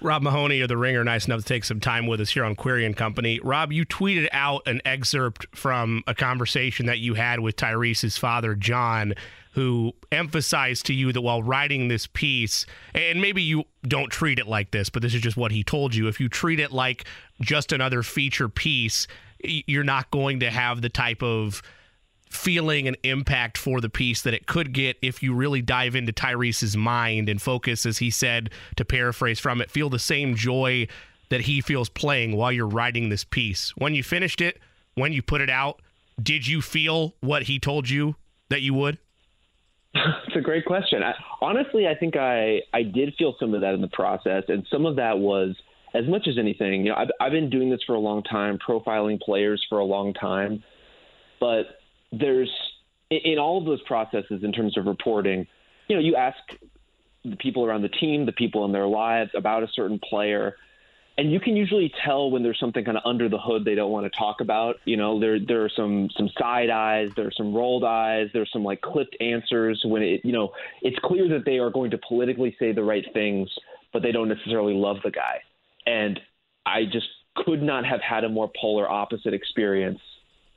[0.00, 2.54] Rob Mahoney of The Ringer, nice enough to take some time with us here on
[2.54, 3.40] Query and Company.
[3.42, 8.54] Rob, you tweeted out an excerpt from a conversation that you had with Tyrese's father,
[8.54, 9.14] John,
[9.52, 14.46] who emphasized to you that while writing this piece, and maybe you don't treat it
[14.46, 16.08] like this, but this is just what he told you.
[16.08, 17.04] If you treat it like
[17.40, 19.06] just another feature piece,
[19.42, 21.62] you're not going to have the type of
[22.28, 26.12] feeling and impact for the piece that it could get if you really dive into
[26.12, 30.86] Tyrese's mind and focus, as he said, to paraphrase from it, feel the same joy
[31.28, 33.72] that he feels playing while you're writing this piece.
[33.76, 34.60] When you finished it,
[34.94, 35.80] when you put it out,
[36.22, 38.16] did you feel what he told you
[38.48, 38.98] that you would?
[40.26, 41.02] It's a great question.
[41.02, 44.66] I, honestly, I think I I did feel some of that in the process, and
[44.70, 45.56] some of that was
[45.94, 46.84] as much as anything.
[46.84, 49.84] You know, I've I've been doing this for a long time, profiling players for a
[49.84, 50.62] long time,
[51.40, 51.78] but
[52.12, 52.50] there's
[53.10, 55.46] in all of those processes in terms of reporting,
[55.88, 56.38] you know, you ask
[57.24, 60.56] the people around the team, the people in their lives about a certain player,
[61.18, 63.90] and you can usually tell when there's something kind of under the hood they don't
[63.90, 64.76] want to talk about.
[64.84, 68.50] You know, there there are some some side eyes, there are some rolled eyes, there's
[68.52, 70.52] some like clipped answers when it you know
[70.82, 73.48] it's clear that they are going to politically say the right things,
[73.92, 75.40] but they don't necessarily love the guy.
[75.86, 76.20] And
[76.66, 80.00] I just could not have had a more polar opposite experience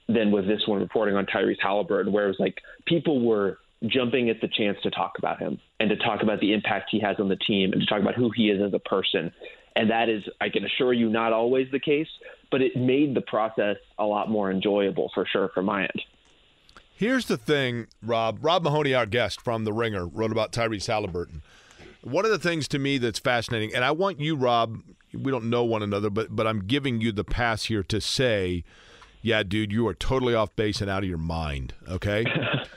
[0.10, 4.30] than with this one reporting on Tyrese Haliburton, where it was like people were jumping
[4.30, 7.18] at the chance to talk about him and to talk about the impact he has
[7.19, 9.31] on the team and to talk about who he is as a person.
[9.76, 12.07] And that is, I can assure you, not always the case,
[12.52, 16.02] but it made the process a lot more enjoyable for sure from my end.
[16.95, 18.40] Here's the thing, Rob.
[18.41, 21.41] Rob Mahoney, our guest from The Ringer, wrote about Tyrese Haliburton.
[22.02, 24.81] One of the things to me that's fascinating, and I want you, Rob,
[25.14, 28.65] we don't know one another, but but I'm giving you the pass here to say,
[29.21, 31.73] yeah, dude, you are totally off base and out of your mind.
[31.87, 32.25] Okay.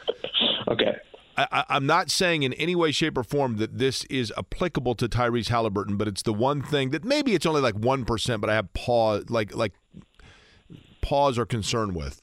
[0.69, 0.97] okay.
[1.37, 5.09] I, am not saying in any way, shape, or form that this is applicable to
[5.09, 8.51] Tyrese Haliburton, but it's the one thing that maybe it's only like one percent, but
[8.51, 9.73] I have pause, like like
[11.01, 12.21] pause or concern with.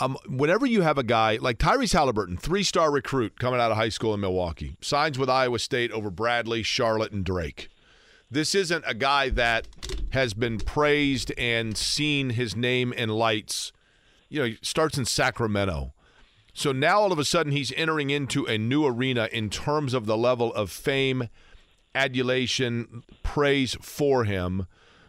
[0.00, 3.88] Um, whenever you have a guy like Tyrese Haliburton, three-star recruit coming out of high
[3.88, 7.68] school in Milwaukee, signs with Iowa State over Bradley, Charlotte, and Drake.
[8.30, 9.66] This isn't a guy that
[10.10, 13.72] has been praised and seen his name in lights.
[14.28, 15.94] You know, he starts in Sacramento.
[16.52, 20.06] So now all of a sudden he's entering into a new arena in terms of
[20.06, 21.28] the level of fame,
[21.94, 24.66] adulation, praise for him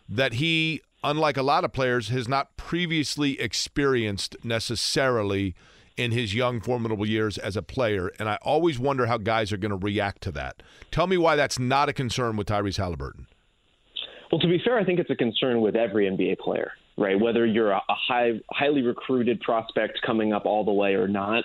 [0.08, 5.56] that he, unlike a lot of players, has not previously experienced necessarily
[6.00, 9.58] in his young, formidable years as a player, and I always wonder how guys are
[9.58, 10.64] going to react to that.
[10.92, 13.26] Tell me why that's not a concern with Tyrese Haliburton.
[14.32, 17.20] Well, to be fair, I think it's a concern with every NBA player, right?
[17.20, 21.44] Whether you're a high, highly recruited prospect coming up all the way or not,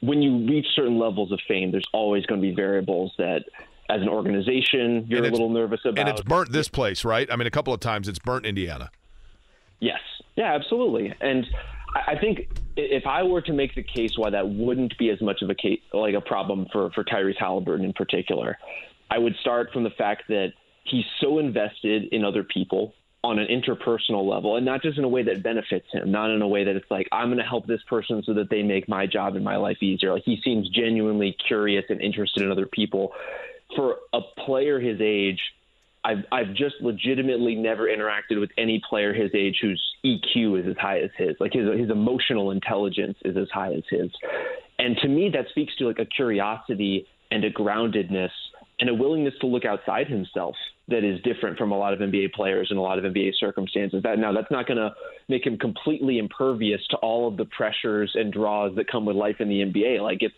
[0.00, 3.44] when you reach certain levels of fame, there's always going to be variables that,
[3.90, 5.98] as an organization, you're a little nervous about.
[5.98, 7.28] And it's burnt this place, right?
[7.32, 8.90] I mean, a couple of times it's burnt Indiana.
[9.80, 9.98] Yes.
[10.36, 11.12] Yeah, absolutely.
[11.20, 11.46] And
[11.94, 15.42] I think if I were to make the case why that wouldn't be as much
[15.42, 18.58] of a case, like a problem for for Tyrese Haliburton in particular,
[19.10, 20.52] I would start from the fact that
[20.84, 22.94] he's so invested in other people
[23.24, 26.42] on an interpersonal level and not just in a way that benefits him, not in
[26.42, 28.88] a way that it's like, I'm going to help this person so that they make
[28.88, 30.12] my job and my life easier.
[30.12, 33.12] Like he seems genuinely curious and interested in other people.
[33.76, 35.40] For a player his age,
[36.04, 40.76] I've, I've just legitimately never interacted with any player his age whose EQ is as
[40.76, 41.36] high as his.
[41.38, 44.10] Like his, his emotional intelligence is as high as his.
[44.78, 48.30] And to me, that speaks to like a curiosity and a groundedness
[48.80, 50.56] and a willingness to look outside himself
[50.88, 54.02] that is different from a lot of NBA players in a lot of NBA circumstances.
[54.02, 54.90] That now that's not going to
[55.28, 59.36] make him completely impervious to all of the pressures and draws that come with life
[59.38, 60.00] in the NBA.
[60.02, 60.34] Like it's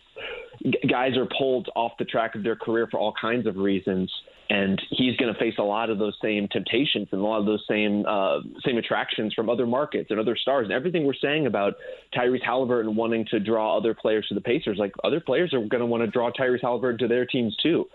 [0.89, 4.11] guys are pulled off the track of their career for all kinds of reasons,
[4.49, 7.45] and he's going to face a lot of those same temptations and a lot of
[7.45, 10.65] those same uh, same attractions from other markets and other stars.
[10.65, 11.73] And everything we're saying about
[12.15, 15.79] Tyrese Haliburton wanting to draw other players to the Pacers, like other players are going
[15.79, 17.85] to want to draw Tyrese Haliburton to their teams too.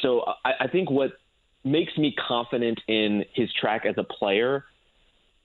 [0.00, 1.12] So I, I think what
[1.64, 4.64] makes me confident in his track as a player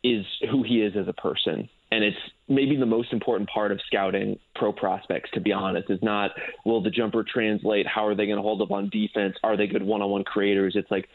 [0.03, 1.67] is who he is as a person.
[1.91, 2.17] And it's
[2.47, 6.31] maybe the most important part of scouting pro prospects, to be honest, is not
[6.65, 7.87] will the jumper translate?
[7.87, 9.35] How are they going to hold up on defense?
[9.43, 10.75] Are they good one on one creators?
[10.75, 11.07] It's like,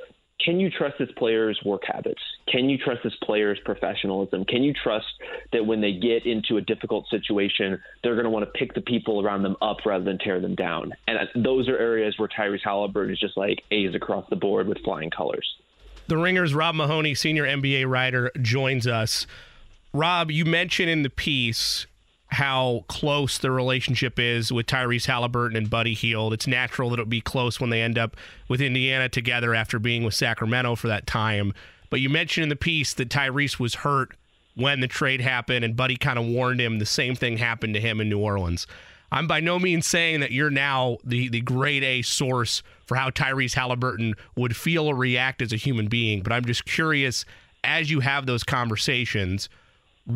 [0.44, 2.20] can you trust this player's work habits?
[2.50, 4.44] Can you trust this player's professionalism?
[4.46, 5.06] Can you trust
[5.52, 8.80] that when they get into a difficult situation, they're going to want to pick the
[8.80, 10.92] people around them up rather than tear them down?
[11.06, 14.78] And those are areas where Tyrese Haliburton is just like A's across the board with
[14.78, 15.46] flying colors.
[16.06, 19.26] The Ringers Rob Mahoney, senior NBA writer, joins us.
[19.92, 21.86] Rob, you mentioned in the piece
[22.28, 26.32] how close the relationship is with Tyrese Haliburton and Buddy Hield.
[26.32, 28.16] It's natural that it'll be close when they end up
[28.48, 31.52] with Indiana together after being with Sacramento for that time.
[31.90, 34.16] But you mentioned in the piece that Tyrese was hurt
[34.54, 37.80] when the trade happened, and Buddy kind of warned him the same thing happened to
[37.80, 38.68] him in New Orleans.
[39.10, 43.10] I'm by no means saying that you're now the, the grade A source for how
[43.10, 47.24] Tyrese Haliburton would feel or react as a human being, but I'm just curious
[47.64, 49.48] as you have those conversations–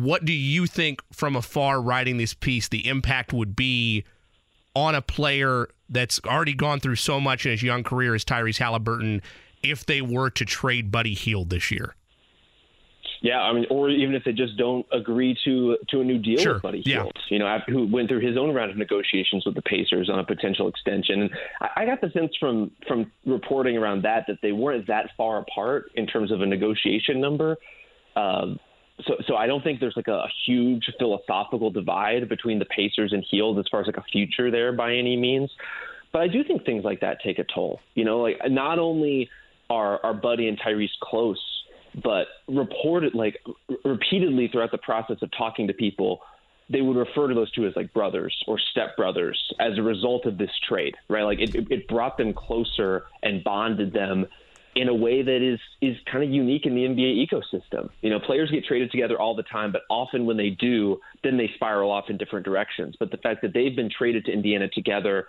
[0.03, 4.03] what do you think from afar writing this piece the impact would be
[4.75, 8.59] on a player that's already gone through so much in his young career as Tyrese
[8.59, 9.21] Haliburton
[9.63, 11.95] if they were to trade Buddy Hield this year?
[13.21, 16.37] Yeah, I mean, or even if they just don't agree to to a new deal
[16.37, 16.53] sure.
[16.55, 17.03] with Buddy yeah.
[17.03, 20.19] Hield, you know, who went through his own round of negotiations with the Pacers on
[20.19, 21.21] a potential extension.
[21.21, 25.09] And I, I got the sense from from reporting around that that they weren't that
[25.17, 27.57] far apart in terms of a negotiation number.
[28.15, 28.55] Uh,
[29.03, 33.25] so so I don't think there's like a, huge philosophical divide between the Pacers and
[33.29, 35.51] Hield's as far as like a future there by any means.
[36.13, 37.79] But I do think things like that take a toll.
[37.93, 39.29] You know, like not only
[39.69, 41.41] are are Buddy and Tyrese close,
[42.03, 43.41] but reported like
[43.83, 46.21] repeatedly throughout the process of talking to people,
[46.69, 50.37] they would refer to those two as like brothers or stepbrothers as a result of
[50.37, 51.23] this trade, right?
[51.23, 54.25] Like it, it brought them closer and bonded them
[54.75, 57.89] in a way that is is kind of unique in the NBA ecosystem.
[58.01, 61.37] You know, players get traded together all the time, but often when they do, then
[61.37, 62.95] they spiral off in different directions.
[62.99, 65.27] But the fact that they've been traded to Indiana together,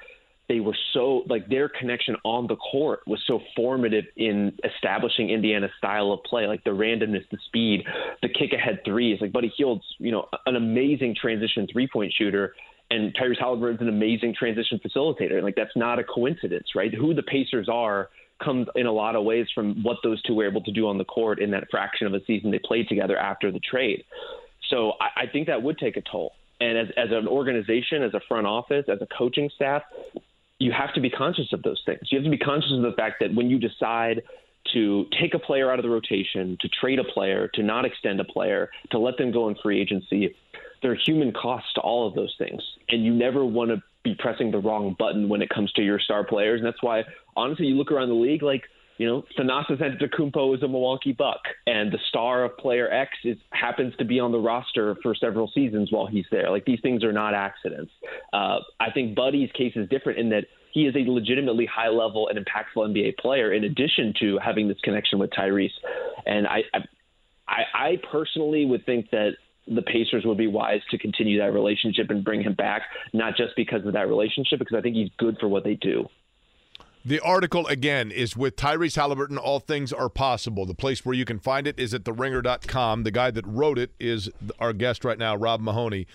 [0.49, 5.71] they were so like their connection on the court was so formative in establishing Indiana's
[5.79, 7.85] style of play, like the randomness, the speed,
[8.23, 9.19] the kick ahead threes.
[9.21, 12.55] Like Buddy Hield's, you know, an amazing transition three point shooter.
[12.89, 15.43] And Tyrese Haliburton's an amazing transition facilitator.
[15.43, 16.95] Like that's not a coincidence, right?
[16.95, 18.11] Who the Pacers are
[18.43, 20.99] comes in a lot of ways from what those two were able to do on
[20.99, 24.05] the court in that fraction of a season they played together after the trade.
[24.69, 26.33] So I, I think that would take a toll.
[26.61, 29.83] And as, as an organization, as a front office, as a coaching staff,
[30.59, 32.01] you have to be conscious of those things.
[32.11, 34.23] You have to be conscious of the fact that when you decide
[34.73, 38.21] to take a player out of the rotation, to trade a player, to not extend
[38.21, 40.35] a player, to let them go in free agency,
[40.83, 42.63] there are human costs to all of those things.
[42.89, 45.99] And you never want to be pressing the wrong button when it comes to your
[45.99, 46.61] star players.
[46.61, 47.03] And that's why,
[47.37, 48.63] honestly, you look around the league, like,
[48.99, 53.37] you know, Thanasis Antetokounmpo is a Milwaukee Buck, and the star of player X is
[53.53, 56.51] happens to be on the roster for several seasons while he's there.
[56.51, 57.93] Like these things are not accidents.
[58.33, 62.29] Uh, I think Buddy's case is different in that he is a legitimately high level
[62.29, 63.53] and impactful NBA player.
[63.53, 65.71] In addition to having this connection with Tyrese,
[66.25, 66.63] and I,
[67.47, 69.33] I, I personally would think that
[69.67, 72.83] the Pacers would be wise to continue that relationship and bring him back,
[73.13, 76.09] not just because of that relationship, because I think he's good for what they do.
[77.05, 80.67] The article, again, is with Tyrese Haliburton, All Things Are Possible.
[80.67, 83.05] The place where you can find it is at theringer.com.
[83.05, 84.29] The guy that wrote it is
[84.59, 86.09] our guest right now, Rob Mahoney.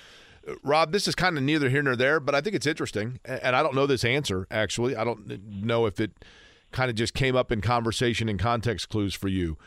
[0.45, 3.21] Uh, Rob, this is kind of neither here nor there, but I think it's interesting.
[3.23, 4.97] And I don't know this answer, actually.
[4.97, 6.11] I don't know if it
[6.73, 9.57] kind of just came up in conversation and context clues for you.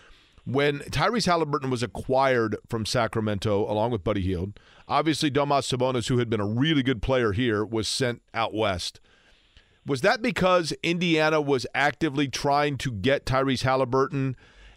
[0.46, 6.18] When Tyrese Haliburton was acquired from Sacramento along with Buddy Hield, obviously Domas Sabonis, who
[6.18, 9.00] had been a really good player here, was sent out west.
[9.86, 14.34] Was that because Indiana was actively trying to get Tyrese Haliburton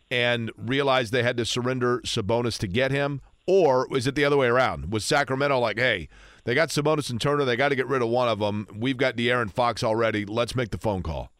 [0.09, 3.21] and realized they had to surrender Sabonis to get him?
[3.45, 4.91] Or was it the other way around?
[4.91, 6.09] Was Sacramento like, hey,
[6.43, 8.67] they got Sabonis and Turner, they got to get rid of one of them.
[8.73, 10.25] We've got De'Aaron Fox already.
[10.25, 11.31] Let's make the phone call.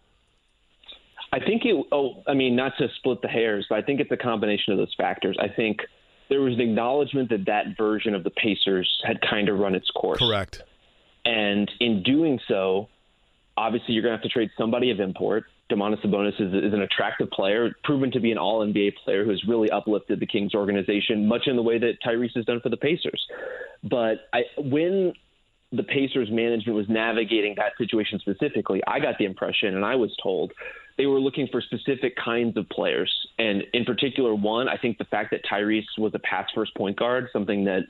[1.32, 1.86] I think it.
[1.92, 4.80] Oh, I mean, not to split the hairs, but I think it's a combination of
[4.80, 5.38] those factors.
[5.40, 5.82] I think
[6.30, 9.90] there was an acknowledgement that that version of the Pacers had kind of run its
[9.92, 10.20] course.
[10.20, 10.64] Correct.
[11.26, 12.88] And in doing so,
[13.56, 15.46] obviously you're going to have to trade somebody of import.
[15.70, 19.32] Domantas Sabonis is, is, an attractive player, proven to be an All NBA player who
[19.32, 22.70] has really uplifted the Kings organization, much in the way that Tyrese has done for
[22.70, 23.22] the Pacers.
[23.84, 25.12] But I, when
[25.72, 30.16] the Pacers management was navigating that situation specifically, I got the impression, and I was
[30.22, 30.54] told,
[30.98, 33.12] they were looking for specific kinds of players.
[33.38, 36.98] And in particular, one, I think the fact that Tyrese was a pass first point
[36.98, 37.82] guard, something that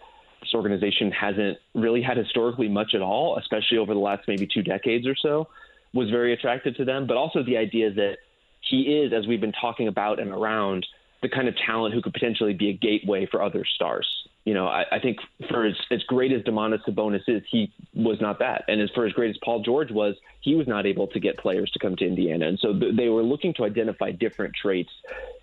[0.42, 4.64] this organization hasn't really had historically much at all, especially over the last maybe two
[4.64, 5.48] decades or so,
[5.94, 7.08] was very attractive to them.
[7.08, 8.18] But also the idea that
[8.62, 10.86] he is, as we've been talking about and around,
[11.22, 14.08] the kind of talent who could potentially be a gateway for other stars.
[14.48, 15.18] You know, I, I think
[15.50, 18.64] for as, as great as Domantas Sabonis is, he was not that.
[18.70, 21.38] And as for as great as Paul George was, he was not able to get
[21.38, 22.48] players to come to Indiana.
[22.48, 24.90] And so th- they were looking to identify different traits.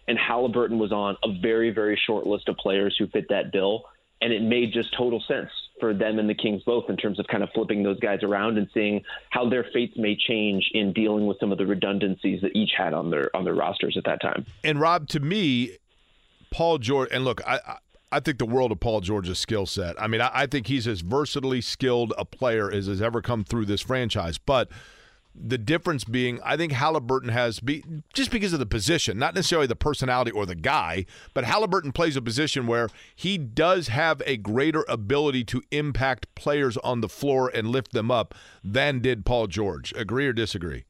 [0.08, 3.84] And Haliburton was on a very, very short list of players who fit that bill
[4.22, 5.50] and it made just total sense
[5.80, 8.56] for them and the Kings both in terms of kind of flipping those guys around
[8.56, 12.56] and seeing how their fates may change in dealing with some of the redundancies that
[12.56, 14.46] each had on their on their rosters at that time.
[14.62, 15.76] And Rob, to me,
[16.50, 17.60] Paul George, and look, I.
[17.66, 17.78] I
[18.20, 20.00] think the world of Paul George's skill set.
[20.00, 23.44] I mean, I, I think he's as versatily skilled a player as has ever come
[23.44, 24.38] through this franchise.
[24.38, 24.68] But
[25.34, 27.82] the difference being, I think Haliburton has be
[28.12, 32.16] just because of the position, not necessarily the personality or the guy, but Haliburton plays
[32.16, 37.50] a position where he does have a greater ability to impact players on the floor
[37.52, 39.92] and lift them up than did Paul George.
[39.96, 40.84] Agree or disagree?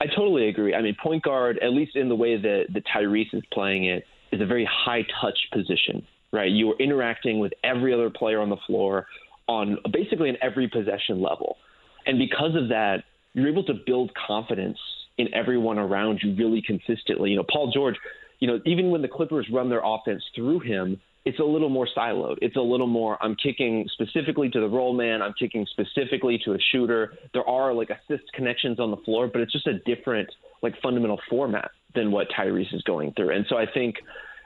[0.00, 0.74] I totally agree.
[0.74, 4.04] I mean, point guard, at least in the way that the Tyrese is playing it,
[4.32, 6.06] is a very high touch position,
[6.36, 6.50] right?
[6.50, 9.06] You are interacting with every other player on the floor
[9.48, 11.56] on basically an every possession level.
[12.04, 14.78] And because of that, you're able to build confidence
[15.18, 17.30] in everyone around you really consistently.
[17.30, 17.96] You know, Paul George,
[18.38, 21.88] you know, even when the Clippers run their offense through him, it's a little more
[21.96, 22.36] siloed.
[22.40, 26.52] It's a little more I'm kicking specifically to the roll man, I'm kicking specifically to
[26.52, 27.14] a shooter.
[27.32, 30.28] There are like assist connections on the floor, but it's just a different
[30.62, 33.34] like fundamental format than what Tyrese is going through.
[33.34, 33.96] And so I think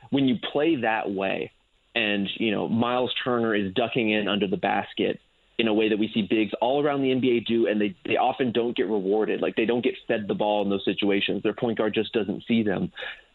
[0.08, 1.50] when you play that way
[1.94, 5.20] and, you know, Miles Turner is ducking in under the basket
[5.58, 8.16] in a way that we see bigs all around the NBA do, and they, they
[8.16, 9.42] often don't get rewarded.
[9.42, 11.42] Like they don't get fed the ball in those situations.
[11.42, 12.90] Their point guard just doesn't see them.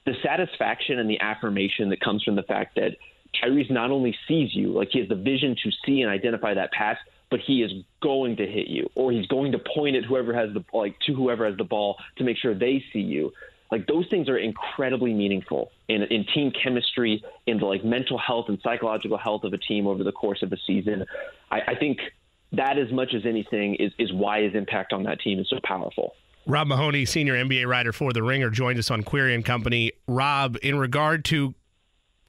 [0.06, 2.98] The satisfaction and the affirmation that comes from the fact that
[3.44, 6.72] Tyrese not only sees you, like he has the vision to see and identify that
[6.72, 6.98] pass,
[7.30, 7.72] but he is
[8.02, 11.14] going to hit you, or he's going to point at whoever has the like to
[11.14, 13.32] whoever has the ball to make sure they see you.
[13.72, 18.46] Like those things are incredibly meaningful in in team chemistry, in the like mental health
[18.48, 21.06] and psychological health of a team over the course of a season.
[21.52, 22.00] I, I think
[22.52, 25.58] that as much as anything is is why his impact on that team is so
[25.64, 26.14] powerful.
[26.48, 29.94] Rob Mahoney, senior NBA writer for The Ringer, joined us on Query and Company.
[30.08, 31.56] Rob, in regard to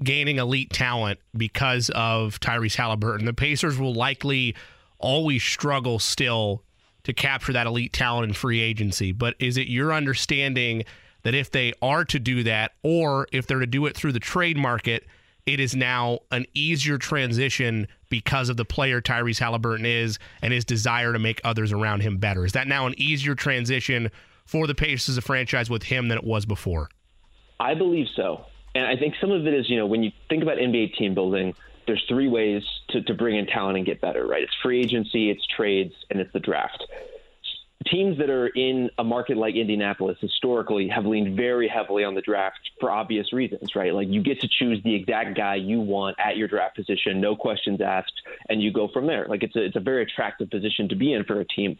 [0.02, 4.54] gaining elite talent because of Tyrese Haliburton, the Pacers will likely
[4.98, 6.62] always struggle still
[7.04, 9.12] to capture that elite talent in free agency.
[9.12, 10.84] But is it your understanding
[11.26, 14.20] that if they are to do that, or if they're to do it through the
[14.20, 15.04] trade market,
[15.44, 20.64] it is now an easier transition because of the player Tyrese Haliburton is and his
[20.64, 22.44] desire to make others around him better.
[22.44, 24.12] Is that now an easier transition
[24.44, 26.90] for the Pacers as a franchise with him than it was before?
[27.58, 28.44] I believe so.
[28.76, 31.12] And I think some of it is, you know, when you think about NBA team
[31.12, 31.54] building,
[31.88, 34.44] there's three ways to, to bring in talent and get better, right?
[34.44, 36.84] It's free agency, it's trades, and it's the draft
[37.90, 42.20] teams that are in a market like Indianapolis historically have leaned very heavily on the
[42.20, 43.94] draft for obvious reasons, right?
[43.94, 47.36] Like you get to choose the exact guy you want at your draft position, no
[47.36, 48.12] questions asked,
[48.48, 49.26] and you go from there.
[49.28, 51.78] Like it's a it's a very attractive position to be in for a team.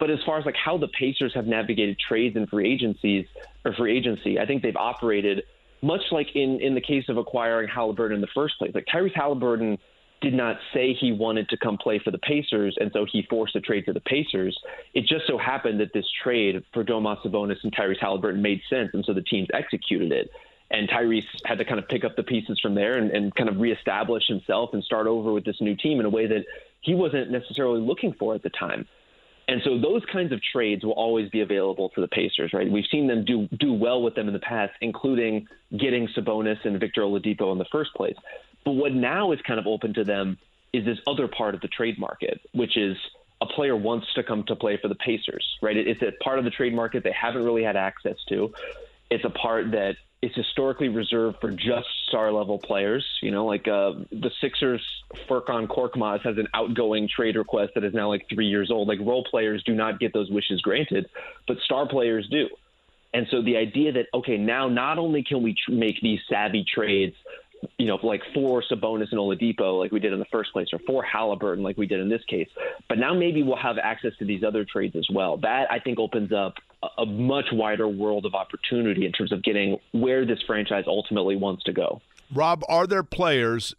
[0.00, 3.26] But as far as like how the Pacers have navigated trades and free agencies
[3.64, 5.42] or free agency, I think they've operated
[5.82, 8.72] much like in in the case of acquiring Haliburton in the first place.
[8.74, 9.78] Like Tyrese Haliburton
[10.20, 13.54] did not say he wanted to come play for the Pacers, and so he forced
[13.56, 14.58] a trade to the Pacers.
[14.94, 18.90] It just so happened that this trade for Domas Sabonis and Tyrese Haliburton made sense,
[18.94, 20.30] and so the teams executed it.
[20.70, 23.48] And Tyrese had to kind of pick up the pieces from there and, and kind
[23.48, 26.44] of reestablish himself and start over with this new team in a way that
[26.80, 28.86] he wasn't necessarily looking for at the time.
[29.48, 32.70] And so those kinds of trades will always be available to the Pacers, right?
[32.70, 35.46] We've seen them do do well with them in the past, including
[35.78, 38.14] getting Sabonis and Victor Oladipo in the first place.
[38.64, 40.38] But what now is kind of open to them
[40.72, 42.96] is this other part of the trade market, which is
[43.40, 45.76] a player wants to come to play for the Pacers, right?
[45.76, 48.52] It's a part of the trade market they haven't really had access to.
[49.10, 53.06] It's a part that is historically reserved for just star level players.
[53.22, 54.84] You know, like uh, the Sixers,
[55.28, 58.88] Furkan Korkmaz has an outgoing trade request that is now like three years old.
[58.88, 61.08] Like role players do not get those wishes granted,
[61.46, 62.48] but star players do.
[63.14, 66.64] And so the idea that okay, now not only can we tr- make these savvy
[66.64, 67.14] trades
[67.78, 70.78] you know, like for Sabonis and Oladipo, like we did in the first place, or
[70.80, 72.48] for Haliburton, like we did in this case.
[72.88, 75.36] But now maybe we'll have access to these other trades as well.
[75.38, 76.54] That I think opens up
[76.96, 81.64] a, much wider world of opportunity in terms of getting where this franchise ultimately wants
[81.64, 82.00] to go.
[82.32, 83.74] Rob, are there players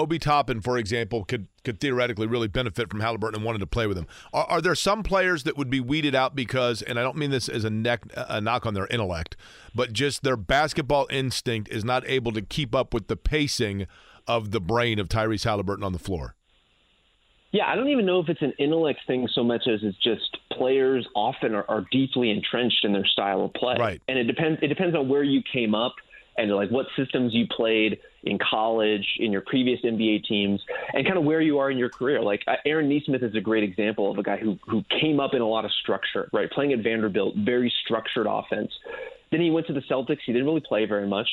[0.00, 3.86] Obi Toppin, for example, could could theoretically really benefit from Haliburton and wanted to play
[3.86, 4.06] with him.
[4.32, 7.30] Are, are, there some players that would be weeded out because, and I don't mean
[7.30, 9.36] this as a, neck, a knock on their intellect,
[9.74, 13.86] but just their basketball instinct is not able to keep up with the pacing
[14.26, 16.34] of the brain of Tyrese Haliburton on the floor?
[17.52, 20.38] Yeah, I don't even know if it's an intellect thing so much as it's just
[20.52, 23.76] players often are, are deeply entrenched in their style of play.
[23.78, 24.00] Right.
[24.08, 24.60] And it depends.
[24.62, 25.94] It depends on where you came up
[26.36, 30.60] and like what systems you played in college, in your previous NBA teams,
[30.92, 32.22] and kind of where you are in your career.
[32.22, 35.34] Like uh, Aaron Nesmith is a great example of a guy who who came up
[35.34, 36.50] in a lot of structure, right?
[36.50, 38.72] Playing at Vanderbilt, very structured offense.
[39.30, 40.18] Then he went to the Celtics.
[40.26, 41.28] He didn't really play very much,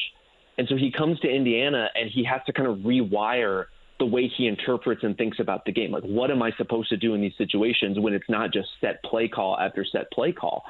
[0.57, 3.65] and so he comes to Indiana and he has to kind of rewire
[3.99, 5.91] the way he interprets and thinks about the game.
[5.91, 9.01] Like, what am I supposed to do in these situations when it's not just set
[9.03, 10.63] play call after set play call?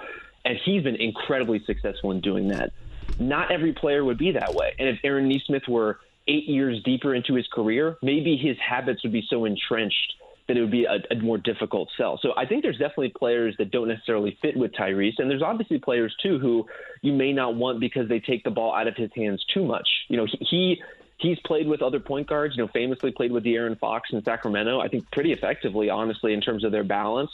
[0.45, 2.71] And he's been incredibly successful in doing that.
[3.19, 4.73] Not every player would be that way.
[4.79, 9.13] And if Aaron Nesmith were eight years deeper into his career, maybe his habits would
[9.13, 10.13] be so entrenched
[10.47, 12.17] that it would be a, a, more difficult sell.
[12.21, 15.77] So I think there's definitely players that don't necessarily fit with Tyrese, and there's obviously
[15.77, 16.65] players too who
[17.01, 19.87] you may not want because they take the ball out of his hands too much.
[20.07, 20.81] You know, he, he
[21.17, 22.55] he's played with other point guards.
[22.55, 24.79] You know, famously played with De'Aaron Fox in Sacramento.
[24.79, 27.31] I think pretty effectively, honestly, in terms of their balance.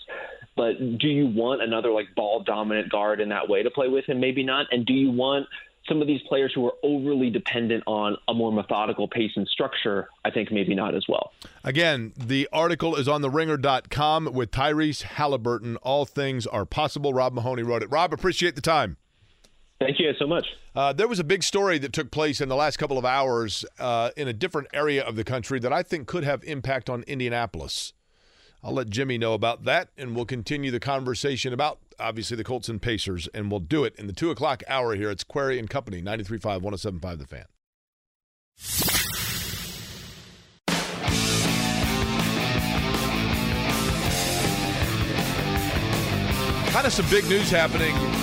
[0.56, 4.06] But do you want another like ball dominant guard in that way to play with
[4.06, 4.20] him?
[4.20, 4.68] Maybe not.
[4.72, 5.48] And do you want
[5.88, 10.08] some of these players who are overly dependent on a more methodical pace and structure,
[10.24, 11.34] I think maybe not as well.
[11.64, 15.76] Again, the article is on the ringer.com with Tyrese Haliburton.
[15.82, 17.14] All things are possible.
[17.14, 17.92] Rob Mahoney wrote it.
[17.92, 18.98] Rob, appreciate the time.
[19.84, 20.48] Thank you so much.
[20.74, 23.66] Uh, there was a big story that took place in the last couple of hours
[23.80, 27.04] uh, in a different area of the country that I think could have impact on
[27.04, 27.92] Indianapolis.
[28.64, 32.70] I'll let Jimmy know about that, and we'll continue the conversation about obviously the Colts
[32.70, 35.12] and Pacers, and we'll do it in the two o'clock hour here.
[35.12, 37.46] It's Query and Company, 93.5, 107.5 The Fan.
[46.72, 48.23] Kind of some big news happening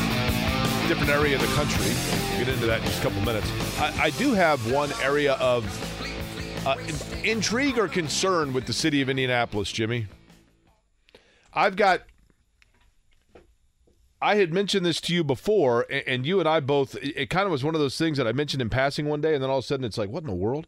[0.90, 1.86] different area of the country.
[2.30, 3.48] We'll get into that in just a couple minutes.
[3.78, 5.64] I, I do have one area of
[6.66, 6.76] uh,
[7.22, 10.08] intrigue or concern with the city of Indianapolis, Jimmy.
[11.54, 12.02] I've got.
[14.20, 16.96] I had mentioned this to you before, and you and I both.
[17.00, 19.34] It kind of was one of those things that I mentioned in passing one day,
[19.34, 20.66] and then all of a sudden it's like, what in the world?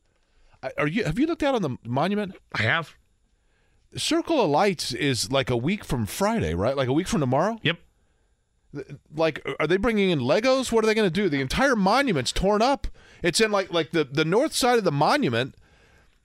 [0.79, 1.03] Are you?
[1.03, 2.37] Have you looked out on the monument?
[2.55, 2.95] I have.
[3.97, 6.77] Circle of Lights is like a week from Friday, right?
[6.77, 7.59] Like a week from tomorrow.
[7.63, 7.79] Yep.
[9.15, 10.73] Like, are they bringing in Legos?
[10.73, 11.29] What are they going to do?
[11.29, 12.87] The entire monument's torn up.
[13.23, 15.55] It's in like like the the north side of the monument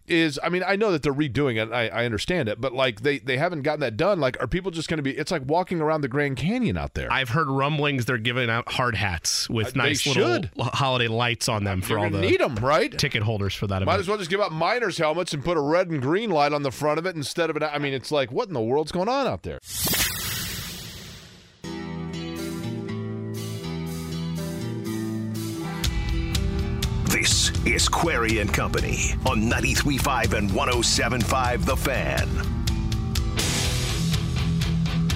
[0.08, 3.02] is I mean I know that they're redoing it I, I understand it but like
[3.02, 5.42] they they haven't gotten that done like are people just going to be it's like
[5.46, 9.50] walking around the Grand Canyon out there I've heard rumblings they're giving out hard hats
[9.50, 12.98] with Uh, nice little holiday lights on them for You're all the need 'em, right?
[12.98, 15.58] ticket holders for that might event as well just give out miners helmets and put
[15.58, 17.94] a red and green light on the front of it instead of an I mean
[17.94, 19.60] it's like what in the world's going on out there
[27.28, 32.26] This is Query and Company on 93.5 and 107.5 The Fan.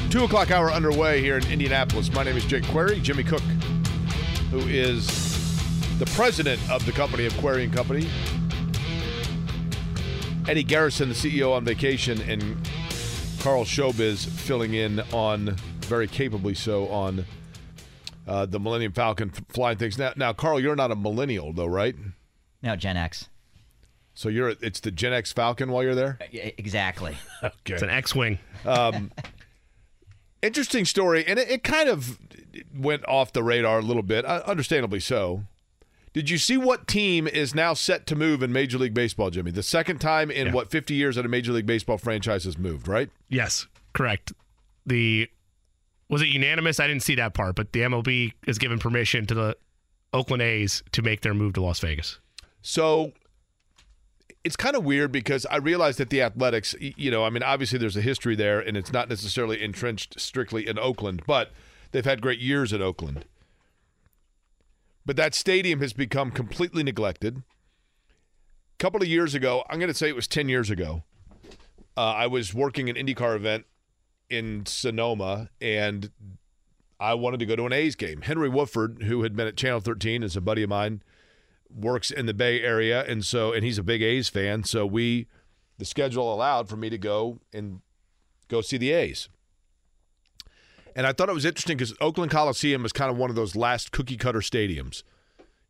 [0.09, 2.11] Two o'clock hour underway here in Indianapolis.
[2.11, 2.99] My name is Jake Query.
[2.99, 3.39] Jimmy Cook,
[4.51, 5.07] who is
[5.99, 8.09] the president of the company of Query and Company.
[10.49, 12.41] Eddie Garrison, the CEO, on vacation, and
[13.39, 17.25] Carl Showbiz filling in on very capably so on
[18.27, 19.97] uh, the Millennium Falcon f- flying things.
[19.97, 21.95] Now, now, Carl, you're not a millennial though, right?
[22.61, 23.27] No, Gen X.
[24.13, 26.19] So you're it's the Gen X Falcon while you're there.
[26.31, 27.17] Yeah, exactly.
[27.43, 28.37] Okay, It's an X-wing.
[28.65, 29.11] Um,
[30.41, 32.19] interesting story, and it, it kind of
[32.75, 35.43] went off the radar a little bit, uh, understandably so.
[36.13, 39.51] Did you see what team is now set to move in Major League Baseball, Jimmy?
[39.51, 40.53] The second time in Yeah.
[40.53, 43.09] what 50 years that a Major League Baseball franchise has moved, right?
[43.29, 44.33] Yes, correct.
[44.85, 45.29] The
[46.11, 46.79] was it unanimous?
[46.79, 49.57] I didn't see that part, but the MLB has given permission to the
[50.13, 52.19] Oakland A's to make their move to Las Vegas.
[52.61, 53.13] So
[54.43, 57.79] it's kind of weird because I realize that the Athletics, you know, I mean, obviously
[57.79, 61.51] there's a history there, and it's not necessarily entrenched strictly in Oakland, but
[61.93, 63.23] they've had great years at Oakland.
[65.05, 67.37] But that stadium has become completely neglected.
[67.37, 71.03] A couple of years ago, I'm going to say it was 10 years ago,
[71.95, 73.65] uh, I was working an IndyCar event
[74.31, 76.09] in Sonoma, and
[76.99, 78.21] I wanted to go to an A's game.
[78.21, 81.03] Henry Woodford, who had been at Channel 13, is a buddy of mine
[81.73, 84.63] works in the Bay Area, and so and he's a big A's fan.
[84.63, 85.27] So we,
[85.77, 87.81] the schedule allowed for me to go and
[88.47, 89.29] go see the A's.
[90.95, 93.55] And I thought it was interesting because Oakland Coliseum was kind of one of those
[93.55, 95.03] last cookie cutter stadiums.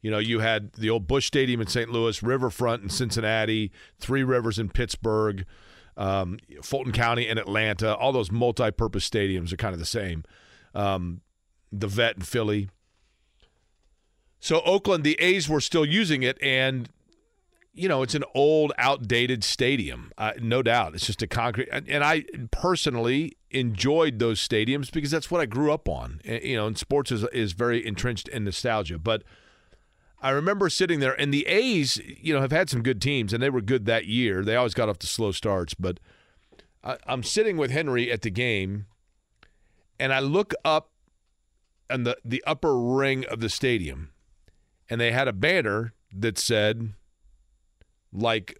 [0.01, 1.91] You know, you had the old Busch Stadium in St.
[1.91, 5.45] Louis, Riverfront in Cincinnati, Three Rivers in Pittsburgh,
[6.01, 7.95] um, Fulton County and Atlanta.
[7.95, 10.23] All those multi-purpose stadiums are kind of the same.
[10.73, 11.21] Um,
[11.71, 12.69] the Vet in Philly.
[14.39, 16.89] So Oakland, the A's were still using it, and
[17.73, 20.95] you know it's an old, outdated stadium, uh, no doubt.
[20.95, 25.71] It's just a concrete, and, I personally enjoyed those stadiums because that's what I grew
[25.71, 26.19] up on.
[26.25, 28.97] And, you know, and sports is is very entrenched in nostalgia.
[28.97, 29.21] But
[30.21, 33.41] I remember sitting there, and the A's, you know, have had some good teams, and
[33.41, 34.43] they were good that year.
[34.43, 35.99] They always got off to slow starts, but
[36.83, 38.85] I, I'm sitting with Henry at the game,
[39.99, 40.91] and I look up
[41.89, 44.11] on the the upper ring of the stadium
[44.89, 46.93] and they had a banner that said
[48.11, 48.59] like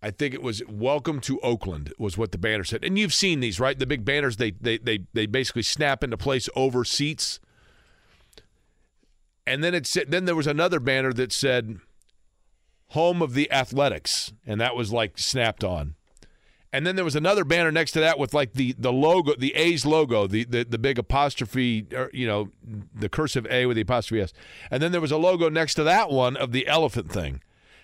[0.00, 2.84] I think it was "Welcome to Oakland" was what the banner said.
[2.84, 3.76] And you've seen these, right?
[3.76, 7.40] The big banners they they they they basically snap into place over seats.
[9.48, 11.78] And then it then there was another banner that said
[12.88, 15.94] "Home of the Athletics," and that was like snapped on.
[16.70, 19.54] And then there was another banner next to that with like the the logo, the
[19.54, 22.50] A's logo, the the, the big apostrophe, or, you know,
[22.94, 24.32] the cursive A with the apostrophe S.
[24.70, 27.40] And then there was a logo next to that one of the elephant thing.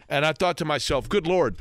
[0.09, 1.57] And I thought to myself, good lord,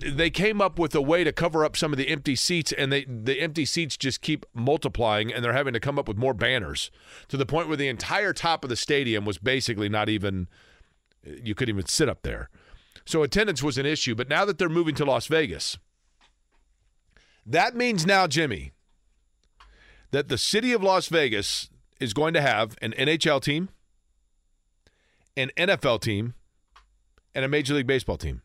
[0.00, 2.92] they came up with a way to cover up some of the empty seats, and
[2.92, 6.34] they the empty seats just keep multiplying, and they're having to come up with more
[6.34, 6.90] banners
[7.28, 10.48] to the point where the entire top of the stadium was basically not even
[11.24, 12.48] you couldn't even sit up there.
[13.04, 14.14] So attendance was an issue.
[14.14, 15.78] But now that they're moving to Las Vegas.
[17.46, 18.72] That means now, Jimmy,
[20.10, 21.68] that the city of Las Vegas
[21.98, 23.70] is going to have an NHL team,
[25.36, 26.34] an NFL team,
[27.34, 28.42] and a Major League Baseball team.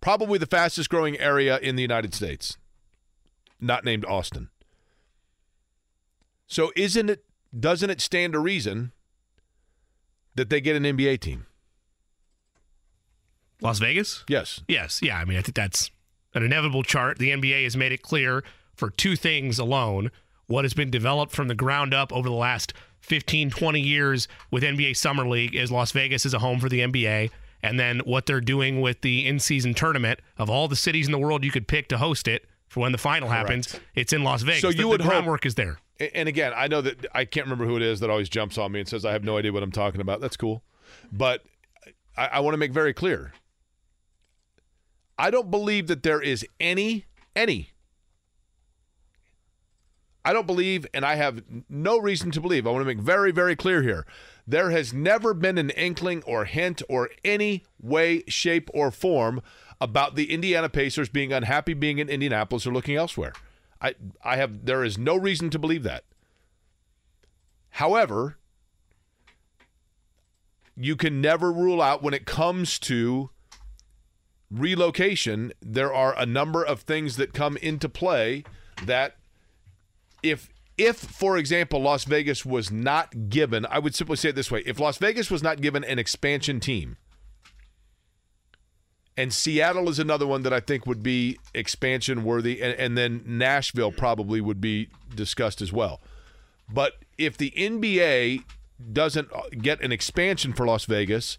[0.00, 2.56] Probably the fastest growing area in the United States,
[3.60, 4.50] not named Austin.
[6.46, 7.24] So isn't it
[7.58, 8.92] doesn't it stand to reason
[10.34, 11.46] that they get an NBA team?
[13.62, 14.24] Las Vegas?
[14.28, 14.60] Yes.
[14.68, 15.00] Yes.
[15.02, 15.16] Yeah.
[15.16, 15.90] I mean, I think that's
[16.34, 17.18] an inevitable chart.
[17.18, 18.44] The NBA has made it clear
[18.74, 20.10] for two things alone
[20.46, 22.72] what has been developed from the ground up over the last
[23.06, 26.80] 15, 20 years with NBA Summer League is Las Vegas is a home for the
[26.80, 27.30] NBA.
[27.62, 31.12] And then what they're doing with the in season tournament of all the cities in
[31.12, 33.48] the world you could pick to host it for when the final Correct.
[33.48, 34.60] happens, it's in Las Vegas.
[34.60, 35.78] So The- you the would hope- groundwork is there.
[36.14, 38.70] And again, I know that I can't remember who it is that always jumps on
[38.72, 40.20] me and says I have no idea what I'm talking about.
[40.20, 40.62] That's cool,
[41.10, 41.42] but
[42.16, 43.32] I, I want to make very clear.
[45.18, 47.70] I don't believe that there is any any.
[50.26, 52.66] I don't believe, and I have no reason to believe.
[52.66, 54.04] I want to make very, very clear here.
[54.44, 59.40] There has never been an inkling or hint or any way, shape, or form
[59.80, 63.34] about the Indiana Pacers being unhappy being in Indianapolis or looking elsewhere.
[63.80, 63.94] I
[64.24, 66.02] I have there is no reason to believe that.
[67.70, 68.36] However,
[70.76, 73.30] you can never rule out when it comes to
[74.50, 78.42] relocation, there are a number of things that come into play
[78.84, 79.18] that
[80.30, 80.48] if
[80.78, 84.62] if for example Las Vegas was not given, I would simply say it this way,
[84.66, 86.98] if Las Vegas was not given an expansion team,
[89.16, 93.22] and Seattle is another one that I think would be expansion worthy, and, and then
[93.24, 96.00] Nashville probably would be discussed as well.
[96.68, 98.44] But if the NBA
[98.92, 101.38] doesn't uh, get an expansion for Las Vegas,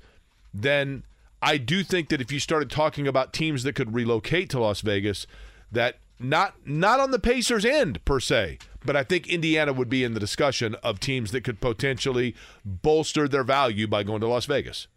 [0.53, 1.03] then
[1.41, 4.81] I do think that if you started talking about teams that could relocate to Las
[4.81, 5.27] Vegas,
[5.71, 10.03] that not not on the Pacers end per se, But I think Indiana would be
[10.03, 12.35] in the discussion of teams that could potentially
[12.65, 14.87] bolster their value by going to Las Vegas.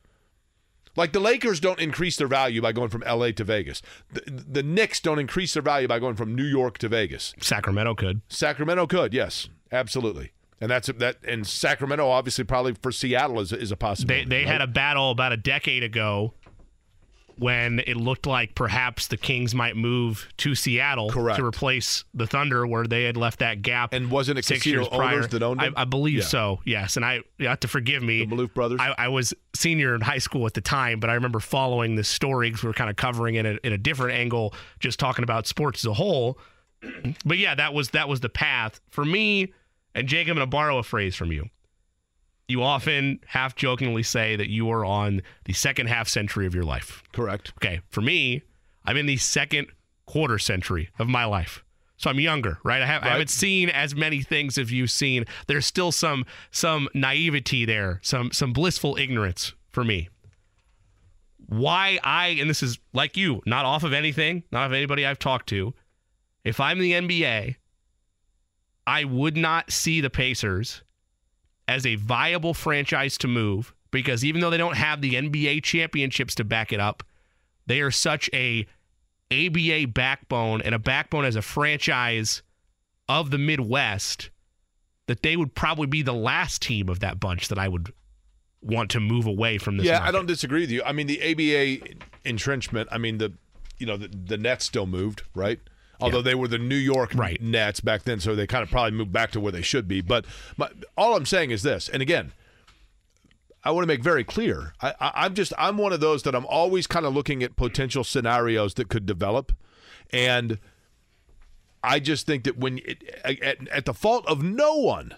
[0.97, 3.81] Like the Lakers don't increase their value by going from LA to Vegas.
[4.13, 7.33] The, the Knicks don't increase their value by going from New York to Vegas.
[7.41, 8.23] Sacramento could.
[8.29, 10.33] Sacramento could, yes, absolutely.
[10.61, 11.17] And that's that.
[11.27, 14.25] And Sacramento, obviously, probably for Seattle is, is a They possibility.
[14.29, 14.47] they right?
[14.49, 16.35] had a battle about a decade ago
[17.41, 21.39] when it looked like perhaps the Kings might move to Seattle Correct.
[21.39, 23.93] to replace the Thunder, where they had left that gap.
[23.95, 25.27] And wasn't it six years prior?
[25.27, 25.71] that owned I.
[25.77, 26.25] I believe Yeah.
[26.25, 26.61] so.
[26.65, 28.25] Yes, and I you have to forgive me.
[28.25, 28.79] the Maloof brothers.
[28.81, 32.09] I, I was senior in high school at the time, but I remember following this
[32.09, 34.99] story because we were kind of covering it in a, in a different angle, just
[35.01, 36.39] talking about sports as a whole.
[37.25, 39.53] But yeah, that was that was the path for me.
[39.95, 41.49] And Jake, I'm going to borrow a phrase from you.
[42.51, 46.65] You often half jokingly say that you are on the second half century of your
[46.65, 47.03] life.
[47.13, 47.53] Correct.
[47.59, 48.43] Okay, for me,
[48.85, 49.69] I'm in the second
[50.07, 51.63] quarter century of my life.
[51.97, 52.81] So I'm younger, right?
[52.83, 53.13] I, have, I Right.
[53.13, 55.27] haven't seen as many things as you've seen.
[55.47, 60.09] There's still some some naivety there, some some blissful ignorance for me.
[61.47, 65.19] Why I and this is like you, not off of anything, not of anybody I've
[65.19, 65.75] talked to.
[66.45, 67.57] If I'm the NBA,
[68.87, 70.83] I would not see the Pacers
[71.71, 76.35] as a viable franchise to move because even though they don't have the NBA championships
[76.35, 77.05] to back it up,
[77.65, 78.67] they are such a
[79.31, 82.43] ABA backbone and a backbone as a franchise
[83.09, 84.31] of the Midwest
[85.07, 87.93] that they would probably be the last team of that bunch that I would
[88.61, 89.87] want to move away from this.
[89.87, 90.83] Yeah, I don't disagree with you.
[90.83, 91.95] I mean, the ABA
[92.25, 92.89] entrenchment.
[92.91, 93.33] I mean, the
[93.79, 95.61] you know the, the Nets still moved, right?
[96.01, 97.41] Although they were the New York Right.
[97.41, 100.01] Nets back then, so they kind of probably moved back to where they should be.
[100.01, 100.25] But
[100.57, 102.33] my, all I'm saying is this, and again,
[103.63, 104.75] I want to make very clear.
[104.81, 107.57] I, I, I'm just I'm one of those that I'm always kind of looking at
[107.57, 109.53] potential scenarios that could develop,
[110.11, 110.59] and
[111.83, 115.15] I just think that when it, at, at the fault of no one,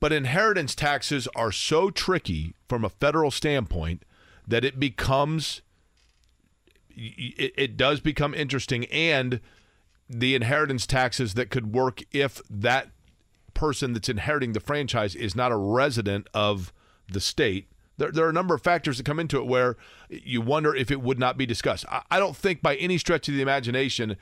[0.00, 4.04] but inheritance taxes are so tricky from a federal standpoint
[4.46, 5.62] that it becomes
[6.90, 9.40] it, it does become interesting and
[10.08, 12.88] the inheritance taxes that could work if that
[13.54, 16.72] person that's inheriting the franchise is not a resident of
[17.10, 19.76] the state there, there are a number of factors that come into it where
[20.08, 23.28] you wonder if it would not be discussed I, I don't think by any stretch
[23.28, 24.16] of the imagination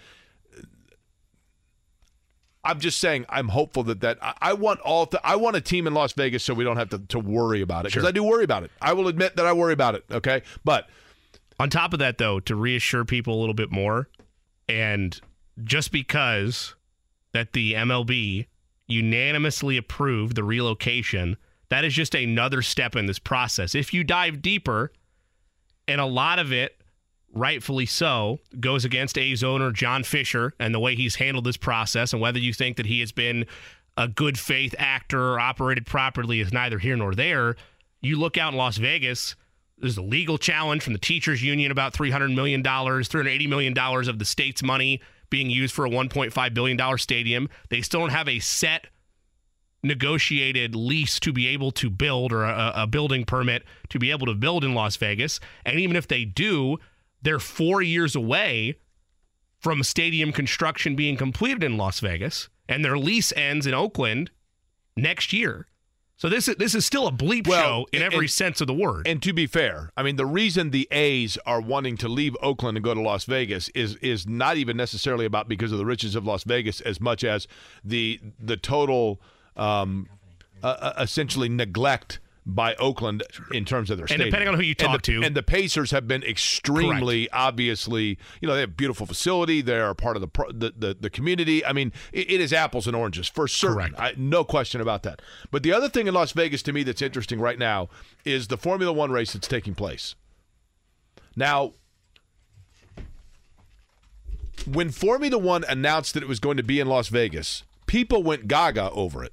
[2.65, 5.61] I'm just saying I'm hopeful that that I, I want all th- I want a
[5.61, 8.09] team in Las Vegas so we don't have to, to worry about it because Sure.
[8.09, 8.71] I do worry about it.
[8.81, 10.05] I will admit that I worry about it.
[10.13, 10.89] Okay, but
[11.59, 14.09] On top of that, though, to reassure people a little bit more,
[14.69, 15.21] and
[15.65, 16.75] just because
[17.33, 18.47] that the MLB
[18.87, 21.37] unanimously approved the relocation,
[21.71, 23.75] that is just another step in this process.
[23.75, 24.93] If you dive deeper,
[25.89, 26.83] and a lot of it,
[27.33, 32.13] rightfully so, goes against A's owner John Fisher and the way he's handled this process,
[32.13, 33.47] and whether you think that he has been
[33.97, 37.57] a good faith actor or operated properly is neither here nor there.
[38.01, 39.37] You look out in Las Vegas.
[39.79, 44.25] There's a legal challenge from the teachers union about $300 million, $380 million of the
[44.25, 45.01] state's money
[45.33, 47.49] being used for a $1.5 billion stadium.
[47.71, 48.87] They still don't have a set
[49.83, 54.27] negotiated lease to be able to build or a, a building permit to be able
[54.27, 55.41] to build in Las Vegas.
[55.65, 56.77] And even if they do,
[57.23, 58.77] they're four years away
[59.59, 64.31] from stadium construction being completed in Las Vegas, and their lease ends in Oakland
[64.97, 65.67] next year.
[66.23, 68.69] So this is this is still a bleep Well, show in every and- sense of
[68.69, 69.09] the word.
[69.09, 72.77] And to be fair, I mean the reason the A's are wanting to leave Oakland
[72.79, 76.15] and go to Las Vegas is is not even necessarily about because of the riches
[76.15, 77.49] of Las Vegas as much as
[77.85, 79.21] the the total
[79.57, 80.09] um,
[80.63, 84.71] uh, uh, essentially neglect by Oakland in terms of their And depending on who you
[84.71, 85.23] And talk the- to.
[85.23, 89.61] and the Pacers have been extremely obviously, you know, they have a beautiful facility.
[89.63, 91.65] They are part of the the, the, the community.
[91.65, 93.95] I mean, it, it is apples and oranges for certain.
[93.97, 95.23] I, no question about that.
[95.53, 97.89] But the other thing in Las Vegas to me that's interesting right now
[98.25, 100.17] is the Formula One race that's taking place.
[101.37, 101.75] Now,
[104.71, 108.49] when Formula One announced that it was going to be in Las Vegas, people went
[108.49, 109.33] gaga over it.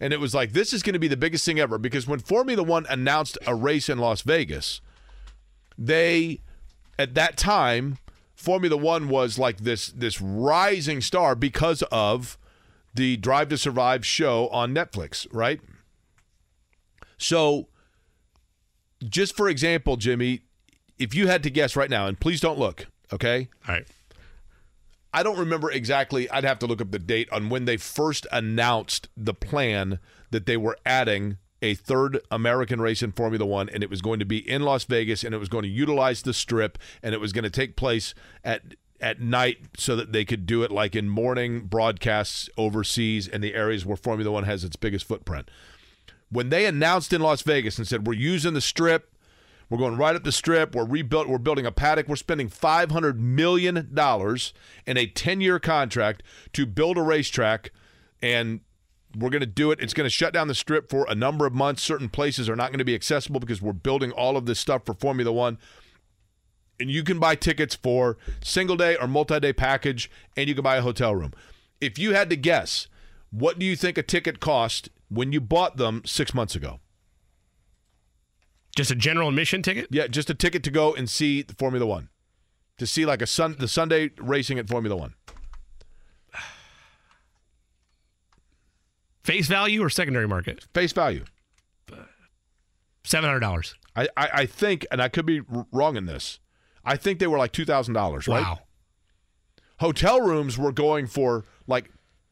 [0.00, 2.18] And it was like, this is going to be the biggest thing ever because when
[2.18, 4.80] Formula One announced a race in Las Vegas,
[5.78, 6.40] they,
[6.98, 7.98] at that time,
[8.34, 12.38] Formula One was like this this rising star because of
[12.94, 15.60] the Drive to Survive show on Netflix, right?
[17.18, 17.68] So,
[19.02, 20.40] just for example, Jimmy,
[20.98, 23.48] if you had to guess right now, and please don't look, okay?
[23.66, 23.86] All right.
[25.12, 26.28] I don't remember exactly.
[26.30, 29.98] I'd have to look up the date on when they first announced the plan
[30.30, 34.18] that they were adding a third American race in Formula One, and it was going
[34.18, 37.20] to be in Las Vegas, and it was going to utilize the strip, and it
[37.20, 38.14] was going to take place
[38.44, 43.42] at at night so that they could do it like in morning broadcasts overseas in
[43.42, 45.50] the areas where Formula One has its biggest footprint.
[46.30, 49.12] When they announced in Las Vegas and said, We're using the strip,
[49.68, 53.16] we're going right up the strip, we're rebuilt, we're building a paddock, we're spending $500
[53.16, 53.76] million
[54.86, 56.22] in a 10 year contract
[56.52, 57.72] to build a racetrack,
[58.22, 58.60] and
[59.16, 59.80] we're going to do it.
[59.80, 61.82] It's going to shut down the strip for a number of months.
[61.82, 64.82] Certain places are not going to be accessible because we're building all of this stuff
[64.84, 65.58] for Formula One
[66.78, 70.64] and you can buy tickets for single day or multi day package, and you can
[70.64, 71.32] buy a hotel room.
[71.80, 72.88] If you had to guess,
[73.30, 76.80] what do you think a ticket cost when you bought them six months ago?
[78.76, 79.88] Just a general admission ticket?
[79.90, 82.10] Yeah, just a ticket to go and see the Formula One,
[82.76, 85.14] to see like a sun the Sunday racing at Formula One.
[89.24, 90.66] Face value or secondary market?
[90.74, 91.24] Face value.
[93.02, 93.74] Seven hundred dollars.
[93.94, 95.40] I, I I think, and I could be
[95.72, 96.38] wrong in this.
[96.84, 98.28] I think they were like two thousand dollars.
[98.28, 98.42] Right?
[98.42, 98.58] Wow.
[99.80, 101.90] Hotel rooms were going for like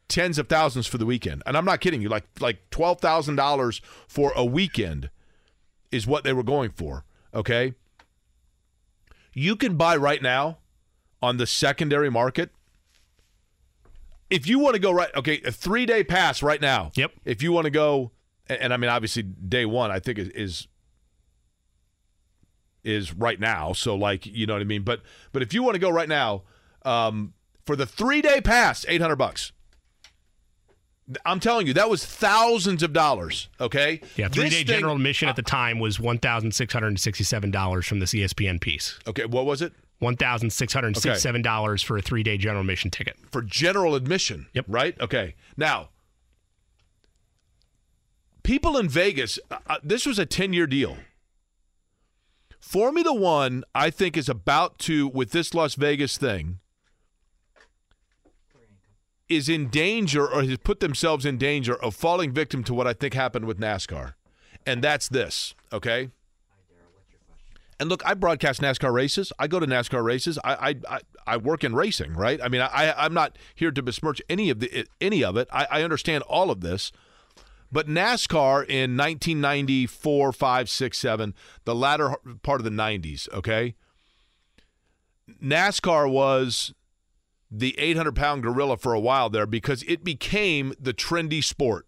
[0.09, 2.09] tens of thousands for the weekend, and I'm not kidding you.
[2.09, 5.09] Like like twelve thousand dollars for a weekend
[5.95, 7.05] is what they were going for.
[7.33, 7.73] Okay.
[9.33, 10.59] You can buy right now
[11.21, 12.51] on the secondary market.
[14.29, 16.91] If you want to go right, okay, a three day pass right now.
[16.95, 17.11] Yep.
[17.23, 18.11] If you want to go,
[18.47, 20.67] and, and I mean, obviously, day one, I think is, is
[22.83, 23.73] is right now.
[23.73, 24.83] So like, you know what I mean?
[24.83, 25.01] But
[25.31, 26.43] but if you want to go right now,
[26.83, 27.33] um,
[27.65, 29.51] for the three day pass, eight hundred bucks.
[31.25, 33.47] I'm telling you, that was thousands of dollars.
[33.61, 34.01] Okay.
[34.15, 36.87] Yeah, three This day thing- general admission at the time was one thousand six hundred
[36.87, 38.99] and sixty seven dollars from this ESPN piece.
[39.07, 39.73] Okay, what was it?
[39.99, 43.17] One thousand six hundred and sixty seven dollars for a three day general admission ticket.
[43.31, 44.47] for general admission.
[44.53, 44.65] Yep.
[44.67, 44.99] Right?
[44.99, 45.35] Okay.
[45.55, 45.89] Now,
[48.43, 50.97] people in Vegas, uh, uh, this was a 10 year deal.
[52.59, 56.59] Formula One, I think, is about to, with this Las Vegas thing,
[59.27, 62.93] is in danger or has put themselves in danger of falling victim to what I
[62.93, 64.13] think happened with NASCAR.
[64.65, 66.09] And that's this, okay?
[67.79, 69.33] And look, I broadcast NASCAR races.
[69.37, 70.39] I go to NASCAR races.
[70.43, 72.39] I I, I, I work in racing, right?
[72.41, 75.47] I mean, I I'm not here to besmirch any of the any of it.
[75.51, 76.91] I, I understand all of this.
[77.71, 81.33] But NASCAR in 1994, 5, 6, 7,
[81.65, 83.75] the latter part of the 90s, okay?
[85.43, 86.73] NASCAR was
[87.59, 91.87] the 800 pound gorilla for a while there because it became the trendy sport.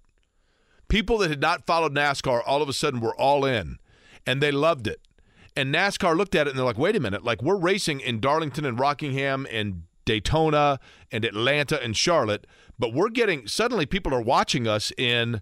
[0.88, 3.78] People that had not followed NASCAR all of a sudden were all in
[4.26, 5.02] and they loved it.
[5.56, 8.20] And NASCAR looked at it and they're like, wait a minute, like we're racing in
[8.20, 10.80] Darlington and Rockingham and Daytona
[11.12, 12.48] and Atlanta and Charlotte,
[12.80, 15.42] but we're getting suddenly people are watching us in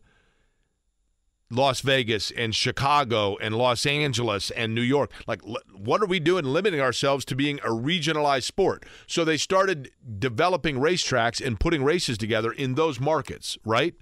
[1.52, 5.12] Las Vegas and Chicago and Los Angeles and New York.
[5.28, 5.42] Like,
[5.74, 8.84] what are we doing limiting ourselves to being a regionalized sport?
[9.08, 13.94] So they started developing racetracks and putting races together in those markets, right?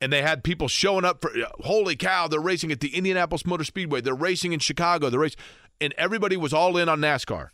[0.00, 3.44] And they had people showing up for, uh, holy cow, they're racing at the Indianapolis
[3.44, 4.00] Motor Speedway.
[4.00, 5.10] They're racing in Chicago.
[5.10, 5.36] They're race,
[5.80, 7.48] and everybody was all in on NASCAR.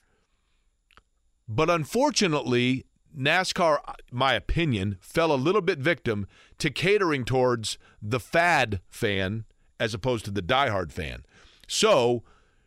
[1.47, 2.85] But unfortunately,
[3.17, 3.79] NASCAR,
[4.11, 6.27] my opinion, fell a little bit victim
[6.59, 9.45] to catering towards the fad fan
[9.81, 11.25] as opposed to the diehard fan.
[11.67, 12.23] So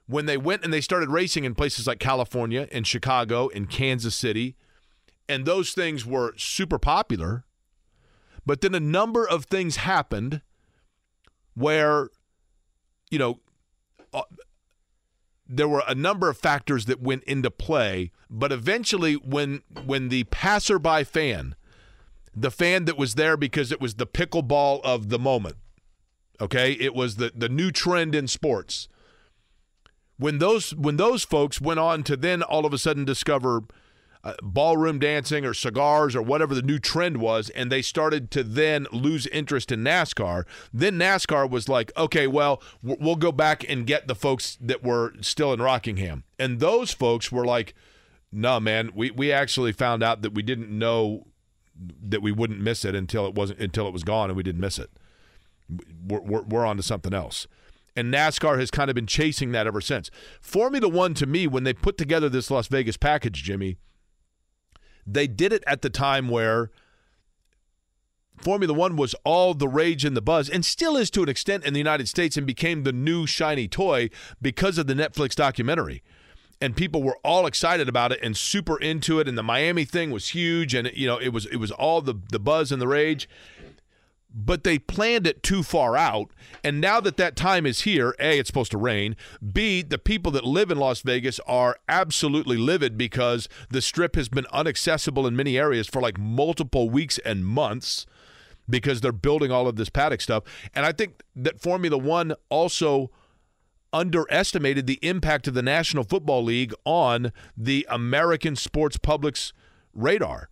[0.07, 4.15] when they went and they started racing in places like California and Chicago and Kansas
[4.15, 4.55] City,
[5.27, 7.45] and those things were super popular,
[8.45, 10.41] but then a number of things happened
[11.53, 12.09] where,
[13.09, 13.39] you know,
[14.13, 14.23] uh,
[15.52, 20.23] there were a number of factors that went into play, but eventually when when the
[20.26, 21.56] passerby fan,
[22.36, 25.57] the fan that was there because it was the pickleball of the moment,
[26.40, 26.72] okay?
[26.72, 28.88] It was the the new trend in sports.
[30.18, 33.64] When those when those folks went on to then all of a sudden discover
[34.23, 38.43] uh, ballroom dancing or cigars or whatever the new trend was, and they started to
[38.43, 40.43] then lose interest in NASCAR.
[40.73, 45.14] Then NASCAR was like, okay, well, we'll go back and get the folks that were
[45.22, 46.23] still in Rockingham.
[46.38, 47.73] And those folks were like,
[48.31, 51.27] no, man, we, we actually found out that we didn't know
[52.02, 54.61] that we wouldn't miss it until it wasn't until it was gone and we didn't
[54.61, 54.91] miss it.
[56.06, 57.48] We're, we're, we're on to something else.
[57.95, 60.10] And NASCAR has kind of been chasing that ever since.
[60.39, 63.77] Formula One, to me, when they put together this Las Vegas package, Jimmy,
[65.06, 66.72] they did it at the time where
[68.41, 71.64] Formula One was all the rage and the buzz, and still is to an extent
[71.65, 74.10] in the United States, and became the new shiny toy
[74.41, 76.03] because of the Netflix documentary.
[76.60, 80.11] And people were all excited about it and super into it, and the Miami thing
[80.11, 82.88] was huge, and you know it was it was all the the buzz and the
[82.88, 83.28] rage.
[84.34, 86.32] But they planned it too far out.
[86.64, 89.16] And now that that time is here, A, it's supposed to rain.
[89.52, 94.30] B, the people that live in Las Vegas are absolutely livid because the strip has
[94.30, 98.06] been inaccessible in many areas for like multiple weeks and months
[98.70, 100.44] because they're building all of this paddock stuff.
[100.74, 103.12] And I think that Formula One also
[103.94, 109.52] underestimated the impact of the National Football League on the American sports public's
[109.94, 110.49] radar.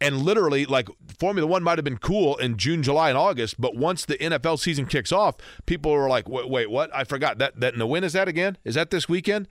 [0.00, 0.88] And literally, like
[1.18, 4.60] Formula One might have been cool in June, July, and August, but once the NFL
[4.60, 6.94] season kicks off, people are like, "Wait, wait what?
[6.94, 7.74] I forgot that that.
[7.74, 8.58] And when is that again?
[8.64, 9.48] Is that this weekend?"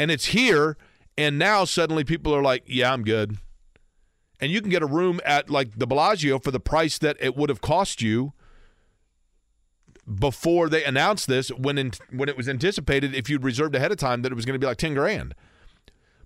[0.00, 0.76] And it's here,
[1.16, 3.38] and now suddenly people are like, "Yeah, I'm good."
[4.40, 7.36] And you can get a room at like the Bellagio for the price that it
[7.36, 8.32] would have cost you
[10.12, 11.50] before they announced this.
[11.50, 14.44] When in, when it was anticipated, if you'd reserved ahead of time, that it was
[14.44, 15.36] going to be like ten grand.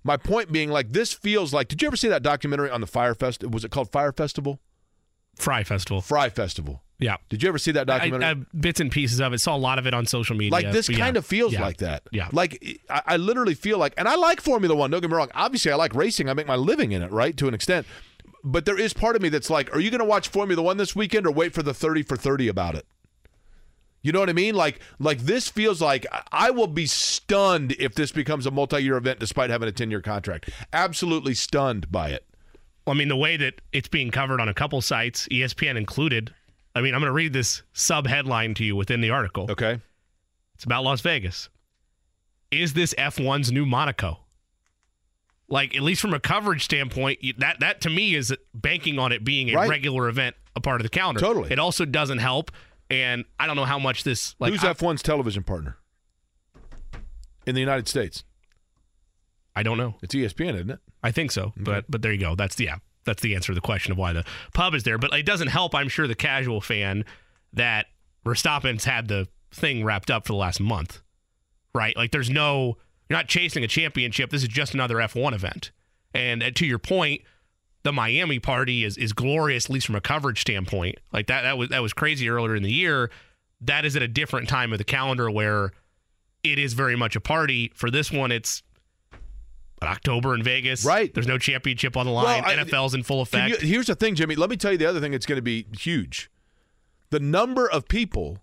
[0.06, 1.68] My point being, like, this feels like.
[1.68, 3.50] Did you ever see that documentary on the Fyre Festival?
[3.52, 4.60] Was it called Fyre Festival?
[5.34, 6.00] Fry Festival.
[6.00, 6.82] Fry Festival.
[6.98, 7.16] Yeah.
[7.28, 8.24] Did you ever see that documentary?
[8.24, 9.38] I, I, bits and pieces of it.
[9.38, 10.52] Saw a lot of it on social media.
[10.52, 11.18] Like this kind yeah.
[11.18, 11.60] of feels Yeah.
[11.60, 12.04] like that.
[12.10, 12.28] Yeah.
[12.32, 14.90] Like I, I literally feel like, and I like Formula One.
[14.90, 15.30] Don't get me wrong.
[15.34, 16.30] Obviously, I like racing.
[16.30, 17.86] I make my living in it, right, to an extent.
[18.42, 20.78] But there is part of me that's like, are you going to watch Formula One
[20.78, 22.86] this weekend or wait for the thirty for thirty about it?
[24.02, 24.54] You know what I mean?
[24.54, 29.18] Like, like this feels like I- will be stunned if this becomes a multi-year event,
[29.18, 30.48] despite having a ten-year contract.
[30.72, 32.24] Absolutely stunned by it.
[32.86, 36.32] Well, I mean, the way that it's being covered on a couple sites, ESPN included.
[36.76, 39.50] I mean, I'm going to read this sub headline to you within the article.
[39.50, 39.80] Okay.
[40.54, 41.48] It's about Las Vegas.
[42.52, 44.20] Is this F1's new Monaco?
[45.48, 49.24] Like, at least from a coverage standpoint, that that to me is banking on it
[49.24, 49.68] being a Right.
[49.68, 51.20] regular event, a part of the calendar.
[51.20, 51.50] Totally.
[51.52, 52.50] It also doesn't help,
[52.90, 54.52] and I don't know how much this like.
[54.52, 55.76] Who's I, F1's television partner
[57.46, 58.24] in the United States?
[59.54, 59.96] I don't know.
[60.02, 60.80] It's ESPN, isn't it?
[61.02, 62.34] I think so, but but there you go.
[62.34, 62.76] That's the yeah.
[63.04, 64.98] That's the answer to the question of why the pub is there.
[64.98, 67.04] But it doesn't help, I'm sure, the casual fan
[67.52, 67.86] that
[68.24, 71.02] Verstappen's had the thing wrapped up for the last month,
[71.72, 71.96] right?
[71.96, 74.30] Like, there's no you're not chasing a championship.
[74.30, 75.70] This is just another F1 event.
[76.12, 77.22] And to your point,
[77.86, 80.98] the Miami party is is glorious, at least from a coverage standpoint.
[81.12, 83.10] Like that that was that was crazy earlier in the year.
[83.60, 85.70] That is at a different time of the calendar where
[86.42, 87.70] it is very much a party.
[87.76, 88.64] For this one, it's
[89.82, 90.84] October in Vegas.
[90.84, 91.14] Right.
[91.14, 92.42] There's no championship on the line.
[92.42, 93.62] Well, I- NFL's in full effect.
[93.62, 94.34] you- here's the thing, Jimmy.
[94.34, 96.28] Let me tell you the other thing that's going to be huge.
[97.10, 98.42] The number of people.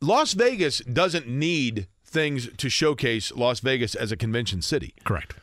[0.00, 4.94] Las Vegas doesn't need things to showcase Las Vegas as a convention city.
[5.02, 5.34] Correct.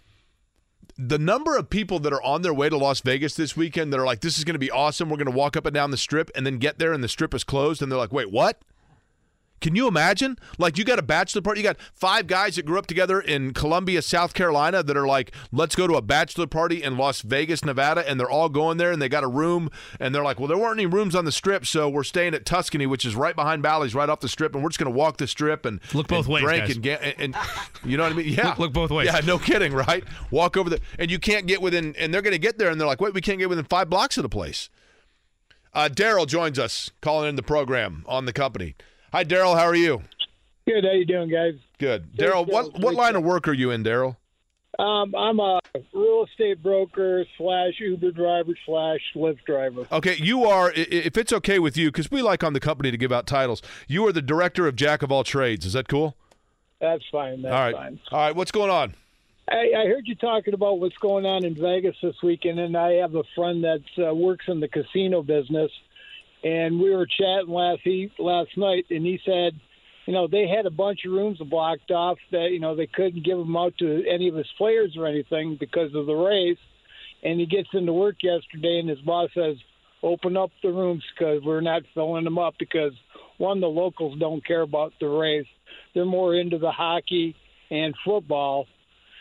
[0.97, 3.99] The number of people that are on their way to Las Vegas this weekend that
[3.99, 5.09] are like, this is going to be awesome.
[5.09, 7.07] We're going to walk up and down the strip and then get there and the
[7.07, 7.81] strip is closed.
[7.81, 8.61] And they're like, wait, what?
[9.61, 10.37] Can you imagine?
[10.57, 11.61] Like, you got a bachelor party.
[11.61, 15.31] You got five guys that grew up together in Columbia, South Carolina that are like,
[15.51, 18.03] let's go to a bachelor party in Las Vegas, Nevada.
[18.09, 19.69] And they're all going there and they got a room.
[19.99, 21.65] And they're like, well, there weren't any rooms on the strip.
[21.67, 24.55] So we're staying at Tuscany, which is right behind Bally's, right off the strip.
[24.55, 26.75] And we're just going to walk the strip and Look both and ways, drink guys.
[26.75, 27.35] and get, and, and
[27.85, 28.27] you know what I mean?
[28.29, 28.49] Yeah.
[28.49, 29.05] Look- look both ways.
[29.05, 30.03] Yeah, no kidding, right?
[30.31, 32.81] Walk over the, and you can't get within, and they're going to get there and
[32.81, 34.69] they're like, wait, we can't get within five blocks of the place.
[35.73, 38.75] Uh, Daryl joins us, calling in the program on the company.
[39.11, 39.57] Hi, Daryl.
[39.57, 40.01] How are you?
[40.65, 40.85] Good.
[40.85, 41.55] How you doing, guys?
[41.79, 42.15] Good.
[42.15, 44.15] Daryl, what what line of work are you in, Daryl?
[44.79, 45.59] Um, I'm a
[45.93, 49.85] real estate broker slash Uber driver slash Lyft driver.
[49.91, 50.71] Okay, you are.
[50.73, 53.61] If it's okay with you, because we like on the company to give out titles.
[53.87, 55.65] You are the director of Jack of all trades.
[55.65, 56.15] Is that cool?
[56.79, 57.41] That's fine.
[57.41, 57.75] That's all right.
[57.75, 57.99] fine.
[58.11, 58.35] All right.
[58.35, 58.95] What's going on?
[59.49, 62.93] I, I heard you talking about what's going on in Vegas this weekend, and I
[62.93, 65.69] have a friend that uh, works in the casino business,
[66.43, 69.59] and we were chatting last e- last night, and he said,
[70.05, 73.25] you know, they had a bunch of rooms blocked off that you know they couldn't
[73.25, 76.57] give them out to any of his players or anything because of the race,
[77.23, 79.55] and he gets into work yesterday, and his boss says,
[80.03, 82.93] open up the rooms because we're not filling them up because
[83.37, 85.47] one, the locals don't care about the race,
[85.93, 87.35] they're more into the hockey
[87.69, 88.65] and football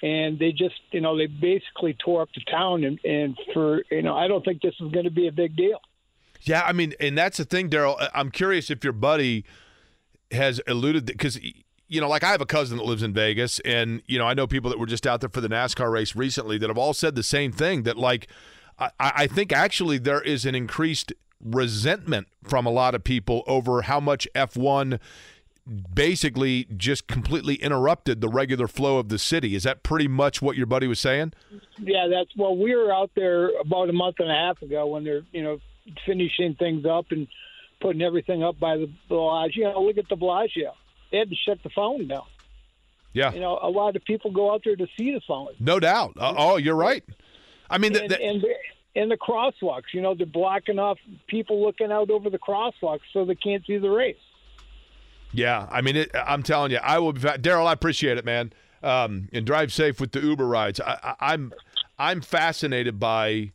[0.03, 4.03] and they just you know they basically tore up the town and, and for you
[4.03, 5.79] know I don't think this is going to be a big deal.
[6.43, 8.09] Yeah, I mean, and that's the thing, Daryl.
[8.15, 9.45] I'm curious if your buddy
[10.31, 11.39] has alluded because
[11.91, 14.33] you know, like I have a cousin that lives in Vegas, and you know, I
[14.33, 16.95] know people that were just out there for the NASCAR race recently that have all
[16.95, 17.83] said the same thing.
[17.83, 18.29] That like,
[18.79, 21.13] I, I think actually there is an increased
[21.45, 25.01] resentment from a lot of people over how much F1
[25.95, 29.55] basically just completely interrupted the regular flow of the city.
[29.55, 31.33] Is that pretty much what your buddy was saying?
[31.79, 32.57] Yeah, that's well.
[32.57, 35.59] We were out there about a month and a half ago when they're you know
[36.07, 37.29] finishing things up and
[37.81, 39.69] putting everything up by the Bellagio.
[39.69, 40.75] You know, look at the Bellagio.
[41.11, 42.23] They had to shut the phone down.
[43.13, 45.57] Yeah, You know, a lot of people go out there to see the fountain.
[45.59, 46.13] no doubt.
[46.17, 47.03] Uh, oh, you're right.
[47.69, 48.45] I mean, the, and, the- and
[48.97, 49.93] and the crosswalks.
[49.93, 53.79] You know, they're blocking off people looking out over the crosswalks so they can't see
[53.79, 54.17] the race.
[55.33, 57.21] Yeah, I mean, it, I'm telling you, I will be.
[57.21, 58.53] Daryl, I appreciate it, man.
[58.83, 60.81] Um, and drive safe with the Uber rides.
[60.81, 61.53] I, I, I'm,
[61.99, 63.53] I'm fascinated by.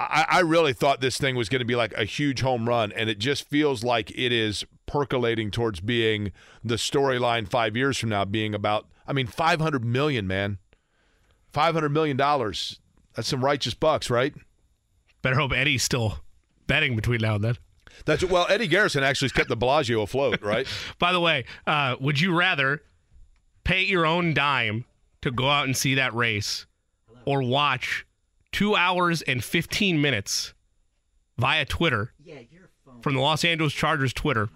[0.00, 2.90] I, I really thought this thing was going to be like a huge home run,
[2.92, 6.32] and it just feels like it is percolating towards being
[6.64, 8.86] the storyline five years from now, being about.
[9.06, 10.58] I mean, 500 million, man.
[11.52, 12.80] 500 million dollars.
[13.14, 14.32] That's some righteous bucks, right?
[15.20, 16.20] Better hope Eddie's still
[16.66, 17.56] betting between now and then.
[18.06, 20.66] That's well, Eddie Garrison actually kept the Bellagio afloat, right?
[20.98, 22.82] By the way, uh, would you rather
[23.64, 24.86] pay your own dime
[25.20, 26.66] to go out and see that race,
[27.26, 28.06] or watch
[28.52, 30.54] two hours and fifteen minutes
[31.38, 32.12] via Twitter
[33.02, 34.48] from the Los Angeles Chargers Twitter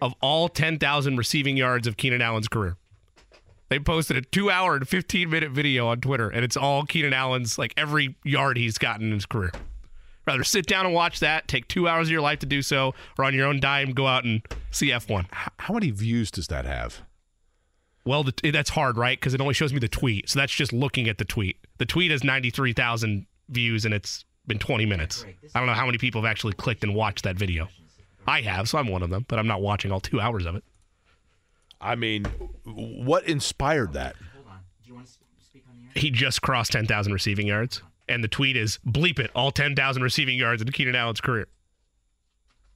[0.00, 2.76] of all ten thousand receiving yards of Keenan Allen's career?
[3.72, 7.14] They posted a two hour and 15 minute video on Twitter, and it's all Keenan
[7.14, 9.50] Allen's, like every yard he's gotten in his career.
[10.26, 12.94] Rather sit down and watch that, take two hours of your life to do so,
[13.18, 15.26] or on your own dime, go out and see F1.
[15.30, 17.00] How many views does that have?
[18.04, 19.18] Well, the, that's hard, right?
[19.18, 20.28] Because it only shows me the tweet.
[20.28, 21.56] So that's just looking at the tweet.
[21.78, 25.24] The tweet has 93,000 views, and it's been 20 minutes.
[25.54, 27.68] I don't know how many people have actually clicked and watched that video.
[28.26, 30.54] I have, so I'm one of them, but I'm not watching all two hours of
[30.56, 30.64] it.
[31.80, 32.24] I mean,
[32.64, 34.14] what inspired that?
[35.94, 40.38] He just crossed 10,000 receiving yards, and the tweet is bleep it, all 10,000 receiving
[40.38, 41.48] yards in Keenan Allen's career.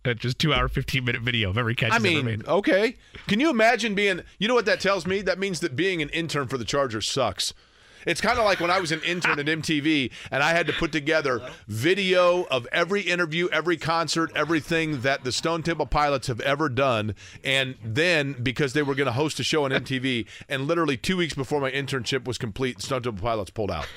[0.05, 2.47] It's just two hour, 15 minute video of every catch I mean, made.
[2.47, 2.97] okay.
[3.27, 4.21] Can you imagine being?
[4.39, 5.21] You know what that tells me?
[5.23, 7.53] That means that being an intern for the Chargers sucks.
[8.07, 10.73] It's kind of like when I was an intern at MTV and I had to
[10.73, 16.41] put together video of every interview, every concert, everything that the Stone Temple Pilots have
[16.41, 17.15] ever done.
[17.45, 21.17] And then because they were going to host a show on MTV, and literally two
[21.17, 23.89] weeks before my internship was complete, Stone Temple Pilots pulled out.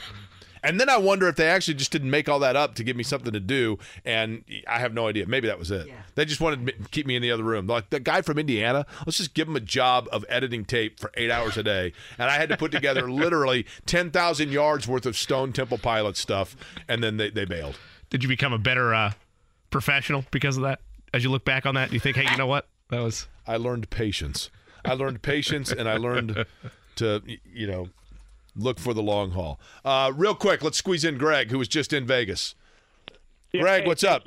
[0.64, 2.96] And then I wonder if they actually just didn't make all that up to give
[2.96, 5.26] me something to do, and I have no idea.
[5.26, 5.88] Maybe that was it.
[6.16, 7.68] They just wanted to keep me in the other room.
[7.68, 11.12] Like the guy from Indiana, let's just give him a job of editing tape for
[11.16, 15.06] eight hours a day, and I had to put together literally ten thousand yards worth
[15.06, 16.56] of Stone Temple Pilot stuff,
[16.88, 17.78] and then they, they bailed.
[18.10, 19.14] Did you become a better uh,
[19.70, 20.82] professional because of that?
[21.14, 22.68] As you look back on that, do you think, hey, you know what?
[22.90, 23.28] That was.
[23.48, 24.50] I learned patience.
[24.86, 26.46] I learned patience, and I learned
[26.98, 27.22] to
[27.54, 27.90] you know
[28.60, 29.60] look for the long haul.
[29.84, 32.56] Uh, real quick, let's squeeze in Greg, who was just in Vegas.
[33.54, 34.24] Greg, hey, what's up?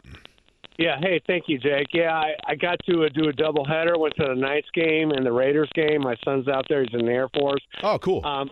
[0.79, 1.89] Yeah, hey, thank you, Jake.
[1.93, 3.99] Yeah, I, I got to uh, do a double header.
[3.99, 6.01] Went to the Knights game and the Raiders game.
[6.01, 7.63] My son's out there; he's in the Air Force.
[7.83, 8.25] Oh, cool.
[8.25, 8.51] Um,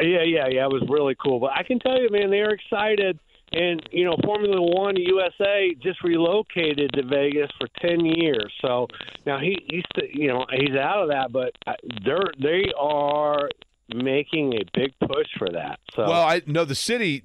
[0.00, 0.64] yeah, yeah, yeah.
[0.64, 1.38] It was really cool.
[1.38, 3.18] But I can tell you, man, they're excited.
[3.52, 8.52] And you know, Formula One USA just relocated to Vegas for ten years.
[8.60, 8.86] So
[9.26, 11.32] now he, he's, you know, he's out of that.
[11.32, 11.52] But
[12.04, 13.48] they're they are
[13.94, 15.80] making a big push for that.
[15.94, 17.24] So Well, I know the city.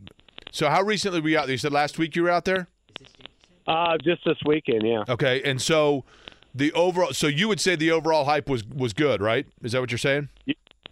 [0.52, 1.54] So how recently were you out there?
[1.54, 2.68] You said last week you were out there.
[3.68, 5.04] Uh, just this weekend, yeah.
[5.10, 6.04] Okay, and so
[6.54, 7.14] the overall.
[7.14, 9.48] So you would say the overall hype was was good, right?
[9.64, 10.30] Is that what you're saying?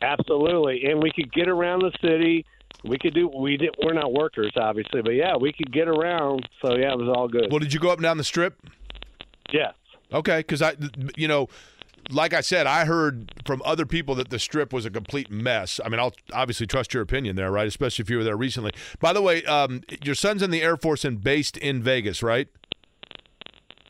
[0.01, 2.45] Absolutely, and we could get around the city.
[2.83, 3.27] We could do.
[3.29, 3.75] We did.
[3.81, 6.49] We're not workers, obviously, but yeah, we could get around.
[6.61, 7.47] So yeah, it was all good.
[7.51, 8.59] Well, did you go up and down the strip?
[9.51, 9.73] Yes.
[10.11, 10.75] Okay, because I,
[11.15, 11.47] you know,
[12.09, 15.79] like I said, I heard from other people that the strip was a complete mess.
[15.83, 17.67] I mean, I'll obviously trust your opinion there, right?
[17.67, 18.71] Especially if you were there recently.
[18.99, 22.47] By the way, um, your son's in the Air Force and based in Vegas, right?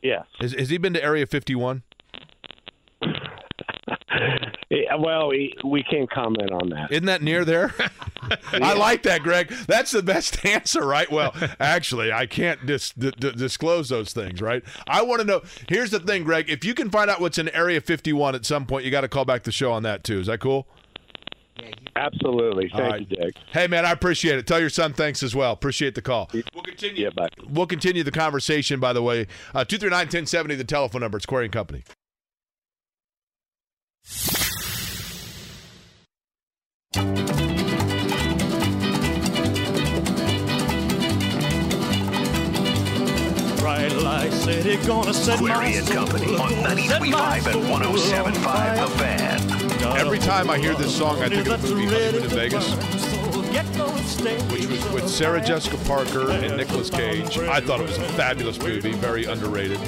[0.01, 0.25] Yes.
[0.39, 1.83] Has, has he been to Area 51?
[4.97, 6.91] Well, we, we can't comment on that.
[6.91, 7.73] Isn't that near there?
[8.53, 9.49] I like that, Greg.
[9.67, 11.11] That's the best answer, right?
[11.11, 14.63] Well, actually, I can't dis- d- d- disclose those things, right?
[14.87, 15.41] I want to know.
[15.67, 16.49] Here's the thing, Greg.
[16.49, 19.07] If you can find out what's in Area 51 at some point, you got to
[19.07, 20.19] call back the show on that too.
[20.19, 20.67] Is that cool?
[21.95, 22.69] Absolutely.
[22.69, 22.99] Thank right.
[23.01, 23.35] you, Dick.
[23.51, 24.47] Hey, man, I appreciate it.
[24.47, 25.51] Tell your son thanks as well.
[25.51, 26.29] Appreciate the call.
[26.33, 27.03] We'll continue.
[27.03, 27.29] Yeah, bye.
[27.47, 29.27] We'll continue the conversation, by the way.
[29.53, 31.17] Uh, 239 1070, the telephone number.
[31.17, 31.83] It's Query and Company.
[44.23, 49.97] Bright light city gonna set my Query and Company on 93.5 and 107.5 The Fan.
[49.97, 52.73] Every time I hear this song, I think of the movie Honeymoon in Vegas,
[54.49, 57.37] which was with Sarah Jessica Parker and Nicolas Cage.
[57.37, 59.79] I thought it was a fabulous movie, very underrated.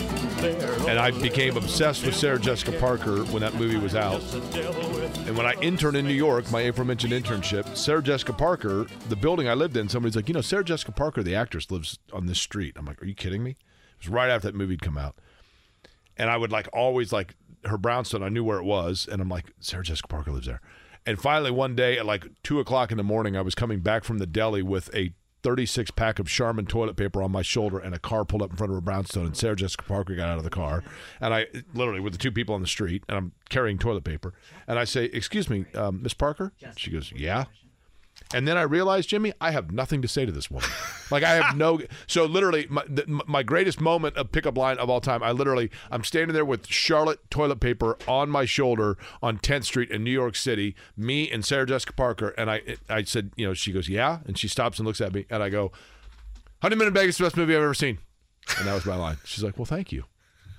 [0.89, 4.21] And I became obsessed with Sarah Jessica Parker when that movie was out.
[5.27, 9.47] And when I interned in New York, my aforementioned internship, Sarah Jessica Parker, the building
[9.47, 12.41] I lived in, somebody's like, you know, Sarah Jessica Parker, the actress, lives on this
[12.41, 12.73] street.
[12.75, 13.55] I'm like, are you kidding me?
[14.05, 15.15] Was right after that movie had come out.
[16.17, 18.23] And I would like always like her brownstone.
[18.23, 20.61] I knew where it was, and I'm like, Sarah Jessica Parker lives there.
[21.05, 24.03] And finally, one day at like two o'clock in the morning, I was coming back
[24.03, 25.13] from the deli with a
[25.43, 28.57] 36 pack of Charmin toilet paper on my shoulder, and a car pulled up in
[28.57, 30.83] front of a brownstone, and Sarah Jessica Parker got out of the car,
[31.21, 31.45] and I
[31.75, 34.33] literally with the two people on the street, and I'm carrying toilet paper,
[34.67, 37.45] and I say, "Excuse me, um, Miss Parker?" She goes, "Yeah."
[38.33, 40.69] And then I realized, Jimmy, I have nothing to say to this woman.
[41.11, 41.81] Like I have no.
[42.07, 45.21] So literally, my, the, my greatest moment of pickup line of all time.
[45.21, 49.91] I literally, I'm standing there with Charlotte toilet paper on my shoulder on 10th Street
[49.91, 50.75] in New York City.
[50.97, 54.35] Me and Sarah Jessica Parker, and I, I said, you know, she goes, yeah, and
[54.35, 55.71] she stops and looks at me, and I go,
[56.63, 57.99] Honeymoon in Vegas, the best movie I've ever seen,
[58.57, 59.17] and that was my line.
[59.25, 60.05] She's like, well, thank you.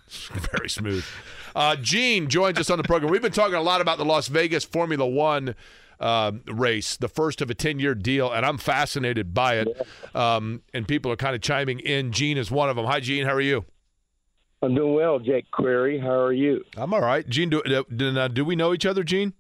[0.53, 1.05] Very smooth.
[1.57, 3.11] Uh, Gene joins us on the program.
[3.11, 5.57] We've been talking a lot about the Las Vegas Formula One
[6.01, 9.87] um, race, the first of a 10 year deal, and I'm fascinated by it.
[10.15, 12.13] Um, and people are kind of chiming in.
[12.13, 12.87] Gene is one of them.
[12.87, 13.27] Hi, Gene.
[13.27, 13.65] How are you?
[14.63, 15.99] I'm doing well, Jake Query.
[15.99, 16.65] How are you?
[16.77, 17.29] I'm all right.
[17.29, 17.63] Gene, do,
[17.95, 19.35] do, uh, do we know each other, Gene?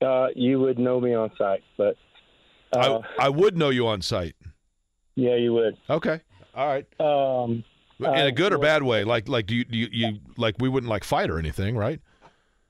[0.00, 1.96] Uh, you would know me on site, but.
[2.72, 4.36] Uh, I, I would know you on site.
[5.14, 5.76] Yeah, you would.
[5.88, 6.20] Okay.
[6.54, 6.86] All right.
[7.00, 7.64] Um,
[7.98, 9.04] in a good or bad way?
[9.04, 12.00] Like, like, do you, do you, you, like, we wouldn't like fight or anything, right?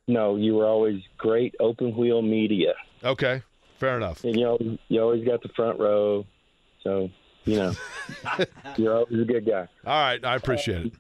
[0.08, 2.74] No, you were always great open wheel media.
[3.04, 3.42] Okay,
[3.78, 4.24] fair enough.
[4.24, 4.58] And you know,
[4.88, 6.24] you always got the front row,
[6.82, 7.10] so
[7.44, 7.72] you know,
[8.76, 9.68] you're always a good guy.
[9.86, 10.92] All right, I appreciate it.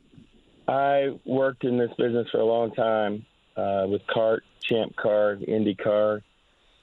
[0.68, 3.24] I worked in this business for a long time
[3.56, 6.22] uh, with CART, Champ Car, Indy Car.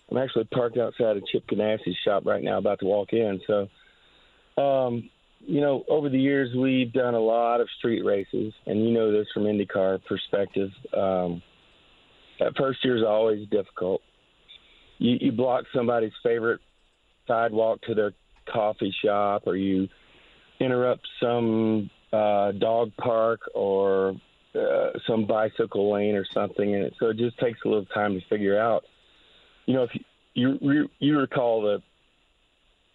[0.09, 3.41] I'm actually parked outside of Chip Ganassi's shop right now, about to walk in.
[3.47, 5.09] So, um,
[5.39, 9.11] you know, over the years we've done a lot of street races, and you know
[9.11, 10.69] this from IndyCar perspective.
[10.95, 11.41] Um,
[12.39, 14.01] that first year is always difficult
[15.03, 16.61] you, you block somebody's favorite
[17.27, 18.13] sidewalk to their
[18.51, 19.89] coffee shop, or you
[20.59, 24.15] interrupt some uh, dog park or
[24.55, 28.13] uh, some bicycle lane or something, and it, so it just takes a little time
[28.13, 28.85] to figure out.
[29.65, 29.91] You know, if
[30.33, 31.81] you you, you recall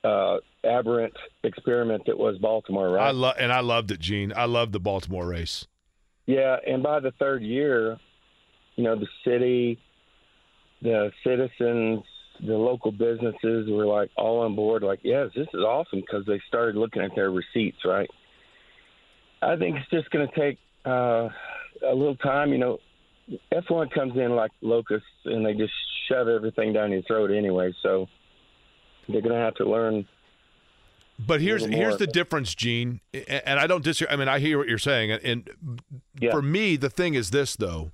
[0.03, 1.15] the uh, aberrant
[1.45, 3.09] experiment that was Baltimore, right?
[3.09, 4.33] I love and I loved it, Gene.
[4.35, 5.67] I loved the Baltimore race.
[6.25, 7.99] Yeah, and by the third year,
[8.77, 9.79] you know, the city,
[10.83, 12.05] the citizens,
[12.41, 16.41] the local businesses were like all on board, like, yes, this is awesome because they
[16.47, 18.09] started looking at their receipts, right?
[19.43, 21.29] I think it's just going to take uh,
[21.87, 22.53] a little time.
[22.53, 22.79] You know,
[23.53, 25.73] F1 comes in like locusts and they just
[26.09, 27.73] shove everything down your throat anyway.
[27.83, 28.07] So
[29.09, 30.07] they're going to have to learn.
[31.19, 34.15] But here's here's the difference, Gene, and I don't disagree.
[34.15, 35.51] I mean, I hear what you're saying, and
[36.21, 36.31] yeah.
[36.31, 37.91] for me, the thing is this though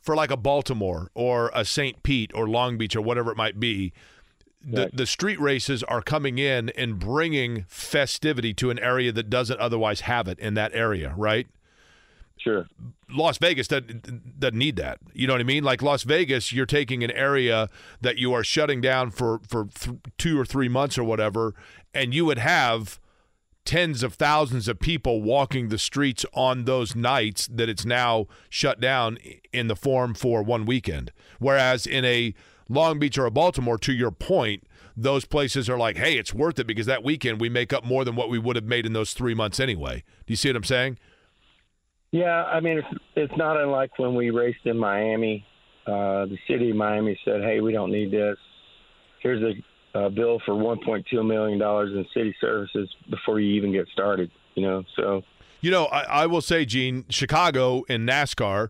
[0.00, 2.02] for like a Baltimore or a St.
[2.02, 3.92] Pete or Long Beach or whatever it might be,
[4.62, 4.96] the, right.
[4.96, 10.02] the street races are coming in and bringing festivity to an area that doesn't otherwise
[10.02, 11.46] have it in that area, right?
[12.36, 12.66] Sure.
[13.10, 14.98] Las Vegas doesn't, doesn't need that.
[15.12, 15.64] You know what I mean?
[15.64, 17.68] Like Las Vegas, you're taking an area
[18.00, 21.54] that you are shutting down for, for th- two or three months or whatever,
[21.92, 22.98] and you would have–
[23.70, 28.80] tens of thousands of people walking the streets on those nights that it's now shut
[28.80, 29.16] down
[29.52, 31.12] in the form for one weekend.
[31.38, 32.34] Whereas in a
[32.68, 34.64] Long Beach or a Baltimore, to your point,
[34.96, 38.04] those places are like, hey, it's worth it because that weekend we make up more
[38.04, 40.02] than what we would have made in those three months anyway.
[40.26, 40.98] Do you see what I'm saying?
[42.10, 45.46] Yeah, I mean, it's, it's not unlike when we raced in Miami.
[45.86, 48.36] Uh, the city of Miami said, hey, we don't need this.
[49.22, 49.52] Here's a
[49.94, 54.30] uh, bill for 1.2 million dollars in city services before you even get started.
[54.54, 55.22] You know, so
[55.60, 58.68] you know, I, I will say, Gene, Chicago in NASCAR,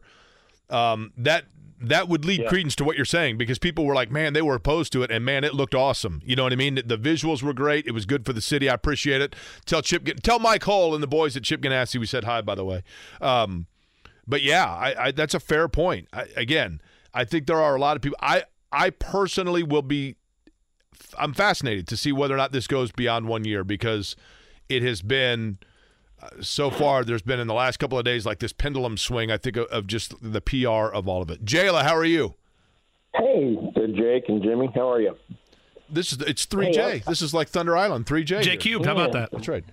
[0.68, 1.44] um, that
[1.82, 2.48] that would lead Yeah.
[2.48, 5.10] credence to what you're saying because people were like, man, they were opposed to it,
[5.10, 6.20] and man, it looked awesome.
[6.24, 6.74] You know what I mean?
[6.74, 7.86] The visuals were great.
[7.86, 8.68] It was good for the city.
[8.68, 9.34] I appreciate it.
[9.64, 12.54] Tell Chip, tell Mike Hull and the boys at Chip Ganassi we said hi, by
[12.54, 12.82] the way.
[13.20, 13.66] Um,
[14.26, 16.08] but yeah, I, I, that's a fair point.
[16.12, 16.80] I, again,
[17.14, 18.18] I think there are a lot of people.
[18.20, 20.16] I I personally will be.
[21.18, 24.16] I'm fascinated to see whether or not this goes beyond one year because
[24.68, 25.58] it has been
[26.22, 27.04] uh, so far.
[27.04, 29.30] There's been in the last couple of days like this pendulum swing.
[29.30, 31.44] I think of, of just the PR of all of it.
[31.44, 32.34] Jayla, how are you?
[33.14, 35.16] Hey, good Jake and Jimmy, how are you?
[35.88, 37.02] This is it's three Hey, J.
[37.06, 38.42] This is like Thunder Island, three J.
[38.42, 39.30] J Cubed, how about that?
[39.32, 39.64] That's right.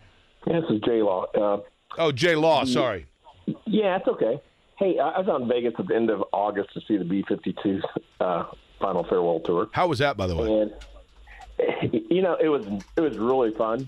[0.48, 1.26] This is J Law.
[1.36, 1.62] Uh,
[2.00, 2.64] Oh, J Law.
[2.66, 3.06] Sorry.
[3.66, 4.40] yeah, it's okay.
[4.78, 7.24] Hey, I I was on Vegas at the end of August to see the B
[7.28, 7.82] 52
[8.20, 8.46] uh,
[8.80, 9.70] final farewell tour.
[9.74, 10.52] How was that, by the way?
[10.62, 10.72] And
[11.82, 12.66] you know, it was
[12.96, 13.88] it was really fun.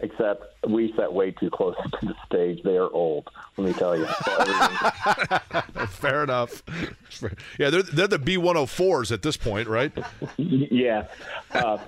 [0.00, 2.62] Except we sat way too close to the stage.
[2.62, 4.06] They are old, let me tell you.
[5.86, 6.62] Fair enough.
[7.58, 9.92] Yeah, they're they're the B one hundred fours at this point, right?
[10.36, 11.06] yeah,
[11.52, 11.78] uh,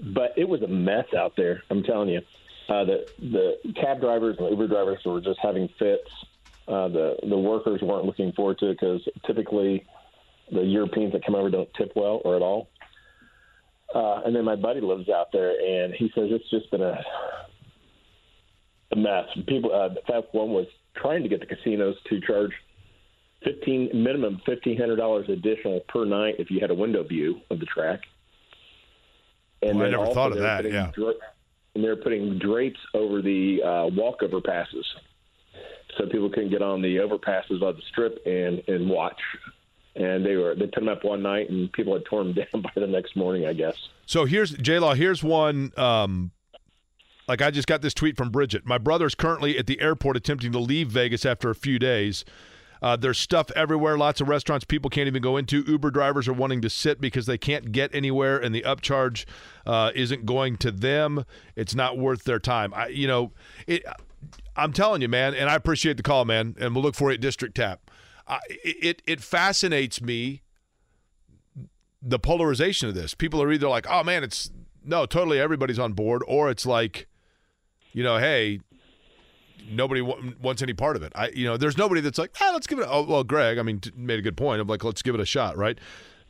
[0.00, 1.62] but it was a mess out there.
[1.70, 2.20] I'm telling you,
[2.68, 6.08] uh, the the cab drivers and Uber drivers were just having fits.
[6.68, 9.84] Uh, the the workers weren't looking forward to it because typically
[10.52, 12.68] the Europeans that come over don't tip well or at all.
[13.94, 17.00] Uh, and then my buddy lives out there, and he says it's just been a
[18.92, 19.24] a mess.
[19.46, 22.50] People, uh, F1 was trying to get the casinos to charge
[23.44, 27.60] fifteen minimum fifteen hundred dollars additional per night if you had a window view of
[27.60, 28.00] the track.
[29.62, 30.90] Well, I never thought of that, yeah.
[30.94, 31.14] dra-
[31.74, 34.86] and they're putting drapes over the uh, walkover passes,
[35.96, 39.20] so people can get on the overpasses of the strip and and watch.
[40.00, 42.62] And they were they put them up one night, and people had torn them down
[42.62, 43.76] by the next morning, I guess.
[44.06, 44.94] So here's J Law.
[44.94, 45.72] Here's one.
[45.76, 46.30] Um,
[47.28, 48.66] like I just got this tweet from Bridget.
[48.66, 52.24] My brother's currently at the airport attempting to leave Vegas after a few days.
[52.82, 53.98] Uh, there's stuff everywhere.
[53.98, 55.62] Lots of restaurants people can't even go into.
[55.66, 59.26] Uber drivers are wanting to sit because they can't get anywhere, and the upcharge
[59.66, 61.24] uh, isn't going to them.
[61.56, 62.72] It's not worth their time.
[62.74, 63.32] I, you know,
[63.66, 63.84] it.
[64.56, 67.14] I'm telling you, man, and I appreciate the call, man, and we'll look for you
[67.14, 67.89] at District Tap.
[68.48, 70.42] It it fascinates me
[72.02, 73.14] the polarization of this.
[73.14, 74.50] People are either like, "Oh man, it's
[74.84, 77.08] no, totally everybody's on board," or it's like,
[77.92, 78.60] you know, hey,
[79.70, 81.12] nobody w- wants any part of it.
[81.14, 82.82] I, you know, there's nobody that's like, ah, let's give it.
[82.82, 84.60] A, oh, well, Greg, I mean, t- made a good point.
[84.60, 85.78] I'm like, let's give it a shot, right?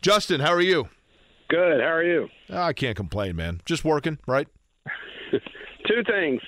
[0.02, 0.88] Justin, how are you?
[1.48, 1.80] Good.
[1.80, 2.28] How are you?
[2.50, 3.60] Ah, I can't complain, man.
[3.64, 4.48] Just working, right?
[5.30, 6.40] Two things.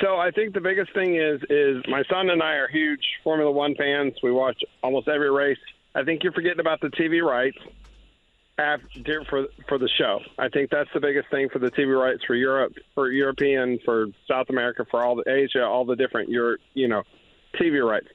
[0.00, 3.50] So I think the biggest thing is is my son and I are huge Formula
[3.50, 4.14] One fans.
[4.22, 5.58] We watch almost every race.
[5.94, 7.58] I think you're forgetting about the TV rights
[8.58, 10.20] after for for the show.
[10.38, 14.06] I think that's the biggest thing for the TV rights for Europe, for European, for
[14.28, 17.02] South America, for all the Asia, all the different your you know
[17.60, 18.08] TV rights.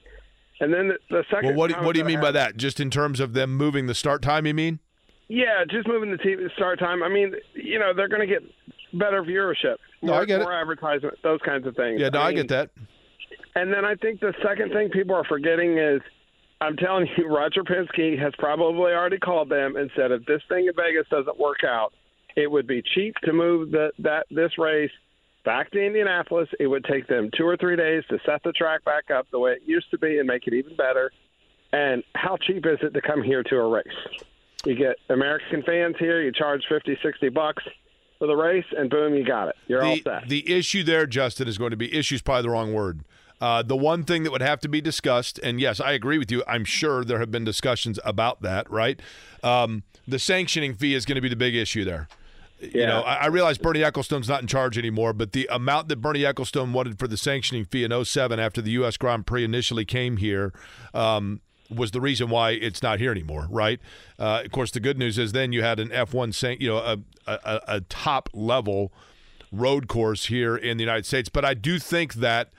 [0.60, 1.50] And then the, the second.
[1.50, 2.56] Well, what comment what do you mean by that?
[2.58, 4.80] Just in terms of them moving the start time, you mean?
[5.28, 7.02] Yeah, just moving the TV start time.
[7.02, 8.42] I mean, you know, they're going to get
[8.92, 10.44] better viewership, No, more, I get it.
[10.44, 12.00] more advertisement, those kinds of things.
[12.00, 12.70] Yeah, no, I, mean, get that.
[13.54, 16.00] And then I think the second thing people are forgetting is,
[16.60, 20.66] I'm telling you, Roger Penske has probably already called them and said if this thing
[20.66, 21.92] in Vegas doesn't work out,
[22.36, 24.90] it would be cheap to move the, that this race
[25.44, 26.48] back to Indianapolis.
[26.60, 29.38] It would take them two or three days to set the track back up the
[29.38, 31.10] way it used to be and make it even better.
[31.72, 33.86] And how cheap is it to come here to a race?
[34.64, 37.64] You get American fans here, you charge 50, 60 bucks
[38.20, 39.56] for the race, and boom, you got it.
[39.66, 40.28] You're all the, set.
[40.28, 43.00] the issue there, Justin, is going to be issue's probably the wrong word.
[43.40, 46.30] Uh, the one thing that would have to be discussed, and yes, I agree with
[46.30, 46.44] you.
[46.46, 48.70] I'm sure there have been discussions about that.
[48.70, 49.00] Right,
[49.42, 52.06] um, the sanctioning fee is going to be the big issue there.
[52.60, 55.96] You know, I, I realize Bernie Ecclestone's not in charge anymore, but the amount that
[55.96, 58.98] Bernie Ecclestone wanted for the sanctioning fee in 07 after the U.S.
[58.98, 60.52] Grand Prix initially came here
[60.92, 61.40] um,
[61.74, 63.80] was the reason why it's not here anymore, right?
[64.18, 66.78] Uh, of course, the good news is then you had an F1, san- you know,
[66.78, 68.92] a, a, a top level
[69.52, 71.28] road course here in the United States.
[71.28, 72.50] But I do think that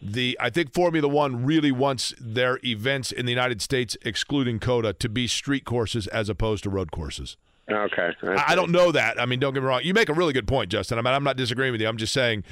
[0.00, 4.92] the I think Formula One really wants their events in the United States, excluding COTA,
[4.94, 7.36] to be street courses as opposed to road courses.
[7.68, 8.12] Okay.
[8.22, 9.20] I, I don't know that.
[9.20, 9.80] I mean, don't get me wrong.
[9.82, 10.98] You make a really good point, Justin.
[10.98, 11.88] I mean, I'm not disagreeing with you.
[11.88, 12.44] I'm just saying.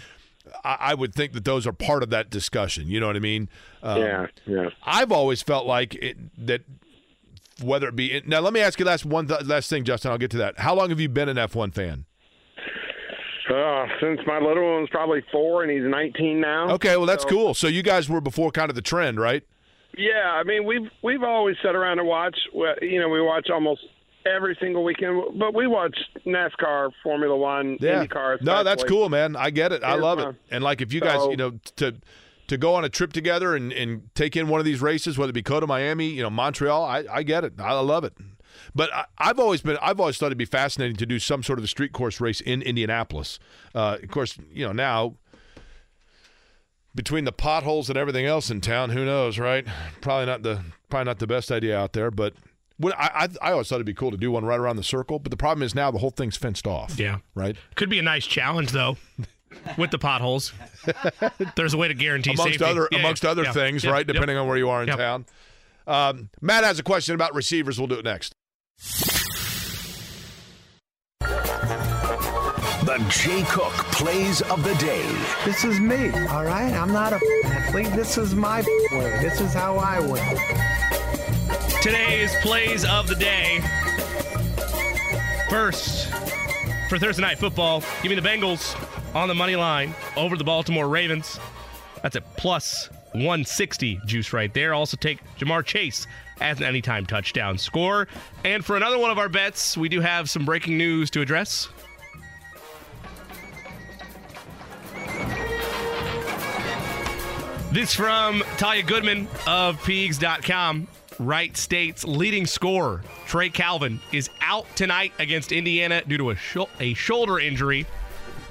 [0.64, 2.88] I, I would think that those are part of that discussion.
[2.88, 3.48] You know what I mean?
[3.82, 4.68] Um, Yeah, yeah.
[4.84, 6.16] I've always felt like it,
[6.46, 6.62] that
[7.62, 8.40] whether it be now.
[8.40, 10.10] Let me ask you last one th- last thing, Justin.
[10.10, 10.58] I'll get to that.
[10.58, 12.04] How long have you been an F1 fan?
[13.48, 16.70] Uh, since my little one was probably four and he's 19 now.
[16.70, 17.54] Okay, well that's So- cool.
[17.54, 19.42] So you guys were before kind of the trend, right?
[19.96, 22.36] Yeah, I mean we've we've always sat around and watch.
[22.82, 23.82] You know, we watch almost
[24.26, 25.96] every single weekend, but we watch
[26.26, 28.04] NASCAR, Formula One, Yeah.
[28.04, 28.40] IndyCar.
[28.42, 29.36] No, that's cool, man.
[29.36, 29.82] I get it.
[29.84, 30.34] I love it.
[30.50, 31.94] And like if you guys, So- you know, to
[32.46, 35.30] to go on a trip together and, and take in one of these races, whether
[35.30, 37.54] it be COTA, Miami, you know, Montreal, I, I get it.
[37.58, 38.12] I love it.
[38.74, 41.58] But I, I've always been, I've always thought it'd be fascinating to do some sort
[41.58, 43.38] of a street course race in Indianapolis.
[43.74, 45.14] Uh, of course, you know now
[46.94, 49.66] between the potholes and everything else in town, who knows, right?
[50.00, 50.60] Probably not the
[50.90, 52.34] probably not the best idea out there, but.
[52.78, 54.82] When I, I I always thought it'd be cool to do one right around the
[54.82, 56.98] circle, but the problem is now the whole thing's fenced off.
[56.98, 57.18] Yeah.
[57.34, 57.56] Right.
[57.76, 58.96] Could be a nice challenge though,
[59.78, 60.52] with the potholes.
[61.56, 62.64] There's a way to guarantee amongst safety.
[62.64, 64.06] other Yeah, amongst yeah, other yeah, things, yep, right?
[64.06, 64.14] yep.
[64.14, 64.96] Depending on where you are in Yep.
[64.98, 65.26] town.
[65.86, 67.78] Um, Matt has a question about receivers.
[67.78, 68.34] We'll do it next.
[72.84, 75.06] The Jay Cook plays of the day.
[75.44, 76.72] This is me, all right?
[76.72, 77.92] I'm not a athlete.
[77.92, 78.60] This is my
[78.92, 79.18] way.
[79.22, 80.38] This is how I win.
[81.84, 83.60] Today's plays of the day.
[85.50, 86.08] First,
[86.88, 88.74] for Thursday night football, give me the Bengals
[89.14, 91.38] on the money line over the Baltimore Ravens.
[92.02, 94.72] That's a plus 160 juice right there.
[94.72, 96.06] Also take Ja'Marr Chase
[96.40, 98.08] as an anytime touchdown score.
[98.46, 101.68] And for another one of our bets, we do have some breaking news to address.
[107.72, 110.88] This from Talia Goodman of Peegs.com.
[111.18, 116.36] Wright State's leading scorer, Trey Calvin, is out tonight against Indiana due to a,
[116.80, 117.86] a shoulder injury.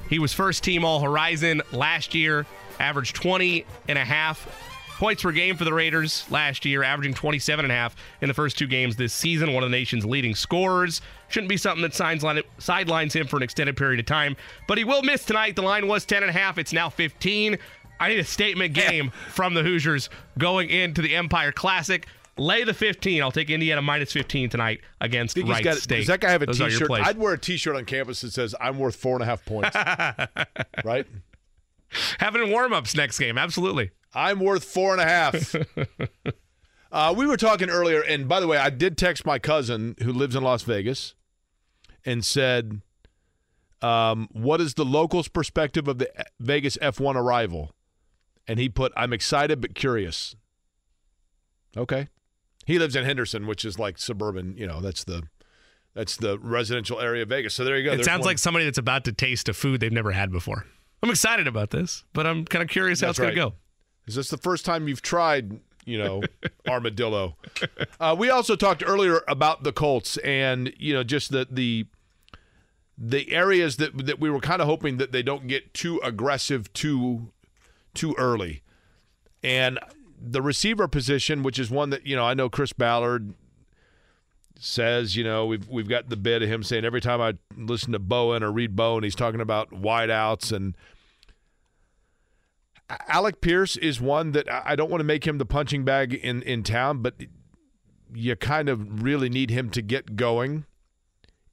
[0.09, 2.45] He was first team All Horizon last year,
[2.79, 4.47] averaged 20 and a half
[4.97, 8.33] points per game for the Raiders last year, averaging 27 and a half in the
[8.33, 9.53] first two games this season.
[9.53, 11.01] One of the nation's leading scorers.
[11.29, 14.37] Shouldn't be something that sidelines him for an extended period of time,
[14.67, 15.55] but he will miss tonight.
[15.55, 16.57] The line was 10 and a half.
[16.57, 17.57] It's now 15.
[17.99, 22.07] I need a statement game from the Hoosiers going into the Empire Classic.
[22.37, 23.21] Lay the 15.
[23.21, 25.97] I'll take Indiana minus 15 tonight against Wright got- State.
[25.99, 26.89] Does that guy have a t-shirt?
[26.89, 29.75] I'd wear a T-shirt on campus that says "I'm worth four and a half points."
[30.83, 31.05] right?
[32.19, 33.91] Having warm-ups next game, absolutely.
[34.15, 35.55] I'm worth four and a half.
[36.91, 40.11] uh, we were talking earlier, and by the way, I did text my cousin who
[40.11, 41.13] lives in Las Vegas
[42.03, 42.81] and said,
[43.83, 47.75] um, "What is the locals' perspective of the Vegas F1 arrival?"
[48.47, 50.35] And he put, "I'm excited but curious."
[51.75, 52.07] Okay,
[52.65, 54.55] he lives in Henderson, which is like suburban.
[54.57, 55.23] You know, that's the
[55.93, 57.53] that's the residential area of Vegas.
[57.53, 57.91] So there you go.
[57.93, 60.31] It There's sounds one- like somebody that's about to taste a food they've never had
[60.31, 60.65] before.
[61.01, 63.53] I'm excited about this, but I'm kind of curious how That's it's going to go.
[64.07, 66.21] Is this the first time you've tried, you know,
[66.67, 67.35] armadillo?
[67.99, 71.85] Uh, we also talked earlier about the Colts and you know just the the
[72.97, 76.71] the areas that that we were kind of hoping that they don't get too aggressive
[76.73, 77.31] too
[77.93, 78.61] too early,
[79.43, 79.79] and
[80.25, 83.33] the receiver position, which is one that you know I know Chris Ballard
[84.59, 87.91] says, you know, we've we've got the bit of him saying every time I listen
[87.91, 90.75] to Bowen or read Bowen, he's talking about wideouts and
[93.07, 96.41] Alec Pierce is one that I don't want to make him the punching bag in,
[96.43, 97.15] in town, but
[98.13, 100.65] you kind of really need him to get going.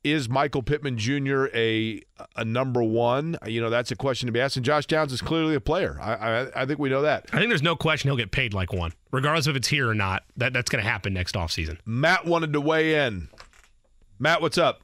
[0.02, 1.46] Is Michael Pittman Jr.
[1.54, 2.00] a
[2.34, 3.36] a number one?
[3.46, 4.56] You know, that's a question to be asked.
[4.56, 5.98] And Josh Downs is clearly a player.
[6.00, 7.26] I I, I think we know that.
[7.32, 9.94] I think there's no question he'll get paid like one, regardless if it's here or
[9.94, 10.24] not.
[10.38, 11.78] That that's going to happen next offseason.
[11.84, 13.28] Matt wanted to weigh in.
[14.18, 14.82] Matt, what's up?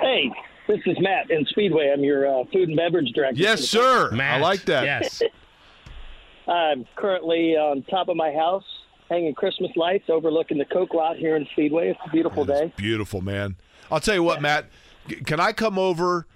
[0.00, 0.30] Hey,
[0.66, 1.90] this is Matt in Speedway.
[1.92, 3.40] I'm your uh, food and beverage director.
[3.40, 4.10] Yes, sir.
[4.18, 4.84] I like that.
[4.84, 5.22] Yes.
[6.48, 8.64] I'm currently on top of my house
[9.08, 11.90] hanging Christmas lights overlooking the Coke lot here in Speedway.
[11.90, 12.72] It's a beautiful day.
[12.76, 13.56] Beautiful, man.
[13.90, 14.66] I'll tell you what, Matt.
[15.24, 16.26] Can I come over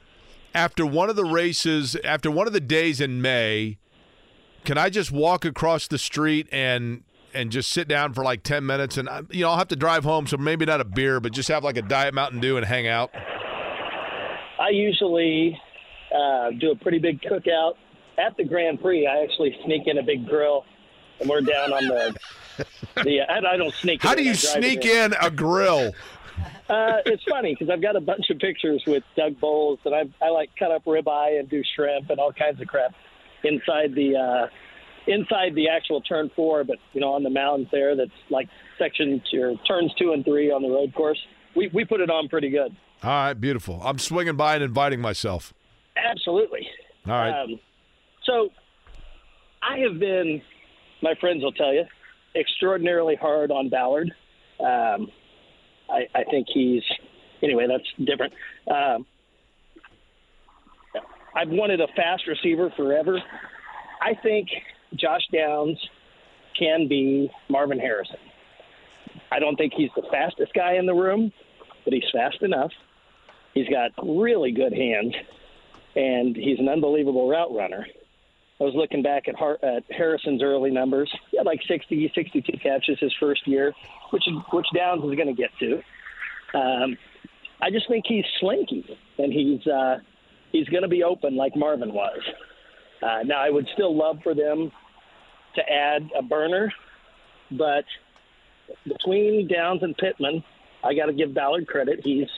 [0.55, 3.79] after one of the races, after one of the days in May?
[4.65, 7.03] Can I just walk across the street and
[7.33, 8.97] and just sit down for like ten minutes?
[8.97, 11.33] And I, you know, I'll have to drive home, so maybe not a beer, but
[11.33, 13.11] just have like a diet Mountain Dew and hang out.
[14.59, 15.59] I usually
[16.15, 17.75] uh, do a pretty big cookout
[18.19, 19.07] at the Grand Prix.
[19.07, 20.65] I actually sneak in a big grill,
[21.19, 22.15] and we're down on the
[23.03, 23.23] the.
[23.23, 24.03] I, I don't sneak.
[24.03, 25.93] How do you I drive it sneak in a grill?
[26.71, 30.05] Uh, it's funny because I've got a bunch of pictures with Doug Boles, and I,
[30.25, 32.95] I like cut up ribeye and do shrimp and all kinds of crap
[33.43, 34.47] inside the uh,
[35.13, 36.63] inside the actual turn four.
[36.63, 38.49] But you know, on the mounds there, that's like
[38.79, 41.19] section or turns two and three on the road course.
[41.57, 42.77] We we put it on pretty good.
[43.03, 43.81] All right, beautiful.
[43.83, 45.53] I'm swinging by and inviting myself.
[45.97, 46.69] Absolutely.
[47.07, 47.43] All right.
[47.43, 47.59] Um,
[48.25, 48.51] so
[49.63, 50.43] I have been,
[51.03, 51.85] my friends will tell you,
[52.37, 54.13] extraordinarily hard on Ballard.
[54.61, 55.11] Um,
[55.91, 56.83] I, I think he's,
[57.43, 58.33] anyway, that's different.
[58.71, 59.07] Um,
[61.35, 63.21] I've wanted a fast receiver forever.
[64.01, 64.49] I think
[64.95, 65.79] Josh Downs
[66.59, 68.17] can be Marvin Harrison.
[69.31, 71.33] I don't think he's the fastest guy in the room,
[71.85, 72.71] but he's fast enough.
[73.55, 75.15] He's got really good hands,
[75.95, 77.87] and he's an unbelievable route runner.
[78.61, 81.11] I was looking back at, Har- at Harrison's early numbers.
[81.31, 83.73] He had like 60, 62 catches his first year,
[84.11, 85.75] which which Downs is going to get to.
[86.59, 86.97] Um,
[87.63, 88.85] I just think he's slinky,
[89.19, 89.97] and he's uh,
[90.53, 92.21] he's going to be open like Marvin was.
[93.03, 94.71] Uh, now, I would still love for them
[95.55, 96.71] to add a burner,
[97.53, 97.85] but
[98.87, 100.45] between Downs and Pittman,
[100.85, 102.01] I got to give Ballard credit.
[102.05, 102.29] He's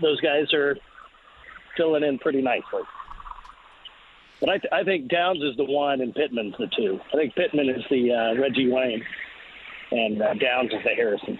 [0.00, 0.76] those guys are
[1.76, 2.82] filling in pretty nicely.
[4.40, 7.00] But I, th- I think Downs is the one and Pittman's the two.
[7.12, 9.02] I think Pittman is the uh, Reggie Wayne,
[9.90, 11.38] and uh, Downs is the Harrison.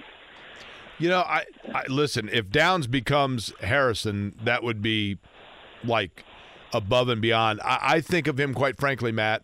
[0.99, 1.45] You know, I,
[1.75, 2.31] I listen.
[2.33, 5.19] If Downs becomes Harrison, that would be
[5.85, 6.25] like
[6.73, 7.61] above and beyond.
[7.63, 9.43] I, I think of him, quite frankly, Matt.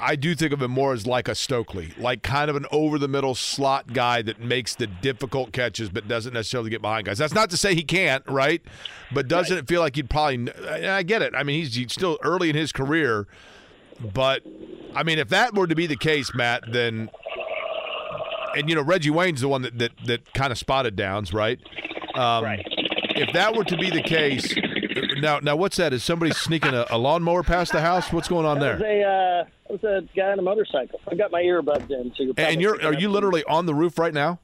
[0.00, 2.98] I do think of him more as like a Stokley, like kind of an over
[2.98, 7.18] the middle slot guy that makes the difficult catches, but doesn't necessarily get behind guys.
[7.18, 8.62] That's not to say he can't, right?
[9.12, 10.52] But doesn't it feel like he'd probably?
[10.70, 11.34] I get it.
[11.34, 13.26] I mean, he's, he's still early in his career,
[14.14, 14.42] but
[14.94, 17.10] I mean, if that were to be the case, Matt, then
[18.56, 21.58] and you know Reggie Wayne's the one that that, that kind of spotted Downs, right?
[22.14, 22.64] Um, right.
[23.16, 24.54] If that were to be the case,
[25.22, 25.92] now now what's that?
[25.92, 28.12] Is somebody sneaking a, a lawnmower past the house?
[28.12, 28.76] What's going on there?
[28.76, 31.00] That was a, uh, was a guy on a motorcycle.
[31.10, 32.34] I got my earbuds in, so you're.
[32.36, 34.38] And you're are you literally on the roof right now?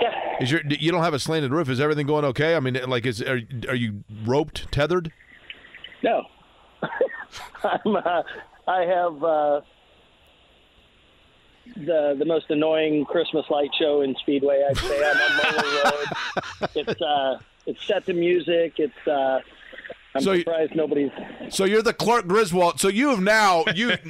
[0.00, 0.42] Yeah.
[0.42, 1.68] Is your you don't have a slanted roof?
[1.68, 2.56] Is everything going okay?
[2.56, 5.12] I mean, like, is are, are you roped, tethered?
[6.02, 6.24] No.
[7.64, 7.96] I'm.
[7.96, 8.22] Uh,
[8.66, 9.60] I have uh,
[11.76, 14.64] the the most annoying Christmas light show in Speedway.
[14.68, 16.70] I'd say I'm on Moller Road.
[16.74, 18.74] It's uh, it's set to music.
[18.78, 19.06] It's.
[19.06, 19.40] Uh,
[20.14, 21.10] I'm So you, nobody's.
[21.50, 22.78] So you're the Clark Griswold.
[22.80, 23.88] So you have now you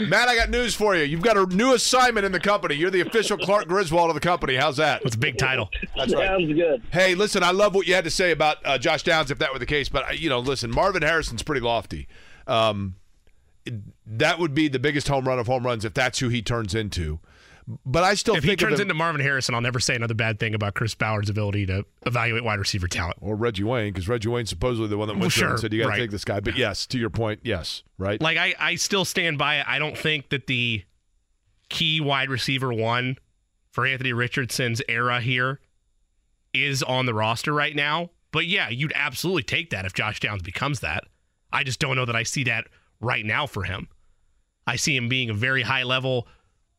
[0.00, 1.04] Matt, I got news for you.
[1.04, 2.74] You've got a new assignment in the company.
[2.74, 4.56] You're the official Clark Griswold of the company.
[4.56, 5.02] How's that?
[5.04, 5.70] It's a big title.
[5.96, 6.26] That's right.
[6.28, 6.82] Sounds good.
[6.92, 9.52] Hey, listen, I love what you had to say about uh, Josh Downs, if that
[9.52, 9.88] were the case.
[9.88, 12.08] But uh, you know, listen, Marvin Harrison's pretty lofty.
[12.46, 12.96] Um,
[13.64, 13.74] it-
[14.06, 16.74] that would be the biggest home run of home runs if that's who he turns
[16.74, 17.20] into.
[17.86, 19.94] But I still if he think of turns him- into Marvin Harrison, I'll never say
[19.96, 23.16] another bad thing about Chris Ballard's ability to evaluate wide receiver talent.
[23.20, 25.60] or Reggie Wayne, because Reggie Wayne's supposedly the one that Well, went through sure, and
[25.60, 25.98] said you got to right.
[25.98, 26.40] take this guy.
[26.40, 28.20] But yes, to your point, yes, right.
[28.20, 29.66] Like I, I still stand by it.
[29.66, 30.84] I don't think that the
[31.70, 33.16] key wide receiver one
[33.70, 35.60] for Anthony Richardson's era here
[36.52, 38.10] is on the roster right now.
[38.30, 41.04] But yeah, you'd absolutely take that if Josh Downs becomes that.
[41.52, 42.66] I just don't know that I see that
[43.00, 43.88] right now for him.
[44.66, 46.26] I see him being a very high level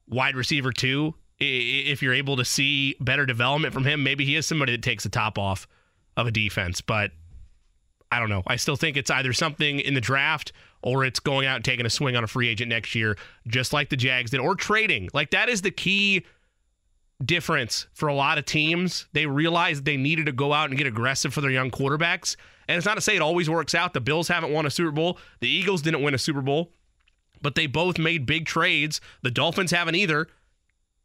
[0.08, 1.14] wide receiver i-
[1.44, 5.04] If you're able to see better development from him, maybe he is somebody that takes
[5.04, 5.68] the top off
[6.16, 6.82] of a defense.
[6.82, 7.12] But
[8.12, 8.44] I don't know.
[8.48, 11.86] I still think it's either something in the draft or it's going out and taking
[11.86, 13.18] a swing on a free agent next year,
[13.48, 15.10] just like the Jags did, or trading.
[15.14, 16.24] Like that is the key
[17.24, 19.08] difference for a lot of teams.
[19.14, 22.36] They realized they needed to go out and get aggressive for their young quarterbacks.
[22.68, 23.94] And it's not to say it always works out.
[23.94, 25.18] The Bills haven't won a Super Bowl.
[25.40, 26.72] The Eagles didn't win a Super Bowl,
[27.42, 29.02] but they both made big trades.
[29.22, 30.28] The Dolphins haven't either.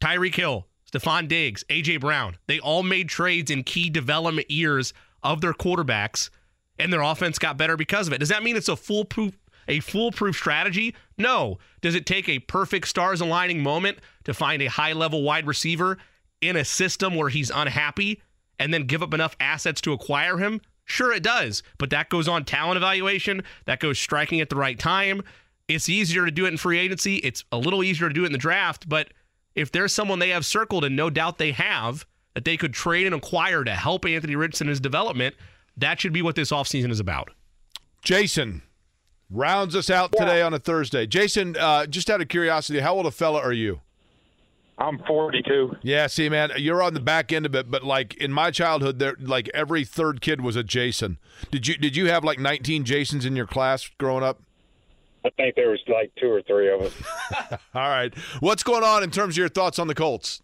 [0.00, 4.92] Tyreek Hill, Stefon Diggs, AJ Brown, they all made trades in key development years
[5.22, 6.30] of their quarterbacks,
[6.78, 8.18] and their offense got better because of it.
[8.18, 9.36] Does that mean it's a foolproof
[9.68, 10.96] a foolproof strategy?
[11.16, 11.58] No.
[11.80, 15.96] Does it take a perfect stars aligning moment to find a high level wide receiver
[16.40, 18.20] in a system where he's unhappy
[18.58, 20.60] and then give up enough assets to acquire him?
[20.84, 21.62] Sure, it does.
[21.78, 25.22] But that goes on talent evaluation, that goes striking at the right time.
[25.70, 27.16] It's easier to do it in free agency.
[27.16, 28.88] It's a little easier to do it in the draft.
[28.88, 29.12] But
[29.54, 33.06] if there's someone they have circled, and no doubt they have, that they could trade
[33.06, 35.36] and acquire to help Anthony Richardson in his development,
[35.76, 37.30] that should be what this offseason is about.
[38.02, 38.62] Jason
[39.30, 41.06] rounds us out today on a Thursday.
[41.06, 43.80] Jason, uh, just out of curiosity, how old a fella are you?
[44.78, 45.76] I'm 42.
[45.82, 48.98] Yeah, see, man, you're on the back end of it, but like in my childhood,
[48.98, 51.18] there like every third kid was a Jason.
[51.50, 54.40] Did you did you have like 19 Jasons in your class growing up?
[55.24, 56.92] I think there was like two or three of us.
[57.74, 60.42] All right, what's going on in terms of your thoughts on the Colts?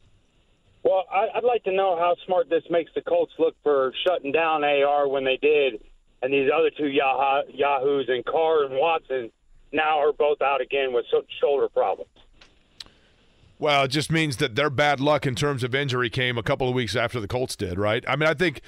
[0.83, 4.33] Well, I, I'd like to know how smart this makes the Colts look for shutting
[4.33, 5.83] down AR when they did,
[6.23, 9.31] and these other two Yah- Yahoos and Carr and Watson
[9.73, 11.05] now are both out again with
[11.41, 12.11] shoulder problems.
[13.59, 16.69] Well, it just means that their bad luck in terms of injury came a couple
[16.69, 18.05] of weeks after the Colts did, right?
[18.07, 18.61] I mean, I think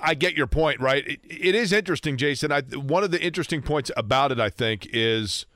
[0.00, 1.06] I get your point, right?
[1.06, 2.52] It, it is interesting, Jason.
[2.52, 5.46] I, one of the interesting points about it, I think, is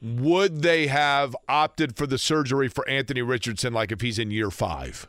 [0.00, 4.50] would they have opted for the surgery for Anthony Richardson like if he's in year
[4.50, 5.08] five?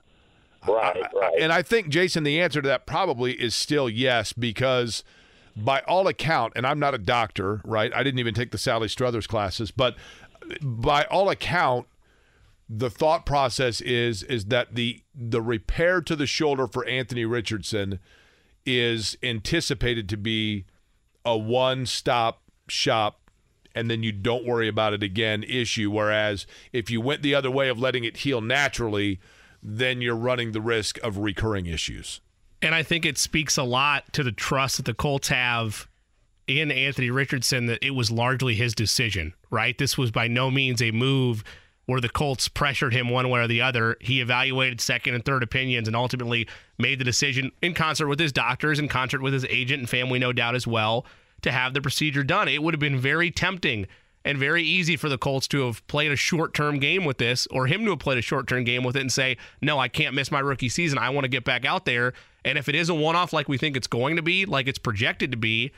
[0.68, 1.34] Right, right.
[1.40, 5.04] And I think, Jason, the answer to that probably is still yes, because
[5.56, 7.94] by all account, and I'm not a doctor, right?
[7.94, 9.96] I didn't even take the Sally Struthers classes, but
[10.62, 11.88] by all account,
[12.68, 18.00] the thought process is is that the the repair to the shoulder for Anthony Richardson
[18.66, 20.66] is anticipated to be
[21.24, 23.30] a one-stop shop
[23.74, 27.52] and then you don't worry about it again issue whereas if you went the other
[27.52, 29.20] way of letting it heal naturally
[29.66, 32.22] then you're running the risk of recurring issues.
[32.62, 35.88] And I think it speaks a lot to the trust that the Colts have
[36.48, 39.76] in Anthony Richardson that it was largely his decision, right?
[39.78, 41.44] This was by no means a move
[41.86, 43.98] where the Colts pressured him one way or the other.
[44.02, 46.48] He evaluated second and third opinions and ultimately
[46.78, 50.20] made the decision in concert with his doctors, in concert with his agent and family,
[50.20, 51.06] no doubt as well,
[51.42, 52.48] to have the procedure done.
[52.48, 53.88] It would have been very tempting
[54.24, 57.48] and very easy for the Colts to have played a short term game with this,
[57.52, 59.88] or him to have played a short term game with it and say, no, I
[59.88, 60.98] can't miss my rookie season.
[60.98, 62.14] I want to get back out there.
[62.44, 64.68] And if it is a one off like we think it's going to be, like
[64.68, 65.72] it's projected to be,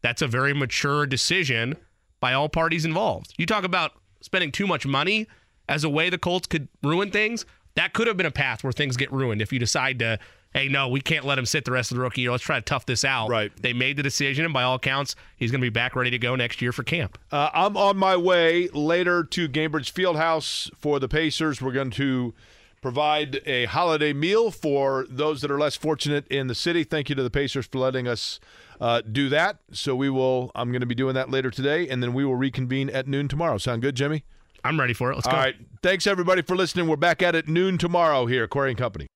[0.00, 1.76] that's a very mature decision
[2.20, 3.34] by all parties involved.
[3.36, 5.26] You talk about spending too much money
[5.70, 7.46] as a way the Colts could ruin things.
[7.76, 10.18] That could have been a path where things get ruined if you decide to,
[10.52, 12.32] hey, no, we can't let him sit the rest of the rookie year.
[12.32, 13.30] Let's try to tough this out.
[13.30, 13.52] Right.
[13.62, 16.18] They made the decision, and by all accounts, he's going to be back ready to
[16.18, 17.16] go next year for camp.
[17.30, 21.62] Uh, I'm on my way later to Gainbridge Fieldhouse for the Pacers.
[21.62, 22.34] We're going to
[22.82, 26.82] provide a holiday meal for those that are less fortunate in the city.
[26.82, 28.40] Thank you to the Pacers for letting us
[28.80, 29.58] uh, do that.
[29.70, 30.50] So we will.
[30.56, 33.28] I'm going to be doing that later today, and then we will reconvene at noon
[33.28, 33.58] tomorrow.
[33.58, 34.24] Sound good, Jimmy?
[34.64, 35.14] I'm ready for it.
[35.14, 35.38] Let's All go.
[35.38, 35.56] All right.
[35.82, 36.88] Thanks everybody for listening.
[36.88, 39.06] We're back at it noon tomorrow here, Query and Company.